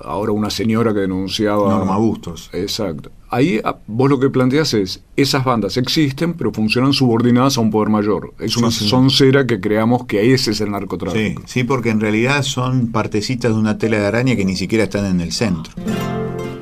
ahora 0.02 0.32
una 0.32 0.50
señora 0.50 0.94
que 0.94 1.02
denunciaba... 1.02 1.70
Norma 1.70 1.98
Bustos. 1.98 2.50
Exacto. 2.54 3.12
Ahí 3.30 3.62
ah, 3.64 3.78
vos 3.86 4.10
lo 4.10 4.20
que 4.20 4.30
planteas 4.30 4.74
es, 4.74 5.04
esas 5.16 5.44
bandas 5.44 5.78
existen, 5.78 6.34
pero 6.34 6.52
funcionan 6.52 6.94
subordinadas 6.94 7.58
a 7.58 7.62
un 7.62 7.70
poder 7.70 7.90
mayor. 7.90 8.34
Es 8.40 8.58
una 8.58 8.72
soncera 8.72 9.46
que 9.46 9.60
creamos 9.60 10.06
que 10.06 10.34
ese 10.34 10.52
es 10.52 10.62
el 10.62 10.72
narcotráfico. 10.72 11.44
Sí, 11.46 11.60
sí, 11.60 11.64
porque 11.64 11.90
en 11.90 12.00
realidad 12.00 12.42
son 12.42 12.92
partecitas 12.92 13.54
de 13.54 13.60
una 13.60 13.78
tela 13.78 14.00
de 14.00 14.08
araña 14.08 14.36
que 14.36 14.46
ni 14.46 14.56
siquiera 14.56 14.86
están 14.86 15.06
en 15.06 15.22
el 15.22 15.32
centro 15.32 15.74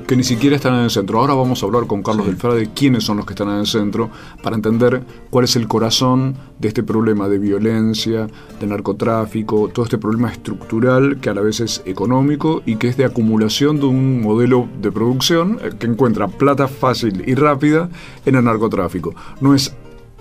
que 0.08 0.16
ni 0.16 0.24
siquiera 0.24 0.56
están 0.56 0.74
en 0.76 0.84
el 0.86 0.90
centro. 0.90 1.20
Ahora 1.20 1.34
vamos 1.34 1.62
a 1.62 1.66
hablar 1.66 1.86
con 1.86 2.02
Carlos 2.02 2.26
del 2.26 2.38
Frade 2.38 2.70
quiénes 2.74 3.04
son 3.04 3.18
los 3.18 3.26
que 3.26 3.34
están 3.34 3.50
en 3.50 3.60
el 3.60 3.68
centro 3.68 4.10
para 4.42 4.56
entender 4.56 5.04
cuál 5.30 5.44
es 5.44 5.58
el 5.58 5.68
corazón 5.68 6.38
de 6.60 6.70
este 6.70 6.82
problema 6.82 7.28
de 7.28 7.38
violencia, 7.38 8.28
de 8.60 8.68
narcotráfico, 8.68 9.68
todo 9.68 9.84
este 9.84 9.98
problema 9.98 10.32
estructural 10.32 11.20
que 11.20 11.30
a 11.30 11.34
la 11.34 11.42
vez 11.42 11.60
es 11.60 11.84
económico 11.86 12.64
y 12.66 12.78
que 12.78 12.88
es 12.88 12.96
de 12.96 13.04
acumulación 13.04 13.82
de 13.82 13.86
un 13.88 14.22
modelo 14.22 14.70
de 14.82 14.94
producción 14.94 15.60
eh, 15.62 15.72
que 15.78 15.88
encuentra 15.88 16.30
plata 16.30 16.70
fácil 16.70 17.24
y 17.28 17.36
rápida 17.36 17.90
en 18.26 18.36
el 18.36 18.46
narcotráfico. 18.46 19.14
No 19.42 19.54
es 19.54 19.76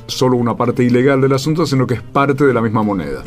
solo 0.09 0.37
una 0.37 0.57
parte 0.57 0.83
ilegal 0.83 1.21
del 1.21 1.33
asunto, 1.33 1.65
sino 1.65 1.87
que 1.87 1.95
es 1.95 2.03
parte 2.03 2.45
de 2.45 2.53
la 2.53 2.61
misma 2.61 2.83
moneda. 2.83 3.23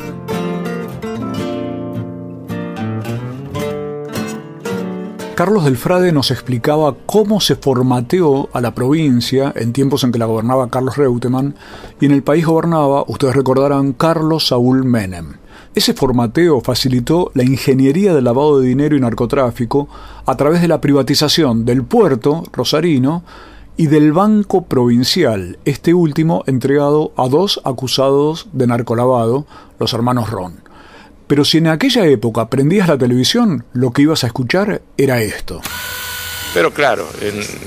Carlos 5.40 5.64
del 5.64 5.78
Frade 5.78 6.12
nos 6.12 6.30
explicaba 6.30 6.94
cómo 7.06 7.40
se 7.40 7.56
formateó 7.56 8.50
a 8.52 8.60
la 8.60 8.74
provincia 8.74 9.50
en 9.56 9.72
tiempos 9.72 10.04
en 10.04 10.12
que 10.12 10.18
la 10.18 10.26
gobernaba 10.26 10.68
Carlos 10.68 10.98
Reutemann 10.98 11.54
y 11.98 12.04
en 12.04 12.12
el 12.12 12.22
país 12.22 12.44
gobernaba, 12.44 13.04
ustedes 13.06 13.34
recordarán, 13.34 13.94
Carlos 13.94 14.48
Saúl 14.48 14.84
Menem. 14.84 15.36
Ese 15.74 15.94
formateo 15.94 16.60
facilitó 16.60 17.30
la 17.32 17.42
ingeniería 17.42 18.12
del 18.12 18.24
lavado 18.24 18.60
de 18.60 18.68
dinero 18.68 18.94
y 18.94 19.00
narcotráfico 19.00 19.88
a 20.26 20.36
través 20.36 20.60
de 20.60 20.68
la 20.68 20.82
privatización 20.82 21.64
del 21.64 21.84
puerto 21.84 22.42
rosarino 22.52 23.24
y 23.78 23.86
del 23.86 24.12
Banco 24.12 24.66
Provincial, 24.66 25.58
este 25.64 25.94
último 25.94 26.44
entregado 26.48 27.12
a 27.16 27.28
dos 27.28 27.62
acusados 27.64 28.46
de 28.52 28.66
narcolavado, 28.66 29.46
los 29.78 29.94
hermanos 29.94 30.28
Ron. 30.28 30.69
Pero 31.30 31.44
si 31.44 31.58
en 31.58 31.68
aquella 31.68 32.04
época 32.06 32.48
prendías 32.48 32.88
la 32.88 32.98
televisión, 32.98 33.64
lo 33.72 33.92
que 33.92 34.02
ibas 34.02 34.24
a 34.24 34.26
escuchar 34.26 34.82
era 34.98 35.22
esto. 35.22 35.60
Pero 36.52 36.72
claro, 36.72 37.08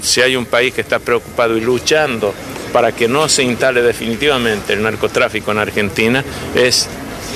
si 0.02 0.20
hay 0.20 0.36
un 0.36 0.46
país 0.48 0.74
que 0.74 0.82
está 0.82 1.00
preocupado 1.00 1.56
y 1.56 1.62
luchando 1.62 2.34
para 2.74 2.92
que 2.92 3.08
no 3.08 3.30
se 3.30 3.42
instale 3.44 3.82
definitivamente 3.82 4.74
el 4.74 4.84
narcotráfico 4.84 5.54
en 5.54 5.60
Argentina, 5.60 6.26
es 6.54 6.90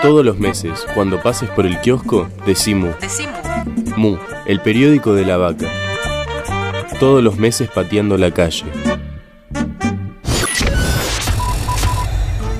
Todos 0.00 0.24
los 0.24 0.38
meses, 0.38 0.86
cuando 0.94 1.20
pases 1.20 1.50
por 1.50 1.66
el 1.66 1.80
kiosco, 1.80 2.28
decimu. 2.46 2.92
Decimu. 3.00 3.32
Mu, 3.96 4.16
el 4.46 4.60
periódico 4.60 5.14
de 5.14 5.24
la 5.24 5.36
vaca. 5.36 5.70
Todos 7.00 7.22
los 7.22 7.36
meses 7.36 7.68
pateando 7.72 8.16
la 8.18 8.30
calle. 8.30 8.64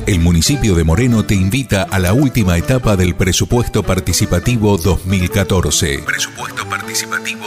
El 0.07 0.20
municipio 0.20 0.74
de 0.74 0.85
Moreno 0.85 1.24
te 1.24 1.35
invita 1.35 1.85
a 1.85 1.99
la 1.99 2.12
última 2.12 2.59
etapa 2.59 2.95
del 2.95 3.14
presupuesto 3.14 3.82
participativo 3.82 4.76
2014. 4.76 6.01
Presupuesto 6.05 6.68
participativo 6.68 7.43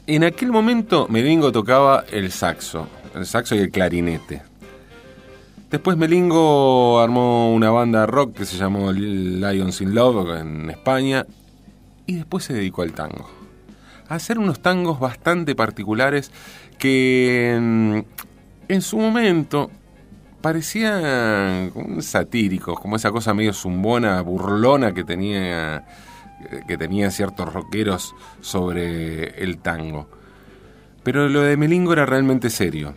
en 0.05 0.25
aquel 0.25 0.51
momento 0.51 1.07
Melingo 1.09 1.53
tocaba 1.53 2.03
el 2.11 2.29
saxo, 2.29 2.89
el 3.15 3.25
saxo 3.25 3.55
y 3.55 3.59
el 3.59 3.71
clarinete. 3.71 4.41
Después 5.71 5.95
Melingo 5.95 6.99
armó 6.99 7.53
una 7.53 7.69
banda 7.71 8.05
rock 8.05 8.39
que 8.39 8.45
se 8.45 8.57
llamó 8.57 8.91
Lions 8.91 9.79
in 9.79 9.95
Love 9.95 10.41
en 10.41 10.69
España 10.71 11.25
y 12.05 12.15
después 12.15 12.43
se 12.43 12.53
dedicó 12.53 12.81
al 12.81 12.91
tango. 12.91 13.29
A 14.09 14.15
hacer 14.15 14.37
unos 14.37 14.59
tangos 14.59 14.99
bastante 14.99 15.55
particulares 15.55 16.33
que 16.77 17.53
en, 17.55 18.05
en 18.67 18.81
su 18.81 18.97
momento 18.97 19.71
parecían 20.41 21.71
satíricos, 22.01 22.79
como 22.79 22.95
esa 22.95 23.11
cosa 23.11 23.33
medio 23.33 23.53
zumbona, 23.53 24.21
burlona 24.21 24.93
que 24.93 25.03
tenía, 25.03 25.85
que 26.67 26.77
tenía 26.77 27.11
ciertos 27.11 27.53
rockeros 27.53 28.15
sobre 28.41 29.41
el 29.43 29.59
tango. 29.59 30.07
Pero 31.03 31.29
lo 31.29 31.41
de 31.41 31.57
Melingo 31.57 31.93
era 31.93 32.05
realmente 32.05 32.49
serio. 32.49 32.93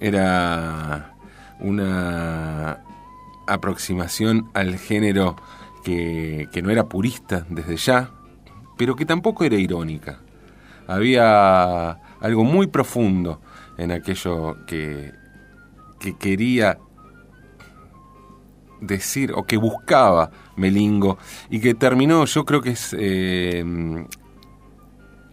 Era 0.00 1.14
una 1.60 2.80
aproximación 3.46 4.50
al 4.54 4.78
género 4.78 5.36
que, 5.84 6.48
que 6.52 6.62
no 6.62 6.70
era 6.70 6.88
purista 6.88 7.46
desde 7.48 7.76
ya, 7.76 8.10
pero 8.76 8.96
que 8.96 9.06
tampoco 9.06 9.44
era 9.44 9.56
irónica. 9.56 10.20
Había 10.86 11.90
algo 12.20 12.44
muy 12.44 12.66
profundo 12.66 13.40
en 13.78 13.92
aquello 13.92 14.64
que, 14.66 15.12
que 15.98 16.16
quería 16.16 16.78
decir 18.86 19.32
o 19.34 19.44
que 19.44 19.56
buscaba 19.56 20.30
Melingo 20.56 21.18
y 21.50 21.60
que 21.60 21.74
terminó, 21.74 22.24
yo 22.24 22.44
creo 22.44 22.60
que 22.62 22.70
es 22.70 22.94
eh, 22.98 23.64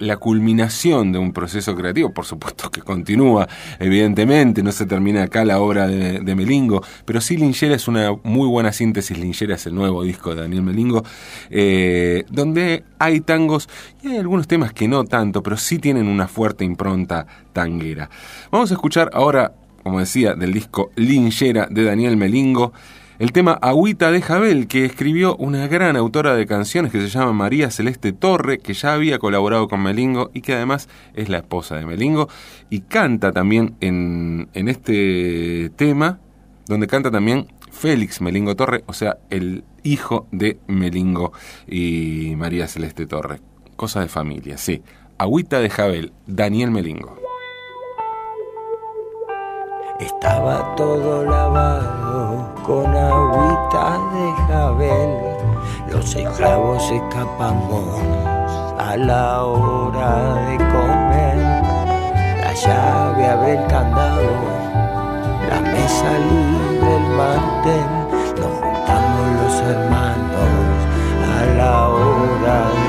la 0.04 0.18
culminación 0.18 1.12
de 1.12 1.20
un 1.20 1.32
proceso 1.32 1.76
creativo, 1.76 2.14
por 2.14 2.26
supuesto 2.26 2.70
que 2.70 2.82
continúa, 2.82 3.48
evidentemente, 3.80 4.62
no 4.62 4.72
se 4.72 4.86
termina 4.86 5.24
acá 5.24 5.46
la 5.46 5.60
obra 5.60 5.88
de, 5.88 6.34
Melingo, 6.36 6.82
pero 7.06 7.22
sí 7.22 7.38
Lingera 7.38 7.76
es 7.76 7.88
una 7.88 8.12
muy 8.24 8.48
buena 8.48 8.72
síntesis, 8.72 9.18
Lingera 9.18 9.56
es 9.56 9.66
el 9.68 9.76
nuevo 9.76 10.04
disco 10.04 10.34
de 10.34 10.42
Daniel 10.42 10.64
Melingo, 10.64 11.04
eh, 11.50 12.26
donde 12.30 12.84
hay 13.00 13.22
tangos 13.22 13.70
y 14.02 14.10
hay 14.10 14.18
algunos 14.18 14.48
temas 14.48 14.74
que 14.74 14.88
no 14.88 15.04
tanto, 15.06 15.44
pero 15.44 15.58
sí 15.58 15.80
tienen 15.80 16.08
una 16.08 16.28
fuerte 16.28 16.66
impronta 16.66 17.26
tanguera. 17.54 18.10
Vamos 18.52 18.72
a 18.72 18.74
escuchar 18.74 19.10
ahora, 19.14 19.54
como 19.84 20.00
decía, 20.00 20.34
del 20.34 20.54
disco 20.54 20.92
Lingera 20.96 21.68
de 21.70 21.84
Daniel 21.84 22.18
Melingo, 22.18 22.74
el 23.20 23.32
tema 23.32 23.54
Agüita 23.54 24.12
de 24.12 24.22
Jabel, 24.22 24.68
que 24.68 24.86
escribió 24.86 25.36
una 25.38 25.68
gran 25.68 25.96
autora 25.96 26.36
de 26.36 26.46
canciones 26.46 26.92
que 26.92 27.02
se 27.02 27.10
llama 27.10 27.34
María 27.34 27.70
Celeste 27.70 28.12
Torre, 28.12 28.58
que 28.58 28.74
ya 28.74 28.94
había 28.94 29.20
colaborado 29.20 29.68
con 29.68 29.82
Melingo 29.82 30.32
y 30.34 30.42
que 30.42 30.54
además 30.54 30.90
es 31.14 31.30
la 31.30 31.38
esposa 31.38 31.76
de 31.76 31.86
Melingo, 31.86 32.30
y 32.70 32.82
canta 32.82 33.32
también 33.32 33.76
en, 33.82 34.50
en 34.54 34.68
este 34.68 35.72
tema, 35.76 36.20
donde 36.68 36.88
canta 36.88 37.12
también 37.12 37.48
Félix 37.72 38.22
Melingo 38.22 38.56
Torre, 38.56 38.84
o 38.88 38.94
sea, 38.94 39.18
el 39.30 39.64
hijo 39.84 40.28
de 40.32 40.58
Melingo 40.68 41.34
y 41.68 42.34
María 42.38 42.68
Celeste 42.68 43.06
Torre. 43.06 43.40
Cosa 43.76 44.02
de 44.02 44.08
familia, 44.08 44.58
sí. 44.58 44.82
Agüita 45.18 45.60
de 45.60 45.70
Jabel, 45.70 46.14
Daniel 46.26 46.72
Melingo. 46.72 47.23
Estaba 50.00 50.76
todo 50.76 51.24
lavado 51.24 52.50
con 52.64 52.96
agüita 52.96 54.00
de 54.14 54.34
jabel. 54.48 55.10
Los 55.88 56.16
esclavos 56.16 56.82
escapamos 56.92 58.00
a 58.80 58.98
la 58.98 59.44
hora 59.44 60.34
de 60.46 60.58
comer. 60.58 61.38
La 62.42 62.54
llave 62.54 63.28
abre 63.28 63.52
el 63.54 63.68
candado, 63.68 64.32
la 65.50 65.62
mesa 65.62 66.12
libre 66.30 66.96
el 66.96 67.08
mantén. 67.18 67.90
Nos 68.40 68.52
juntamos 68.62 69.28
los 69.42 69.56
hermanos 69.62 70.54
a 71.22 71.46
la 71.56 71.90
hora 71.90 72.58
de 72.74 72.83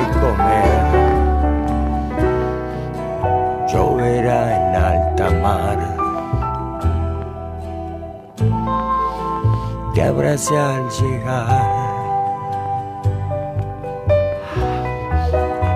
abrace 10.06 10.56
al 10.56 10.88
llegar 10.90 11.48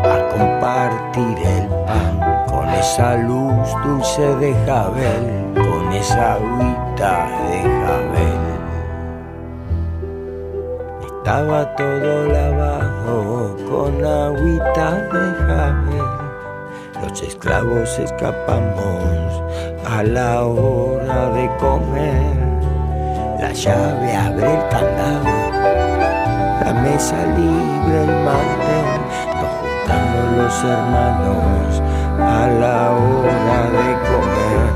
a 0.04 0.28
compartir 0.36 1.38
el 1.46 1.66
pan 1.86 2.44
con 2.46 2.68
esa 2.68 3.16
luz 3.16 3.68
dulce 3.84 4.26
de 4.36 4.54
Jabel, 4.66 5.54
con 5.54 5.92
esa 5.92 6.34
agüita 6.34 7.28
de 7.48 7.62
jabel. 7.62 8.48
Estaba 11.06 11.74
todo 11.76 12.26
lavado 12.26 13.56
con 13.70 14.04
agüita 14.04 14.90
de 15.12 15.34
jabel. 15.46 16.08
Los 17.02 17.22
esclavos 17.22 17.98
escapamos 17.98 19.42
a 19.86 20.02
la 20.02 20.44
hora 20.44 21.30
de 21.30 21.48
comer. 21.58 22.38
La 23.39 23.53
llave 23.53 24.16
abre 24.16 24.53
el 24.53 24.68
candado, 24.68 25.30
la 26.64 26.72
mesa 26.82 27.16
libre 27.36 28.03
el 28.03 28.12
mantel, 28.24 28.89
nos 29.41 29.53
juntamos 29.61 30.26
los 30.36 30.64
hermanos 30.64 31.82
a 32.18 32.49
la 32.49 32.91
hora 32.91 33.61
de 33.76 33.89
comer. 34.09 34.70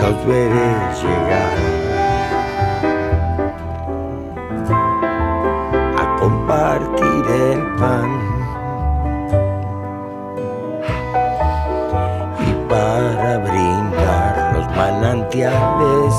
Los 0.00 0.16
veré 0.26 0.72
llegar 1.02 1.58
a 5.98 6.16
compartir 6.18 7.24
el 7.30 7.60
pan. 7.76 8.15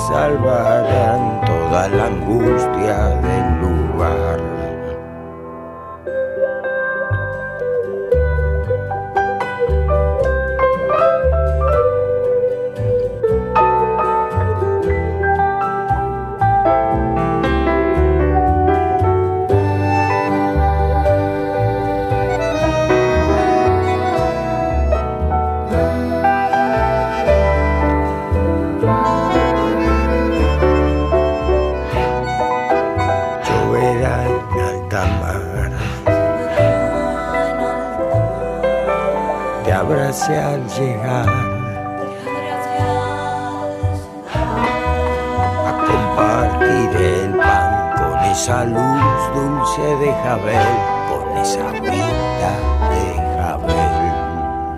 Salvarán 0.08 1.41
toda 1.45 1.89
la 1.89 2.05
angustia 2.05 3.16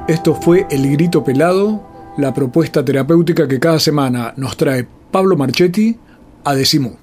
Esto 0.10 0.34
fue 0.34 0.66
El 0.72 0.90
Grito 0.92 1.24
Pelado, 1.24 1.88
la 2.18 2.34
propuesta 2.34 2.84
terapéutica 2.84 3.48
que 3.48 3.60
cada 3.60 3.80
semana 3.80 4.34
nos 4.38 4.58
trae 4.58 4.88
Pablo 5.12 5.38
Marchetti 5.38 6.00
a 6.44 6.56
Decimú. 6.56 6.98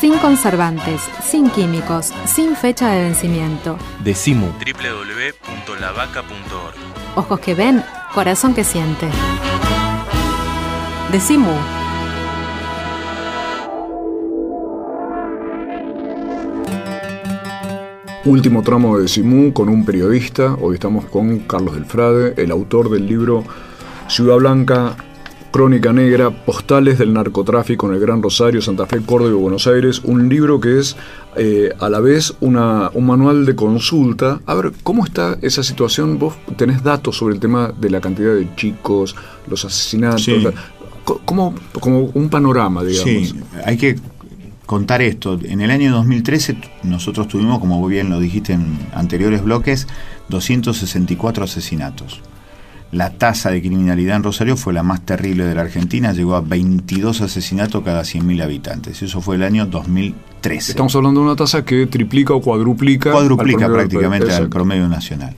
Sin 0.00 0.16
conservantes, 0.16 1.02
sin 1.22 1.50
químicos, 1.50 2.10
sin 2.24 2.56
fecha 2.56 2.88
de 2.88 3.02
vencimiento. 3.02 3.76
Decimu. 4.02 4.46
www.lavaca.org. 4.46 6.74
Ojos 7.14 7.40
que 7.40 7.54
ven, 7.54 7.84
corazón 8.14 8.54
que 8.54 8.64
siente. 8.64 9.10
Decimu. 11.12 11.81
Último 18.24 18.62
tramo 18.62 18.98
de 18.98 19.08
Simú 19.08 19.52
con 19.52 19.68
un 19.68 19.84
periodista. 19.84 20.54
Hoy 20.60 20.74
estamos 20.74 21.06
con 21.06 21.40
Carlos 21.40 21.74
Delfrade, 21.74 22.34
el 22.42 22.52
autor 22.52 22.88
del 22.88 23.06
libro 23.06 23.42
Ciudad 24.08 24.36
Blanca, 24.36 24.96
Crónica 25.50 25.92
Negra, 25.92 26.30
Postales 26.30 26.98
del 26.98 27.12
Narcotráfico 27.12 27.88
en 27.88 27.94
el 27.94 28.00
Gran 28.00 28.22
Rosario, 28.22 28.62
Santa 28.62 28.86
Fe, 28.86 29.00
Córdoba 29.04 29.30
y 29.32 29.34
Buenos 29.34 29.66
Aires. 29.66 30.00
Un 30.04 30.28
libro 30.28 30.60
que 30.60 30.78
es 30.78 30.96
eh, 31.36 31.72
a 31.80 31.88
la 31.88 31.98
vez 31.98 32.32
una, 32.40 32.90
un 32.94 33.06
manual 33.06 33.44
de 33.44 33.56
consulta. 33.56 34.40
A 34.46 34.54
ver, 34.54 34.72
¿cómo 34.84 35.04
está 35.04 35.36
esa 35.42 35.64
situación? 35.64 36.18
Vos 36.20 36.34
tenés 36.56 36.82
datos 36.84 37.16
sobre 37.16 37.34
el 37.34 37.40
tema 37.40 37.72
de 37.76 37.90
la 37.90 38.00
cantidad 38.00 38.34
de 38.34 38.54
chicos, 38.54 39.16
los 39.48 39.64
asesinatos. 39.64 40.22
Sí. 40.24 40.38
la- 40.38 40.52
como, 41.24 41.52
como 41.80 42.04
un 42.14 42.28
panorama, 42.28 42.84
digamos. 42.84 43.28
Sí, 43.30 43.34
hay 43.66 43.76
que 43.76 43.96
contar 44.66 45.02
esto. 45.02 45.38
En 45.42 45.60
el 45.60 45.70
año 45.70 45.92
2013 45.92 46.56
nosotros 46.82 47.28
tuvimos, 47.28 47.58
como 47.58 47.86
bien 47.86 48.10
lo 48.10 48.20
dijiste 48.20 48.52
en 48.52 48.78
anteriores 48.94 49.42
bloques, 49.42 49.86
264 50.28 51.44
asesinatos. 51.44 52.20
La 52.92 53.08
tasa 53.08 53.50
de 53.50 53.62
criminalidad 53.62 54.16
en 54.16 54.22
Rosario 54.22 54.54
fue 54.54 54.74
la 54.74 54.82
más 54.82 55.00
terrible 55.00 55.46
de 55.46 55.54
la 55.54 55.62
Argentina, 55.62 56.12
llegó 56.12 56.36
a 56.36 56.42
22 56.42 57.22
asesinatos 57.22 57.82
cada 57.82 58.02
100.000 58.02 58.42
habitantes. 58.42 59.00
Eso 59.00 59.22
fue 59.22 59.36
el 59.36 59.44
año 59.44 59.64
2013. 59.64 60.72
Estamos 60.72 60.94
hablando 60.94 61.20
de 61.20 61.26
una 61.26 61.36
tasa 61.36 61.64
que 61.64 61.86
triplica 61.86 62.34
o 62.34 62.42
cuadruplica. 62.42 63.12
Cuadruplica 63.12 63.64
al 63.64 63.72
promedio 63.72 63.78
del 63.78 63.88
prácticamente 63.88 64.34
al 64.34 64.48
promedio 64.50 64.88
nacional. 64.88 65.34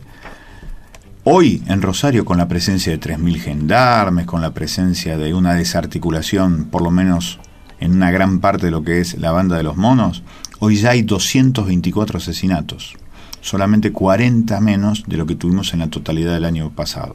Hoy 1.23 1.63
en 1.69 1.81
Rosario, 1.81 2.25
con 2.25 2.39
la 2.39 2.49
presencia 2.49 2.93
de 2.93 3.01
3.000 3.01 3.39
gendarmes, 3.39 4.27
con 4.27 4.43
la 4.43 4.53
presencia 4.53 5.17
de 5.17 5.33
una 5.33 5.55
desarticulación, 5.55 6.65
por 6.65 6.83
lo 6.83 6.91
menos 6.91 7.39
en 7.85 7.93
una 7.93 8.11
gran 8.11 8.41
parte 8.41 8.67
de 8.67 8.73
lo 8.73 8.83
que 8.83 9.01
es 9.01 9.19
la 9.19 9.31
banda 9.31 9.59
de 9.59 9.63
los 9.63 9.77
monos, 9.77 10.23
hoy 10.59 10.77
ya 10.77 10.91
hay 10.91 11.03
224 11.03 12.17
asesinatos, 12.17 12.95
solamente 13.43 13.93
40 13.93 14.59
menos 14.61 15.05
de 15.07 15.19
lo 15.19 15.27
que 15.27 15.35
tuvimos 15.35 15.75
en 15.75 15.81
la 15.81 15.91
totalidad 15.91 16.33
del 16.33 16.47
año 16.47 16.71
pasado. 16.71 17.15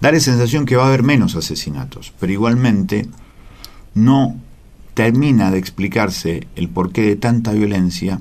Da 0.00 0.10
la 0.10 0.18
sensación 0.18 0.66
que 0.66 0.74
va 0.74 0.84
a 0.84 0.88
haber 0.88 1.04
menos 1.04 1.36
asesinatos, 1.36 2.12
pero 2.18 2.32
igualmente 2.32 3.06
no 3.94 4.34
termina 4.94 5.52
de 5.52 5.58
explicarse 5.58 6.48
el 6.56 6.68
porqué 6.68 7.02
de 7.02 7.16
tanta 7.16 7.52
violencia 7.52 8.20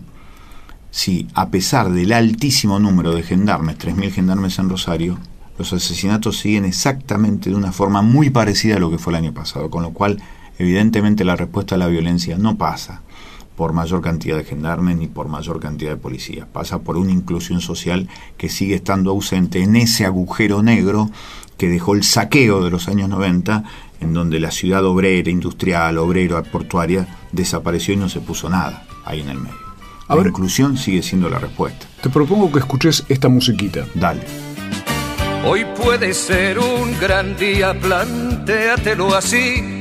si, 0.92 1.30
a 1.34 1.50
pesar 1.50 1.92
del 1.92 2.14
altísimo 2.14 2.78
número 2.78 3.16
de 3.16 3.24
gendarmes, 3.24 3.80
3.000 3.80 4.12
gendarmes 4.12 4.60
en 4.60 4.70
Rosario, 4.70 5.18
los 5.58 5.74
asesinatos 5.74 6.38
siguen 6.38 6.66
exactamente 6.66 7.50
de 7.50 7.56
una 7.56 7.72
forma 7.72 8.04
muy 8.04 8.30
parecida 8.30 8.76
a 8.76 8.80
lo 8.80 8.92
que 8.92 9.00
fue 9.00 9.14
el 9.14 9.18
año 9.18 9.34
pasado, 9.34 9.72
con 9.72 9.82
lo 9.82 9.94
cual, 9.94 10.22
evidentemente, 10.62 11.26
la 11.26 11.36
respuesta 11.36 11.76
a 11.76 11.78
la 11.78 11.88
violencia 11.88 12.38
no 12.38 12.58
pasa 12.58 13.02
por 13.56 13.74
mayor 13.74 14.02
cantidad 14.02 14.38
de 14.38 14.44
gendarmes 14.44 14.98
ni 14.98 15.08
por 15.08 15.28
mayor 15.28 15.60
cantidad 15.60 15.92
de 15.92 15.98
policías, 15.98 16.48
pasa 16.52 16.80
por 16.80 16.98
una 16.98 17.12
inclusión 17.12 17.62
social 17.62 18.08
que 18.38 18.50
sigue 18.50 18.76
estando 18.76 19.12
ausente 19.12 19.62
en 19.62 19.76
ese 19.76 20.06
agujero 20.06 20.64
negro 20.64 21.10
que 21.58 21.70
dejó 21.70 21.94
el 21.94 22.04
saqueo 22.04 22.64
de 22.64 22.72
los 22.72 22.88
años 22.88 23.08
90, 23.10 23.64
en 24.00 24.14
donde 24.14 24.40
la 24.40 24.50
ciudad 24.50 24.84
obrera, 24.84 25.30
industrial, 25.30 26.00
obrera, 26.00 26.42
portuaria, 26.42 27.08
desapareció 27.32 27.94
y 27.94 27.98
no 27.98 28.10
se 28.10 28.20
puso 28.20 28.50
nada 28.50 28.88
ahí 29.06 29.22
en 29.22 29.30
el 29.30 29.38
medio. 29.38 29.56
A 30.08 30.16
la 30.16 30.24
ver. 30.24 30.32
inclusión 30.32 30.76
sigue 30.76 31.04
siendo 31.04 31.30
la 31.30 31.38
respuesta. 31.38 31.86
Te 32.02 32.10
propongo 32.10 32.52
que 32.52 32.60
escuches 32.60 33.06
esta 33.10 33.30
musiquita. 33.30 33.86
Dale. 33.94 34.22
Hoy 35.46 35.66
puede 35.84 36.14
ser 36.14 36.58
un 36.58 37.00
gran 37.00 37.38
día, 37.38 37.80
plantéatelo 37.80 39.16
así. 39.16 39.81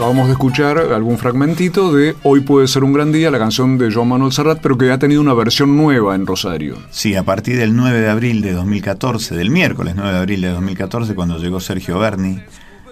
Acabamos 0.00 0.28
de 0.28 0.32
escuchar 0.32 0.78
algún 0.78 1.18
fragmentito 1.18 1.92
de 1.92 2.16
Hoy 2.22 2.40
puede 2.40 2.66
ser 2.68 2.84
un 2.84 2.94
gran 2.94 3.12
día, 3.12 3.30
la 3.30 3.38
canción 3.38 3.76
de 3.76 3.92
Joan 3.92 4.08
Manuel 4.08 4.32
Serrat, 4.32 4.58
pero 4.62 4.78
que 4.78 4.90
ha 4.90 4.98
tenido 4.98 5.20
una 5.20 5.34
versión 5.34 5.76
nueva 5.76 6.14
en 6.14 6.26
Rosario. 6.26 6.78
Sí, 6.88 7.16
a 7.16 7.22
partir 7.22 7.58
del 7.58 7.76
9 7.76 8.00
de 8.00 8.08
abril 8.08 8.40
de 8.40 8.54
2014, 8.54 9.36
del 9.36 9.50
miércoles 9.50 9.92
9 9.94 10.10
de 10.10 10.18
abril 10.18 10.40
de 10.40 10.48
2014, 10.48 11.14
cuando 11.14 11.36
llegó 11.36 11.60
Sergio 11.60 11.98
Berni 11.98 12.40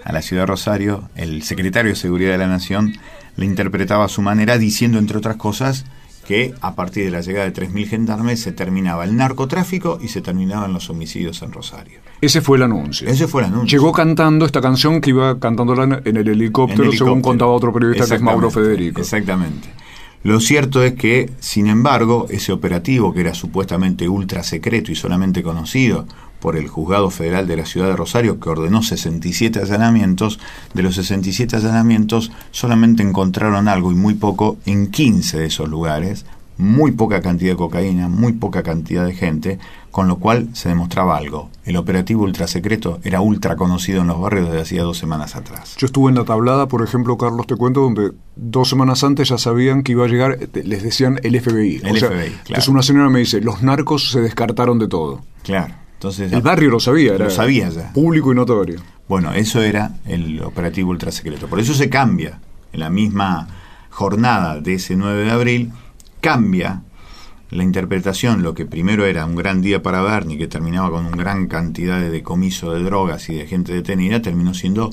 a 0.04 0.12
la 0.12 0.20
ciudad 0.20 0.42
de 0.42 0.48
Rosario, 0.48 1.08
el 1.14 1.42
secretario 1.44 1.92
de 1.92 1.96
Seguridad 1.96 2.32
de 2.32 2.38
la 2.38 2.46
Nación 2.46 2.92
le 3.36 3.46
interpretaba 3.46 4.04
a 4.04 4.08
su 4.08 4.20
manera 4.20 4.58
diciendo, 4.58 4.98
entre 4.98 5.16
otras 5.16 5.36
cosas, 5.36 5.86
que 6.28 6.52
a 6.60 6.74
partir 6.74 7.06
de 7.06 7.10
la 7.10 7.22
llegada 7.22 7.48
de 7.48 7.54
3.000 7.54 7.88
gendarmes 7.88 8.42
se 8.42 8.52
terminaba 8.52 9.04
el 9.04 9.16
narcotráfico 9.16 9.98
y 10.02 10.08
se 10.08 10.20
terminaban 10.20 10.74
los 10.74 10.90
homicidios 10.90 11.40
en 11.40 11.52
Rosario. 11.52 12.00
Ese 12.20 12.42
fue 12.42 12.58
el 12.58 12.64
anuncio. 12.64 13.08
Ese 13.08 13.26
fue 13.26 13.40
el 13.40 13.48
anuncio. 13.48 13.78
Llegó 13.78 13.92
cantando 13.92 14.44
esta 14.44 14.60
canción 14.60 15.00
que 15.00 15.08
iba 15.08 15.40
cantándola 15.40 16.02
en 16.04 16.16
el 16.18 16.28
helicóptero, 16.28 16.84
En 16.84 16.92
según 16.92 17.12
helicóptero. 17.12 17.22
contaba 17.22 17.52
otro 17.52 17.72
periodista 17.72 18.06
que 18.06 18.16
es 18.16 18.20
Mauro 18.20 18.50
Federico. 18.50 19.00
Exactamente. 19.00 19.70
Lo 20.22 20.38
cierto 20.40 20.82
es 20.82 20.92
que, 20.92 21.30
sin 21.40 21.66
embargo, 21.66 22.26
ese 22.28 22.52
operativo, 22.52 23.14
que 23.14 23.20
era 23.20 23.32
supuestamente 23.32 24.06
ultra 24.06 24.42
secreto 24.42 24.92
y 24.92 24.96
solamente 24.96 25.42
conocido 25.42 26.06
por 26.40 26.56
el 26.56 26.68
Juzgado 26.68 27.10
Federal 27.10 27.46
de 27.46 27.56
la 27.56 27.66
Ciudad 27.66 27.88
de 27.88 27.96
Rosario, 27.96 28.40
que 28.40 28.48
ordenó 28.48 28.82
67 28.82 29.60
allanamientos, 29.60 30.38
de 30.74 30.82
los 30.82 30.94
67 30.94 31.56
allanamientos 31.56 32.30
solamente 32.50 33.02
encontraron 33.02 33.68
algo 33.68 33.92
y 33.92 33.94
muy 33.94 34.14
poco 34.14 34.58
en 34.66 34.90
15 34.90 35.38
de 35.38 35.46
esos 35.46 35.68
lugares, 35.68 36.24
muy 36.58 36.90
poca 36.90 37.22
cantidad 37.22 37.52
de 37.52 37.56
cocaína, 37.56 38.08
muy 38.08 38.32
poca 38.32 38.62
cantidad 38.64 39.06
de 39.06 39.14
gente, 39.14 39.58
con 39.90 40.08
lo 40.08 40.16
cual 40.16 40.48
se 40.52 40.68
demostraba 40.68 41.16
algo. 41.16 41.50
El 41.64 41.76
operativo 41.76 42.24
ultra 42.24 42.46
secreto 42.48 42.98
era 43.04 43.20
ultra 43.20 43.56
conocido 43.56 44.02
en 44.02 44.08
los 44.08 44.20
barrios 44.20 44.46
desde 44.46 44.62
hacía 44.62 44.82
dos 44.82 44.98
semanas 44.98 45.36
atrás. 45.36 45.76
Yo 45.78 45.86
estuve 45.86 46.10
en 46.10 46.16
la 46.16 46.24
tablada, 46.24 46.66
por 46.66 46.82
ejemplo, 46.82 47.16
Carlos, 47.16 47.46
te 47.46 47.56
cuento, 47.56 47.80
donde 47.80 48.12
dos 48.36 48.68
semanas 48.68 49.04
antes 49.04 49.28
ya 49.28 49.38
sabían 49.38 49.82
que 49.82 49.92
iba 49.92 50.04
a 50.04 50.08
llegar, 50.08 50.38
les 50.52 50.82
decían 50.82 51.20
el 51.22 51.40
FBI. 51.40 51.80
El 51.84 51.92
O 51.92 51.96
sea, 51.96 52.08
FBI, 52.08 52.16
claro. 52.16 52.40
Entonces 52.46 52.68
una 52.68 52.82
señora 52.82 53.08
me 53.08 53.20
dice, 53.20 53.40
los 53.40 53.62
narcos 53.62 54.10
se 54.10 54.20
descartaron 54.20 54.78
de 54.78 54.88
todo. 54.88 55.22
Claro. 55.44 55.74
Entonces, 55.98 56.32
El 56.32 56.42
barrio 56.42 56.70
lo 56.70 56.78
sabía, 56.78 57.16
era 57.16 57.24
lo 57.24 57.30
sabía 57.30 57.68
ya. 57.70 57.92
público 57.92 58.30
y 58.30 58.36
notorio. 58.36 58.80
Bueno, 59.08 59.32
eso 59.32 59.60
era 59.60 59.96
el 60.06 60.40
operativo 60.42 60.90
ultra 60.90 61.10
secreto. 61.10 61.48
Por 61.48 61.58
eso 61.58 61.74
se 61.74 61.90
cambia. 61.90 62.38
En 62.72 62.80
la 62.80 62.88
misma 62.88 63.48
jornada 63.90 64.60
de 64.60 64.74
ese 64.74 64.94
9 64.94 65.24
de 65.24 65.30
abril, 65.32 65.72
cambia 66.20 66.82
la 67.50 67.64
interpretación, 67.64 68.44
lo 68.44 68.54
que 68.54 68.64
primero 68.64 69.06
era 69.06 69.24
un 69.24 69.34
gran 69.34 69.60
día 69.60 69.82
para 69.82 70.02
Bernie, 70.02 70.38
que 70.38 70.46
terminaba 70.46 70.90
con 70.90 71.06
una 71.06 71.16
gran 71.16 71.48
cantidad 71.48 71.98
de 71.98 72.10
decomiso 72.10 72.72
de 72.72 72.84
drogas 72.84 73.28
y 73.30 73.34
de 73.34 73.46
gente 73.46 73.72
detenida, 73.72 74.22
terminó 74.22 74.54
siendo 74.54 74.90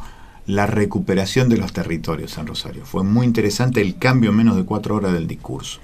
la 0.47 0.65
recuperación 0.65 1.49
de 1.49 1.57
los 1.57 1.73
territorios 1.73 2.37
en 2.37 2.47
Rosario. 2.47 2.85
Fue 2.85 3.03
muy 3.03 3.27
interesante 3.27 3.81
el 3.81 3.97
cambio 3.97 4.31
en 4.31 4.37
menos 4.37 4.55
de 4.55 4.63
cuatro 4.63 4.95
horas 4.95 5.13
del 5.13 5.27
discurso. 5.27 5.79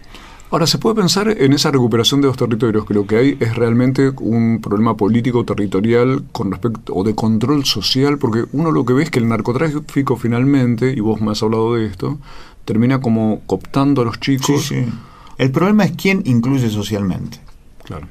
Ahora, 0.52 0.68
¿se 0.68 0.80
puede 0.80 0.96
pensar 0.96 1.30
en 1.30 1.54
esa 1.54 1.72
recuperación 1.72 2.20
de 2.20 2.28
los 2.28 2.36
territorios? 2.36 2.86
Que 2.86 2.94
lo 2.94 3.08
que 3.08 3.16
hay 3.16 3.38
es 3.40 3.56
realmente 3.56 4.10
un 4.20 4.60
problema 4.62 4.98
político 4.98 5.46
territorial 5.46 6.26
con 6.34 6.52
respecto 6.52 6.94
o 6.94 7.06
de 7.06 7.16
control 7.16 7.64
social, 7.64 8.18
porque 8.18 8.44
uno 8.52 8.70
lo 8.70 8.84
que 8.84 8.92
ve 8.92 9.04
es 9.04 9.10
que 9.10 9.20
el 9.20 9.30
narcotráfico 9.30 10.18
finalmente, 10.18 10.92
y 10.92 11.00
vos 11.00 11.22
me 11.22 11.32
has 11.32 11.42
hablado 11.42 11.76
de 11.76 11.86
esto, 11.86 12.20
termina 12.66 13.00
como 13.00 13.40
cooptando 13.46 14.02
a 14.02 14.06
los 14.06 14.20
chicos. 14.20 14.64
Sí, 14.64 14.84
sí. 14.84 14.90
El 15.38 15.52
problema 15.52 15.86
es 15.86 15.94
quién 15.94 16.22
incluye 16.26 16.70
socialmente. 16.70 17.40
Claro. 17.86 18.08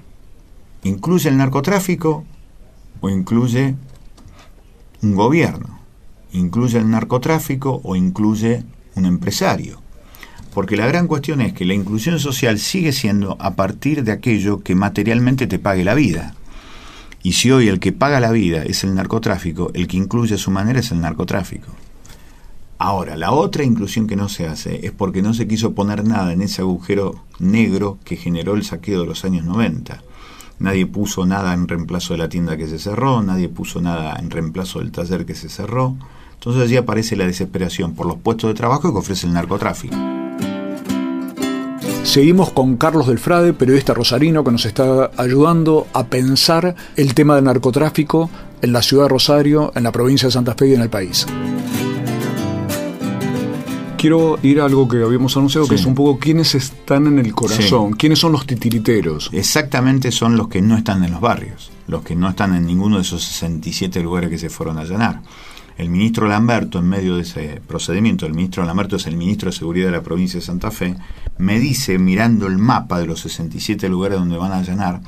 ¿Incluye 0.82 1.28
el 1.28 1.36
narcotráfico 1.36 2.24
o 3.02 3.10
incluye 3.10 3.74
un 5.02 5.14
gobierno? 5.14 5.78
¿Incluye 6.32 6.78
el 6.78 6.88
narcotráfico 6.88 7.82
o 7.84 7.96
incluye 7.96 8.64
un 8.94 9.04
empresario? 9.04 9.82
Porque 10.52 10.76
la 10.76 10.86
gran 10.86 11.06
cuestión 11.06 11.40
es 11.40 11.52
que 11.52 11.64
la 11.64 11.74
inclusión 11.74 12.18
social 12.18 12.58
sigue 12.58 12.92
siendo 12.92 13.36
a 13.40 13.54
partir 13.54 14.02
de 14.02 14.12
aquello 14.12 14.62
que 14.62 14.74
materialmente 14.74 15.46
te 15.46 15.58
pague 15.58 15.84
la 15.84 15.94
vida. 15.94 16.34
Y 17.22 17.32
si 17.32 17.50
hoy 17.50 17.68
el 17.68 17.80
que 17.80 17.92
paga 17.92 18.18
la 18.18 18.32
vida 18.32 18.62
es 18.62 18.82
el 18.82 18.94
narcotráfico, 18.94 19.70
el 19.74 19.86
que 19.86 19.96
incluye 19.96 20.34
a 20.34 20.38
su 20.38 20.50
manera 20.50 20.80
es 20.80 20.90
el 20.90 21.00
narcotráfico. 21.00 21.68
Ahora, 22.78 23.14
la 23.16 23.30
otra 23.32 23.62
inclusión 23.62 24.06
que 24.06 24.16
no 24.16 24.30
se 24.30 24.46
hace 24.46 24.86
es 24.86 24.92
porque 24.92 25.20
no 25.20 25.34
se 25.34 25.46
quiso 25.46 25.74
poner 25.74 26.02
nada 26.02 26.32
en 26.32 26.40
ese 26.40 26.62
agujero 26.62 27.24
negro 27.38 27.98
que 28.04 28.16
generó 28.16 28.54
el 28.54 28.64
saqueo 28.64 29.02
de 29.02 29.06
los 29.06 29.24
años 29.26 29.44
90. 29.44 30.02
Nadie 30.60 30.86
puso 30.86 31.26
nada 31.26 31.52
en 31.52 31.68
reemplazo 31.68 32.14
de 32.14 32.18
la 32.18 32.30
tienda 32.30 32.56
que 32.56 32.66
se 32.66 32.78
cerró, 32.78 33.22
nadie 33.22 33.50
puso 33.50 33.82
nada 33.82 34.16
en 34.18 34.30
reemplazo 34.30 34.78
del 34.78 34.92
taller 34.92 35.26
que 35.26 35.34
se 35.34 35.50
cerró. 35.50 35.94
Entonces 36.34 36.62
allí 36.62 36.78
aparece 36.78 37.16
la 37.16 37.26
desesperación 37.26 37.94
por 37.94 38.06
los 38.06 38.16
puestos 38.16 38.48
de 38.48 38.54
trabajo 38.54 38.92
que 38.92 38.98
ofrece 38.98 39.26
el 39.26 39.34
narcotráfico. 39.34 40.19
Seguimos 42.02 42.50
con 42.50 42.76
Carlos 42.76 43.06
Delfrade, 43.06 43.52
periodista 43.52 43.94
rosarino 43.94 44.42
que 44.42 44.50
nos 44.50 44.64
está 44.64 45.10
ayudando 45.16 45.86
a 45.92 46.06
pensar 46.06 46.74
el 46.96 47.14
tema 47.14 47.36
del 47.36 47.44
narcotráfico 47.44 48.30
en 48.62 48.72
la 48.72 48.82
ciudad 48.82 49.04
de 49.04 49.10
Rosario, 49.10 49.70
en 49.74 49.84
la 49.84 49.92
provincia 49.92 50.26
de 50.26 50.32
Santa 50.32 50.54
Fe 50.54 50.68
y 50.68 50.74
en 50.74 50.80
el 50.80 50.90
país. 50.90 51.26
Quiero 53.96 54.38
ir 54.42 54.60
a 54.60 54.64
algo 54.64 54.88
que 54.88 55.02
habíamos 55.02 55.36
anunciado, 55.36 55.68
que 55.68 55.74
es 55.74 55.84
un 55.84 55.94
poco 55.94 56.18
quiénes 56.18 56.54
están 56.54 57.06
en 57.06 57.18
el 57.18 57.34
corazón, 57.34 57.92
quiénes 57.92 58.18
son 58.18 58.32
los 58.32 58.46
titiriteros. 58.46 59.28
Exactamente 59.32 60.10
son 60.10 60.36
los 60.36 60.48
que 60.48 60.62
no 60.62 60.76
están 60.76 61.04
en 61.04 61.12
los 61.12 61.20
barrios, 61.20 61.70
los 61.86 62.02
que 62.02 62.16
no 62.16 62.30
están 62.30 62.56
en 62.56 62.66
ninguno 62.66 62.96
de 62.96 63.02
esos 63.02 63.22
67 63.22 64.02
lugares 64.02 64.30
que 64.30 64.38
se 64.38 64.48
fueron 64.48 64.78
a 64.78 64.80
allanar. 64.80 65.20
El 65.76 65.90
ministro 65.90 66.26
Lamberto, 66.28 66.78
en 66.78 66.88
medio 66.88 67.16
de 67.16 67.22
ese 67.22 67.60
procedimiento, 67.66 68.26
el 68.26 68.34
ministro 68.34 68.64
Lamberto 68.64 68.96
es 68.96 69.06
el 69.06 69.16
ministro 69.16 69.50
de 69.50 69.56
Seguridad 69.56 69.86
de 69.86 69.92
la 69.92 70.02
provincia 70.02 70.40
de 70.40 70.44
Santa 70.44 70.70
Fe, 70.70 70.96
me 71.40 71.58
dice, 71.58 71.98
mirando 71.98 72.46
el 72.46 72.58
mapa 72.58 72.98
de 72.98 73.06
los 73.06 73.20
67 73.20 73.88
lugares 73.88 74.18
donde 74.18 74.36
van 74.36 74.52
a 74.52 74.58
allanar, 74.58 75.00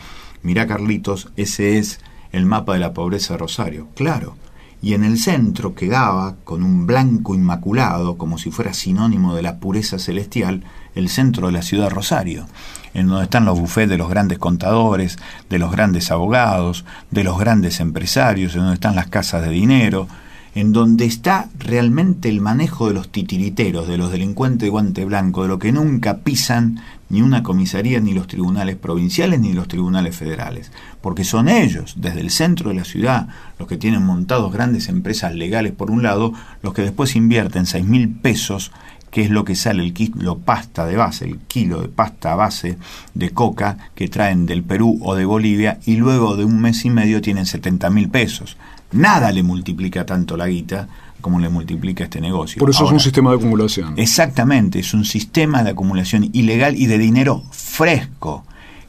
mira 0.42 0.66
Carlitos, 0.66 1.30
ese 1.36 1.78
es 1.78 2.00
el 2.32 2.46
mapa 2.46 2.72
de 2.72 2.80
la 2.80 2.94
pobreza 2.94 3.34
de 3.34 3.38
Rosario. 3.38 3.88
Claro, 3.94 4.36
y 4.80 4.94
en 4.94 5.04
el 5.04 5.18
centro 5.18 5.74
quedaba, 5.74 6.36
con 6.42 6.62
un 6.62 6.86
blanco 6.86 7.34
inmaculado, 7.34 8.16
como 8.16 8.38
si 8.38 8.50
fuera 8.50 8.72
sinónimo 8.72 9.36
de 9.36 9.42
la 9.42 9.58
pureza 9.58 9.98
celestial, 9.98 10.64
el 10.94 11.08
centro 11.08 11.46
de 11.46 11.52
la 11.52 11.62
ciudad 11.62 11.84
de 11.84 11.94
Rosario, 11.94 12.46
en 12.94 13.06
donde 13.06 13.24
están 13.24 13.44
los 13.44 13.60
bufetes 13.60 13.90
de 13.90 13.98
los 13.98 14.08
grandes 14.08 14.38
contadores, 14.38 15.18
de 15.50 15.58
los 15.58 15.70
grandes 15.70 16.10
abogados, 16.10 16.84
de 17.10 17.24
los 17.24 17.38
grandes 17.38 17.78
empresarios, 17.78 18.54
en 18.54 18.62
donde 18.62 18.74
están 18.74 18.96
las 18.96 19.06
casas 19.06 19.42
de 19.42 19.50
dinero, 19.50 20.08
en 20.54 20.72
donde 20.72 21.06
está 21.06 21.48
realmente 21.58 22.28
el 22.28 22.40
manejo 22.40 22.88
de 22.88 22.94
los 22.94 23.10
titiriteros, 23.10 23.88
de 23.88 23.96
los 23.96 24.12
delincuentes 24.12 24.66
de 24.66 24.70
guante 24.70 25.04
blanco, 25.04 25.42
de 25.42 25.48
lo 25.48 25.58
que 25.58 25.72
nunca 25.72 26.18
pisan 26.18 26.80
ni 27.08 27.20
una 27.20 27.42
comisaría, 27.42 28.00
ni 28.00 28.14
los 28.14 28.26
tribunales 28.26 28.76
provinciales, 28.76 29.38
ni 29.40 29.52
los 29.52 29.68
tribunales 29.68 30.16
federales, 30.16 30.72
porque 31.00 31.24
son 31.24 31.48
ellos, 31.48 31.94
desde 31.98 32.20
el 32.20 32.30
centro 32.30 32.70
de 32.70 32.76
la 32.76 32.84
ciudad, 32.84 33.28
los 33.58 33.68
que 33.68 33.76
tienen 33.76 34.02
montados 34.02 34.52
grandes 34.52 34.88
empresas 34.88 35.34
legales 35.34 35.72
por 35.72 35.90
un 35.90 36.02
lado, 36.02 36.32
los 36.62 36.72
que 36.72 36.82
después 36.82 37.14
invierten 37.16 37.66
seis 37.66 37.84
mil 37.84 38.08
pesos 38.08 38.72
que 39.12 39.20
es 39.22 39.30
lo 39.30 39.44
que 39.44 39.54
sale 39.54 39.84
el 39.84 39.92
kilo 39.92 40.38
pasta 40.38 40.86
de 40.86 40.96
base, 40.96 41.26
el 41.26 41.38
kilo 41.40 41.82
de 41.82 41.88
pasta 41.88 42.34
base 42.34 42.78
de 43.12 43.30
coca 43.30 43.76
que 43.94 44.08
traen 44.08 44.46
del 44.46 44.62
Perú 44.62 44.98
o 45.02 45.14
de 45.14 45.26
Bolivia 45.26 45.78
y 45.84 45.96
luego 45.96 46.34
de 46.34 46.46
un 46.46 46.58
mes 46.58 46.82
y 46.86 46.90
medio 46.90 47.20
tienen 47.20 47.44
70 47.44 47.90
mil 47.90 48.08
pesos. 48.08 48.56
Nada 48.90 49.30
le 49.30 49.42
multiplica 49.42 50.06
tanto 50.06 50.34
la 50.38 50.48
guita 50.48 50.88
como 51.20 51.38
le 51.38 51.50
multiplica 51.50 52.04
este 52.04 52.22
negocio. 52.22 52.58
Por 52.58 52.70
eso 52.70 52.86
es 52.86 52.90
un 52.90 53.00
sistema 53.00 53.30
de 53.30 53.36
acumulación. 53.36 53.94
Exactamente, 53.98 54.78
es 54.78 54.94
un 54.94 55.04
sistema 55.04 55.62
de 55.62 55.70
acumulación 55.70 56.30
ilegal 56.32 56.74
y 56.74 56.86
de 56.86 56.96
dinero 56.96 57.44
fresco 57.50 58.44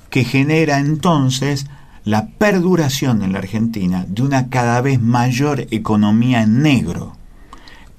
que 0.09 0.23
genera 0.23 0.79
entonces 0.79 1.67
la 2.05 2.27
perduración 2.27 3.23
en 3.23 3.33
la 3.33 3.39
Argentina 3.39 4.05
de 4.07 4.21
una 4.21 4.47
cada 4.47 4.79
vez 4.79 5.01
mayor 5.01 5.67
economía 5.71 6.43
en 6.43 6.61
negro, 6.61 7.17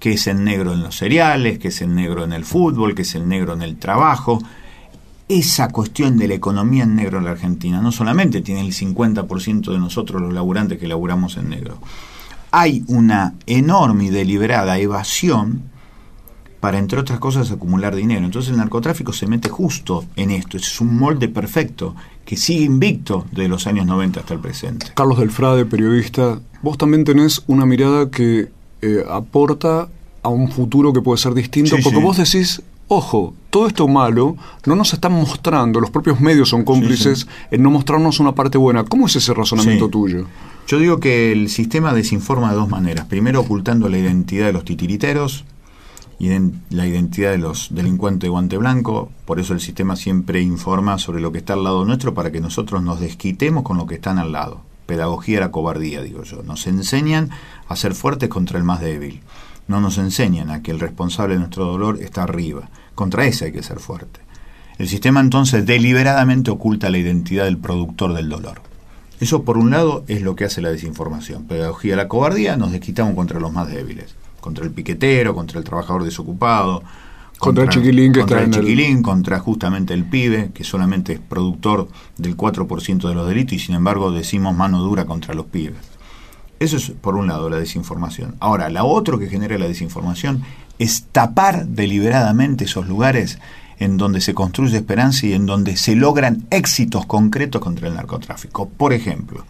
que 0.05 0.13
es 0.13 0.27
el 0.27 0.45
negro 0.45 0.75
en 0.75 0.83
los 0.83 0.99
cereales, 0.99 1.59
que 1.59 1.69
es 1.69 1.81
el 1.81 1.95
negro 1.95 2.25
en 2.25 2.35
el 2.35 2.45
fútbol, 2.45 2.95
que 2.95 3.01
es 3.01 3.15
el 3.15 3.27
negro 3.27 3.55
en 3.55 3.63
el 3.63 3.79
trabajo. 3.79 4.39
Esa 5.31 5.71
cuestión 5.71 6.19
de 6.19 6.29
la 6.29 6.35
economía 6.35 6.83
en 6.83 6.95
negro 6.95 7.17
en 7.17 7.25
la 7.25 7.31
Argentina 7.31 7.81
no 7.81 7.91
solamente 7.91 8.43
tiene 8.43 8.61
el 8.61 8.75
50% 8.75 9.73
de 9.73 9.79
nosotros 9.79 10.21
los 10.21 10.35
laburantes 10.35 10.79
que 10.79 10.89
laburamos 10.89 11.39
en 11.39 11.49
negro, 11.49 11.79
hay 12.51 12.85
una 12.87 13.33
enorme 13.47 14.05
y 14.05 14.11
deliberada 14.11 14.79
evasión 14.79 15.71
para, 16.61 16.79
entre 16.79 17.01
otras 17.01 17.19
cosas, 17.19 17.51
acumular 17.51 17.95
dinero. 17.95 18.27
Entonces 18.27 18.51
el 18.51 18.59
narcotráfico 18.59 19.15
se 19.15 19.27
mete 19.27 19.49
justo 19.49 20.05
en 20.17 20.33
esto. 20.33 20.59
Es 20.59 20.83
un 20.83 20.99
molde 20.99 21.29
perfecto 21.29 21.97
que 22.27 22.37
sigue 22.37 22.67
invicto 22.67 23.25
de 23.33 23.49
los 23.49 23.67
años 23.67 23.87
90 23.87 24.21
hasta 24.21 24.35
el 24.35 24.41
presente. 24.41 24.89
Carlos 24.95 25.19
Delfrade, 25.19 25.65
periodista, 25.65 26.41
vos 26.61 26.77
también 26.77 27.05
tenés 27.05 27.43
una 27.47 27.65
mirada 27.65 28.11
que 28.11 28.53
eh, 28.85 29.05
aporta 29.09 29.89
a 30.23 30.29
un 30.29 30.51
futuro 30.51 30.93
que 30.93 31.01
puede 31.01 31.19
ser 31.19 31.35
distinto, 31.35 31.77
Sí, 31.77 31.83
porque 31.83 31.99
sí. 31.99 32.03
vos 32.03 32.17
decís, 32.17 32.63
ojo, 32.89 33.35
todo 33.51 33.67
esto 33.67 33.87
malo 33.89 34.37
no 34.67 34.75
nos 34.77 34.93
están 34.93 35.13
mostrando, 35.13 35.81
los 35.81 35.91
propios 35.91 36.21
medios 36.21 36.49
son 36.49 36.65
cómplices 36.65 37.21
Sí, 37.21 37.27
en 37.51 37.63
no 37.63 37.71
mostrarnos 37.71 38.21
una 38.21 38.33
parte 38.35 38.59
buena. 38.59 38.85
¿Cómo 38.85 39.07
es 39.07 39.17
ese 39.17 39.33
razonamiento 39.35 39.89
tuyo? 39.89 40.27
Yo 40.67 40.79
digo 40.79 40.99
que 40.99 41.33
el 41.33 41.51
sistema 41.51 41.93
desinforma 41.93 42.51
de 42.51 42.57
dos 42.57 42.69
maneras. 42.69 43.07
Primero, 43.07 43.41
ocultando 43.41 43.89
la 43.89 43.99
identidad 43.99 44.47
de 44.47 44.53
los 44.55 44.65
titiriteros, 44.65 45.45
la 46.71 46.87
identidad 46.87 47.33
de 47.33 47.39
los 47.39 47.69
delincuentes 47.71 48.23
de 48.23 48.29
guante 48.31 48.57
blanco. 48.57 49.11
Por 49.27 49.41
eso 49.41 49.53
el 49.53 49.61
sistema 49.61 49.97
siempre 49.97 50.41
informa 50.41 50.99
sobre 50.99 51.21
lo 51.21 51.33
que 51.33 51.39
está 51.39 51.53
al 51.53 51.65
lado 51.65 51.85
nuestro 51.85 52.15
para 52.15 52.31
que 52.33 52.41
nosotros 52.41 52.83
nos 52.83 53.01
desquitemos 53.01 53.63
con 53.63 53.77
lo 53.77 53.87
que 53.87 53.97
están 53.97 54.19
al 54.19 54.33
lado. 54.33 54.61
Pedagogía 54.87 55.39
era 55.39 55.51
cobardía, 55.51 56.03
digo 56.03 56.23
yo. 56.23 56.43
Nos 56.43 56.67
enseñan 56.67 57.31
a 57.69 57.77
ser 57.77 57.95
fuertes 57.95 58.29
contra 58.29 58.59
el 58.59 58.65
más 58.65 58.81
débil. 58.81 59.23
No 59.67 59.81
nos 59.81 59.99
enseñan 59.99 60.51
a 60.51 60.63
que 60.63 60.71
el 60.71 60.81
responsable 60.81 61.35
de 61.35 61.41
nuestro 61.41 61.65
dolor 61.65 61.99
está 62.01 62.25
arriba. 62.25 62.69
Contra 62.95 63.27
ese 63.27 63.47
hay 63.47 63.53
que 63.53 63.63
ser 63.63 63.81
fuerte. 63.81 64.21
El 64.77 64.89
sistema 64.89 65.21
entonces 65.21 65.65
deliberadamente 65.65 66.51
oculta 66.51 66.91
la 66.91 66.99
identidad 66.99 67.45
del 67.45 67.59
productor 67.59 68.13
del 68.13 68.29
dolor. 68.29 68.61
Eso 69.21 69.45
por 69.45 69.57
un 69.57 69.71
lado 69.71 70.05
es 70.09 70.23
lo 70.23 70.35
que 70.35 70.45
hace 70.45 70.61
la 70.61 70.71
desinformación. 70.71 71.45
Pedagogía 71.45 71.93
de 71.93 71.97
la 71.97 72.09
cobardía, 72.09 72.57
nos 72.57 72.73
desquitamos 72.73 73.15
contra 73.15 73.41
los 73.41 73.53
más 73.53 73.69
débiles, 73.69 74.17
contra 74.41 74.65
el 74.65 74.73
piquetero, 74.73 75.35
contra 75.35 75.59
el 75.59 75.65
trabajador 75.65 76.05
desocupado, 76.05 76.83
Contra 77.39 77.65
el 77.65 77.71
chiquilín 77.71 78.13
que 78.13 78.21
contra 78.21 78.39
está 78.41 78.49
el 78.49 78.55
en 78.55 78.61
el- 78.61 78.67
chiquilín, 78.75 79.03
contra 79.03 79.39
justamente 79.39 79.93
el 79.93 80.05
pibe, 80.05 80.51
que 80.55 80.65
solamente 80.65 81.15
es 81.15 81.21
productor 81.21 81.89
del 82.17 82.37
4% 82.37 83.09
de 83.09 83.15
los 83.15 83.29
delitos 83.29 83.53
y 83.55 83.59
sin 83.59 83.75
embargo 83.75 84.13
decimos 84.13 84.55
mano 84.57 84.81
dura 84.81 85.05
contra 85.05 85.35
los 85.35 85.47
pibes. 85.47 85.77
Eso 86.61 86.77
es 86.77 86.93
por 86.93 87.17
un 87.17 87.27
lado 87.27 87.51
la 87.51 87.59
desinformación. 87.59 88.37
Ahora, 88.41 88.71
la 88.71 88.85
otro 88.85 89.19
que 89.19 89.29
genera 89.29 89.59
la 89.59 89.67
desinformación 89.69 90.43
es 90.79 91.05
tapar 91.13 91.67
deliberadamente 91.67 92.65
esos 92.65 92.89
lugares 92.89 93.39
en 93.79 93.97
donde 93.97 94.21
se 94.21 94.35
construye 94.35 94.77
esperanza 94.77 95.27
y 95.27 95.33
en 95.35 95.47
donde 95.47 95.77
se 95.77 95.97
logran 95.97 96.47
éxitos 96.51 97.07
concretos 97.07 97.61
contra 97.61 97.89
el 97.89 97.95
narcotráfico. 97.95 98.69
Por 98.69 98.93
ejemplo, 98.93 99.45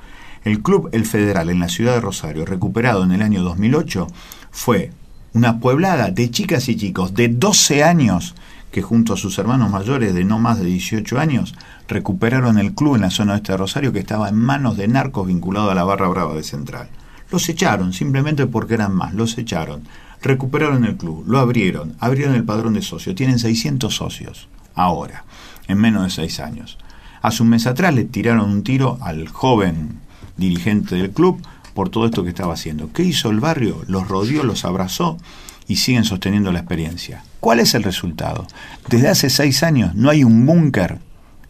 el 0.45 0.61
Club 0.63 0.89
El 0.93 1.05
Federal 1.05 1.51
en 1.51 1.61
la 1.61 1.69
ciudad 1.69 1.95
de 1.95 2.01
Rosario, 2.01 2.45
recuperado 2.47 3.05
en 3.05 3.13
el 3.13 3.23
año 3.23 3.43
2008, 3.43 4.07
fue 4.51 4.91
una 5.35 5.59
pueblada 5.59 6.11
de 6.11 6.31
chicas 6.31 6.69
y 6.69 6.77
chicos 6.77 7.13
de 7.13 7.29
12 7.29 7.83
años 7.83 8.35
que 8.71 8.83
junto 8.83 9.13
a 9.15 9.17
sus 9.17 9.37
hermanos 9.39 9.71
mayores 9.71 10.15
de 10.15 10.25
no 10.25 10.39
más 10.39 10.59
de 10.59 10.65
18 10.65 11.19
años 11.19 11.55
recuperaron 11.89 12.59
el 12.59 12.73
club 12.73 12.95
en 12.95 13.03
la 13.03 13.11
zona 13.11 13.35
oeste 13.35 13.53
de 13.53 13.59
Rosario 13.59 13.93
que 13.93 13.99
estaba 13.99 14.29
en 14.29 14.37
manos 14.37 14.77
de 14.77 14.89
narcos 14.89 15.27
vinculados 15.27 15.73
a 15.73 15.75
la 15.75 15.85
barra 15.85 16.09
brava 16.09 16.35
de 16.35 16.45
Central. 16.45 16.89
Los 17.31 17.49
echaron 17.49 17.93
simplemente 17.93 18.47
porque 18.47 18.75
eran 18.75 18.95
más, 18.95 19.13
los 19.13 19.37
echaron. 19.37 19.83
Recuperaron 20.23 20.85
el 20.85 20.97
club, 20.97 21.25
lo 21.27 21.41
abrieron, 21.41 21.97
abrieron 21.99 22.37
el 22.37 22.45
padrón 22.45 22.75
de 22.75 22.83
socios, 22.83 23.17
tienen 23.17 23.39
600 23.39 23.95
socios 23.95 24.49
ahora, 24.75 25.25
en 25.67 25.79
menos 25.79 26.05
de 26.05 26.11
6 26.11 26.41
años. 26.41 26.79
Hace 27.23 27.43
un 27.43 27.49
mes 27.49 27.67
atrás 27.67 27.93
le 27.93 28.05
tiraron 28.05 28.51
un 28.51 28.63
tiro 28.63 28.99
al 29.01 29.29
joven 29.29 29.99
dirigente 30.37 30.95
del 30.95 31.11
club 31.11 31.41
por 31.75 31.89
todo 31.91 32.07
esto 32.07 32.23
que 32.23 32.31
estaba 32.31 32.55
haciendo. 32.55 32.91
¿Qué 32.93 33.03
hizo 33.03 33.31
el 33.31 33.41
barrio? 33.41 33.83
Los 33.89 34.09
rodeó, 34.09 34.43
los 34.45 34.65
abrazó 34.65 35.19
y 35.67 35.77
siguen 35.77 36.05
sosteniendo 36.05 36.53
la 36.53 36.61
experiencia. 36.61 37.25
¿Cuál 37.41 37.61
es 37.61 37.75
el 37.75 37.83
resultado? 37.83 38.47
Desde 38.89 39.09
hace 39.09 39.29
seis 39.31 39.63
años 39.63 39.95
no 39.95 40.09
hay 40.11 40.25
un 40.25 40.47
búnker 40.47 40.99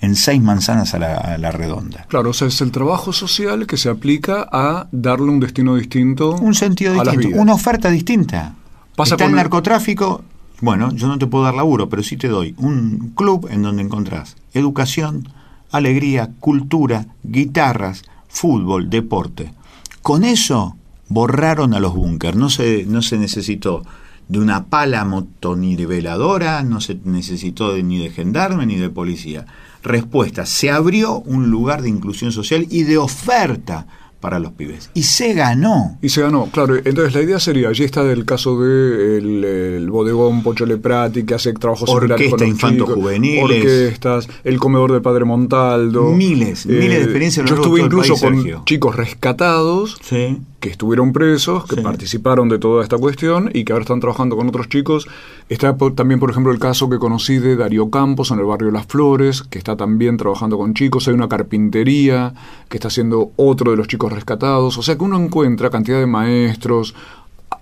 en 0.01 0.17
seis 0.17 0.43
manzanas 0.43 0.93
a 0.95 0.99
la, 0.99 1.17
a 1.17 1.39
la 1.39 1.51
redonda. 1.51 2.05
Claro, 2.09 2.31
o 2.31 2.33
sea, 2.33 2.49
es 2.49 2.61
el 2.61 2.71
trabajo 2.73 3.13
social 3.13 3.67
que 3.67 3.77
se 3.77 3.89
aplica 3.89 4.47
a 4.53 4.87
darle 4.93 5.31
un 5.31 5.41
destino 5.41 5.77
distinto. 5.77 6.33
Un 6.37 6.55
sentido 6.55 7.01
a 7.01 7.05
distinto, 7.05 7.39
una 7.41 7.55
oferta 7.55 7.91
distinta. 7.91 8.55
Pasa 8.97 9.15
Está 9.15 9.25
el- 9.27 9.33
narcotráfico, 9.35 10.23
bueno, 10.61 10.93
yo 10.93 11.09
no 11.09 11.19
te 11.19 11.27
puedo 11.27 11.45
dar 11.45 11.55
laburo, 11.55 11.89
pero 11.89 12.03
sí 12.03 12.17
te 12.17 12.29
doy 12.29 12.55
un 12.59 13.13
club 13.17 13.49
en 13.51 13.63
donde 13.63 13.83
encontrás 13.83 14.37
educación, 14.53 15.29
alegría, 15.71 16.31
cultura, 16.39 17.07
guitarras, 17.23 18.03
fútbol, 18.29 18.91
deporte. 18.91 19.53
Con 20.05 20.23
eso 20.23 20.77
borraron 21.09 21.73
a 21.73 21.81
los 21.81 21.95
búnkers, 21.95 22.37
no 22.37 22.51
se, 22.51 22.85
no 22.85 23.01
se 23.01 23.17
necesitó 23.17 23.87
de 24.29 24.39
una 24.39 24.67
pala 24.67 25.03
motoniveladora, 25.07 26.63
no 26.63 26.83
se 26.83 26.99
necesitó 27.05 27.75
ni 27.79 27.97
de 27.97 28.11
gendarme 28.11 28.67
ni 28.67 28.77
de 28.77 28.91
policía. 28.91 29.47
Respuesta, 29.83 30.45
se 30.45 30.71
abrió 30.71 31.21
un 31.21 31.51
lugar 31.51 31.81
de 31.81 31.89
inclusión 31.89 32.33
social 32.33 32.67
y 32.69 32.83
de 32.83 32.99
oferta 32.99 33.87
para 34.25 34.39
los 34.39 34.53
pibes. 34.53 34.89
Y 34.95 35.03
se 35.03 35.35
ganó. 35.35 35.99
Y 36.01 36.09
se 36.09 36.23
ganó, 36.23 36.47
claro. 36.47 36.77
Entonces 36.83 37.13
la 37.15 37.21
idea 37.21 37.39
sería, 37.39 37.69
allí 37.69 37.85
está 37.85 38.01
el 38.11 38.25
caso 38.25 38.59
de 38.59 39.19
el, 39.19 39.45
el 39.45 39.91
bodegón 39.91 40.43
Pochole 40.43 40.79
Prati, 40.79 41.25
que 41.25 41.35
hace 41.35 41.53
trabajos 41.53 41.91
Orquesta 41.91 42.47
Infantos 42.47 42.89
chicos, 42.89 42.95
Juveniles. 43.03 43.43
orquestas, 43.45 44.29
el 44.45 44.59
comedor 44.59 44.93
del 44.93 45.03
Padre 45.03 45.27
Montaldo. 45.27 46.11
Eh, 46.11 46.15
Miles, 46.15 46.65
miles 46.65 46.97
de 47.01 47.03
experiencias 47.05 47.45
a 47.47 47.51
lo 47.51 47.55
Yo 47.57 47.63
estuve 47.63 47.81
incluso 47.83 48.15
país, 48.15 48.23
con 48.23 48.35
Sergio. 48.37 48.63
chicos 48.65 48.97
rescatados 48.97 49.99
Sí. 50.03 50.39
Que 50.65 50.71
estuvieron 50.71 51.13
presos, 51.13 51.67
que 51.67 51.77
participaron 51.83 52.49
de 52.49 52.59
toda 52.59 52.83
esta 52.83 52.97
cuestión 52.97 53.51
y 53.53 53.65
que 53.65 53.75
ahora 53.75 53.83
están 53.83 54.01
trabajando 54.01 54.35
con 54.35 54.49
otros 54.49 54.71
chicos. 54.71 55.07
Está 55.51 55.77
por- 55.77 55.95
también, 55.95 56.19
por 56.19 56.31
ejemplo, 56.31 56.51
el 56.53 56.59
caso 56.59 56.89
que 56.89 56.99
conocí 56.99 57.37
de 57.37 57.55
Darío 57.55 57.91
Campos 57.91 58.31
en 58.31 58.39
el 58.39 58.47
barrio 58.47 58.71
Las 58.71 58.87
Flores, 58.87 59.43
que 59.43 59.59
está 59.59 59.77
también 59.77 60.17
trabajando 60.17 60.57
con 60.57 60.73
chicos. 60.73 61.07
Hay 61.07 61.13
una 61.13 61.29
carpintería 61.29 62.33
que 62.71 62.79
está 62.79 62.89
haciendo 62.89 63.33
otro 63.37 63.73
de 63.73 63.77
los 63.77 63.89
chicos 63.89 64.11
rescatados. 64.11 64.79
O 64.79 64.83
sea 64.83 64.97
que 64.97 65.05
uno 65.05 65.21
encuentra 65.23 65.69
cantidad 65.69 65.99
de 65.99 66.07
maestros, 66.07 66.95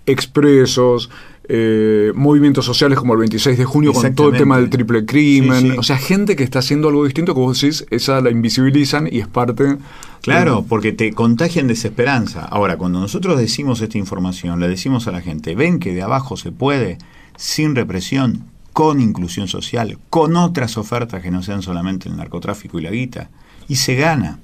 expresos, 0.07 1.11
eh, 1.49 2.13
movimientos 2.15 2.65
sociales 2.65 2.99
como 2.99 3.15
el 3.15 3.21
26 3.21 3.59
de 3.59 3.65
junio 3.65 3.93
con 3.93 4.15
todo 4.15 4.31
el 4.31 4.39
tema 4.39 4.59
del 4.59 4.71
triple 4.71 5.05
crimen. 5.05 5.61
Sí, 5.61 5.71
sí. 5.71 5.77
O 5.79 5.83
sea, 5.83 5.97
gente 5.97 6.37
que 6.37 6.45
está 6.45 6.61
haciendo 6.61 6.89
algo 6.89 7.05
distinto, 7.05 7.35
como 7.35 7.47
vos 7.47 7.61
decís, 7.61 7.85
esa 7.91 8.21
la 8.21 8.31
invisibilizan 8.31 9.09
y 9.11 9.21
es 9.21 9.29
parte... 9.29 9.77
Claro, 10.23 10.65
porque 10.69 10.93
te 10.93 11.13
contagian 11.13 11.67
desesperanza. 11.67 12.45
Ahora, 12.45 12.77
cuando 12.77 13.01
nosotros 13.01 13.37
decimos 13.39 13.81
esta 13.81 13.99
información, 13.99 14.61
le 14.61 14.69
decimos 14.69 15.09
a 15.09 15.13
la 15.13 15.21
gente, 15.21 15.57
ven 15.57 15.81
que 15.81 15.95
de 15.95 16.03
abajo 16.03 16.37
se 16.37 16.53
puede, 16.53 16.99
sin 17.37 17.75
represión, 17.75 18.45
con 18.73 19.01
inclusión 19.01 19.49
social, 19.49 19.99
con 20.11 20.37
otras 20.37 20.79
ofertas 20.79 21.23
que 21.23 21.33
no 21.33 21.43
sean 21.43 21.61
solamente 21.61 22.09
el 22.09 22.17
narcotráfico 22.17 22.79
y 22.79 22.83
la 22.83 22.93
guita, 22.93 23.31
y 23.67 23.77
se 23.77 23.97
gana. 23.97 24.39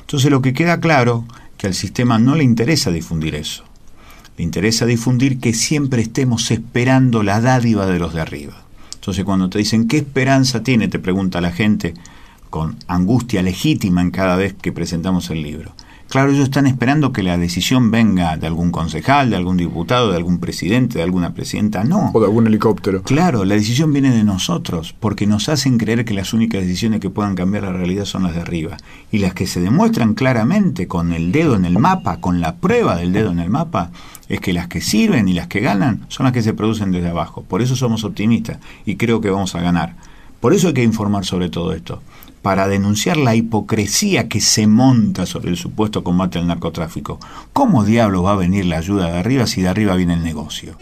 Entonces 0.00 0.30
lo 0.30 0.40
que 0.40 0.54
queda 0.54 0.78
claro, 0.78 1.24
que 1.56 1.66
al 1.66 1.74
sistema 1.74 2.18
no 2.18 2.36
le 2.36 2.44
interesa 2.44 2.92
difundir 2.92 3.34
eso. 3.34 3.64
Le 4.36 4.44
interesa 4.44 4.86
difundir 4.86 5.38
que 5.38 5.52
siempre 5.52 6.02
estemos 6.02 6.50
esperando 6.50 7.22
la 7.22 7.40
dádiva 7.40 7.86
de 7.86 7.98
los 7.98 8.14
de 8.14 8.20
arriba. 8.20 8.64
Entonces 8.94 9.24
cuando 9.24 9.50
te 9.50 9.58
dicen, 9.58 9.86
¿qué 9.86 9.98
esperanza 9.98 10.62
tiene? 10.62 10.88
Te 10.88 10.98
pregunta 10.98 11.40
la 11.40 11.52
gente 11.52 11.94
con 12.50 12.76
angustia 12.86 13.42
legítima 13.42 14.00
en 14.00 14.10
cada 14.10 14.36
vez 14.36 14.54
que 14.54 14.72
presentamos 14.72 15.30
el 15.30 15.42
libro. 15.42 15.74
Claro, 16.08 16.30
ellos 16.30 16.44
están 16.44 16.66
esperando 16.66 17.12
que 17.12 17.22
la 17.22 17.36
decisión 17.36 17.90
venga 17.90 18.36
de 18.36 18.46
algún 18.46 18.70
concejal, 18.70 19.30
de 19.30 19.36
algún 19.36 19.56
diputado, 19.56 20.10
de 20.10 20.16
algún 20.16 20.38
presidente, 20.38 20.98
de 20.98 21.02
alguna 21.02 21.34
presidenta. 21.34 21.82
No. 21.82 22.10
O 22.14 22.20
de 22.20 22.26
algún 22.26 22.46
helicóptero. 22.46 23.02
Claro, 23.02 23.44
la 23.44 23.56
decisión 23.56 23.92
viene 23.92 24.14
de 24.14 24.22
nosotros, 24.22 24.94
porque 25.00 25.26
nos 25.26 25.48
hacen 25.48 25.76
creer 25.76 26.04
que 26.04 26.14
las 26.14 26.32
únicas 26.32 26.62
decisiones 26.62 27.00
que 27.00 27.10
puedan 27.10 27.34
cambiar 27.34 27.64
la 27.64 27.72
realidad 27.72 28.04
son 28.04 28.22
las 28.22 28.34
de 28.34 28.42
arriba. 28.42 28.76
Y 29.10 29.18
las 29.18 29.34
que 29.34 29.48
se 29.48 29.60
demuestran 29.60 30.14
claramente 30.14 30.86
con 30.86 31.12
el 31.12 31.32
dedo 31.32 31.56
en 31.56 31.64
el 31.64 31.78
mapa, 31.78 32.20
con 32.20 32.40
la 32.40 32.56
prueba 32.56 32.96
del 32.96 33.12
dedo 33.12 33.32
en 33.32 33.40
el 33.40 33.50
mapa, 33.50 33.90
es 34.28 34.40
que 34.40 34.52
las 34.52 34.68
que 34.68 34.80
sirven 34.80 35.28
y 35.28 35.34
las 35.34 35.48
que 35.48 35.60
ganan 35.60 36.04
son 36.08 36.24
las 36.24 36.32
que 36.32 36.42
se 36.42 36.54
producen 36.54 36.92
desde 36.92 37.08
abajo. 37.08 37.42
Por 37.42 37.62
eso 37.62 37.76
somos 37.76 38.04
optimistas 38.04 38.58
y 38.86 38.96
creo 38.96 39.20
que 39.20 39.30
vamos 39.30 39.54
a 39.54 39.60
ganar. 39.60 39.96
Por 40.40 40.54
eso 40.54 40.68
hay 40.68 40.74
que 40.74 40.82
informar 40.82 41.24
sobre 41.24 41.48
todo 41.48 41.72
esto, 41.72 42.02
para 42.42 42.68
denunciar 42.68 43.16
la 43.16 43.34
hipocresía 43.34 44.28
que 44.28 44.40
se 44.40 44.66
monta 44.66 45.24
sobre 45.24 45.50
el 45.50 45.56
supuesto 45.56 46.04
combate 46.04 46.38
al 46.38 46.46
narcotráfico. 46.46 47.18
¿Cómo 47.54 47.84
diablo 47.84 48.22
va 48.22 48.32
a 48.32 48.36
venir 48.36 48.66
la 48.66 48.76
ayuda 48.76 49.10
de 49.10 49.18
arriba 49.18 49.46
si 49.46 49.62
de 49.62 49.68
arriba 49.68 49.94
viene 49.94 50.14
el 50.14 50.22
negocio? 50.22 50.76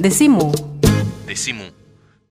Decimu. 0.00 0.52
Decimu 1.26 1.85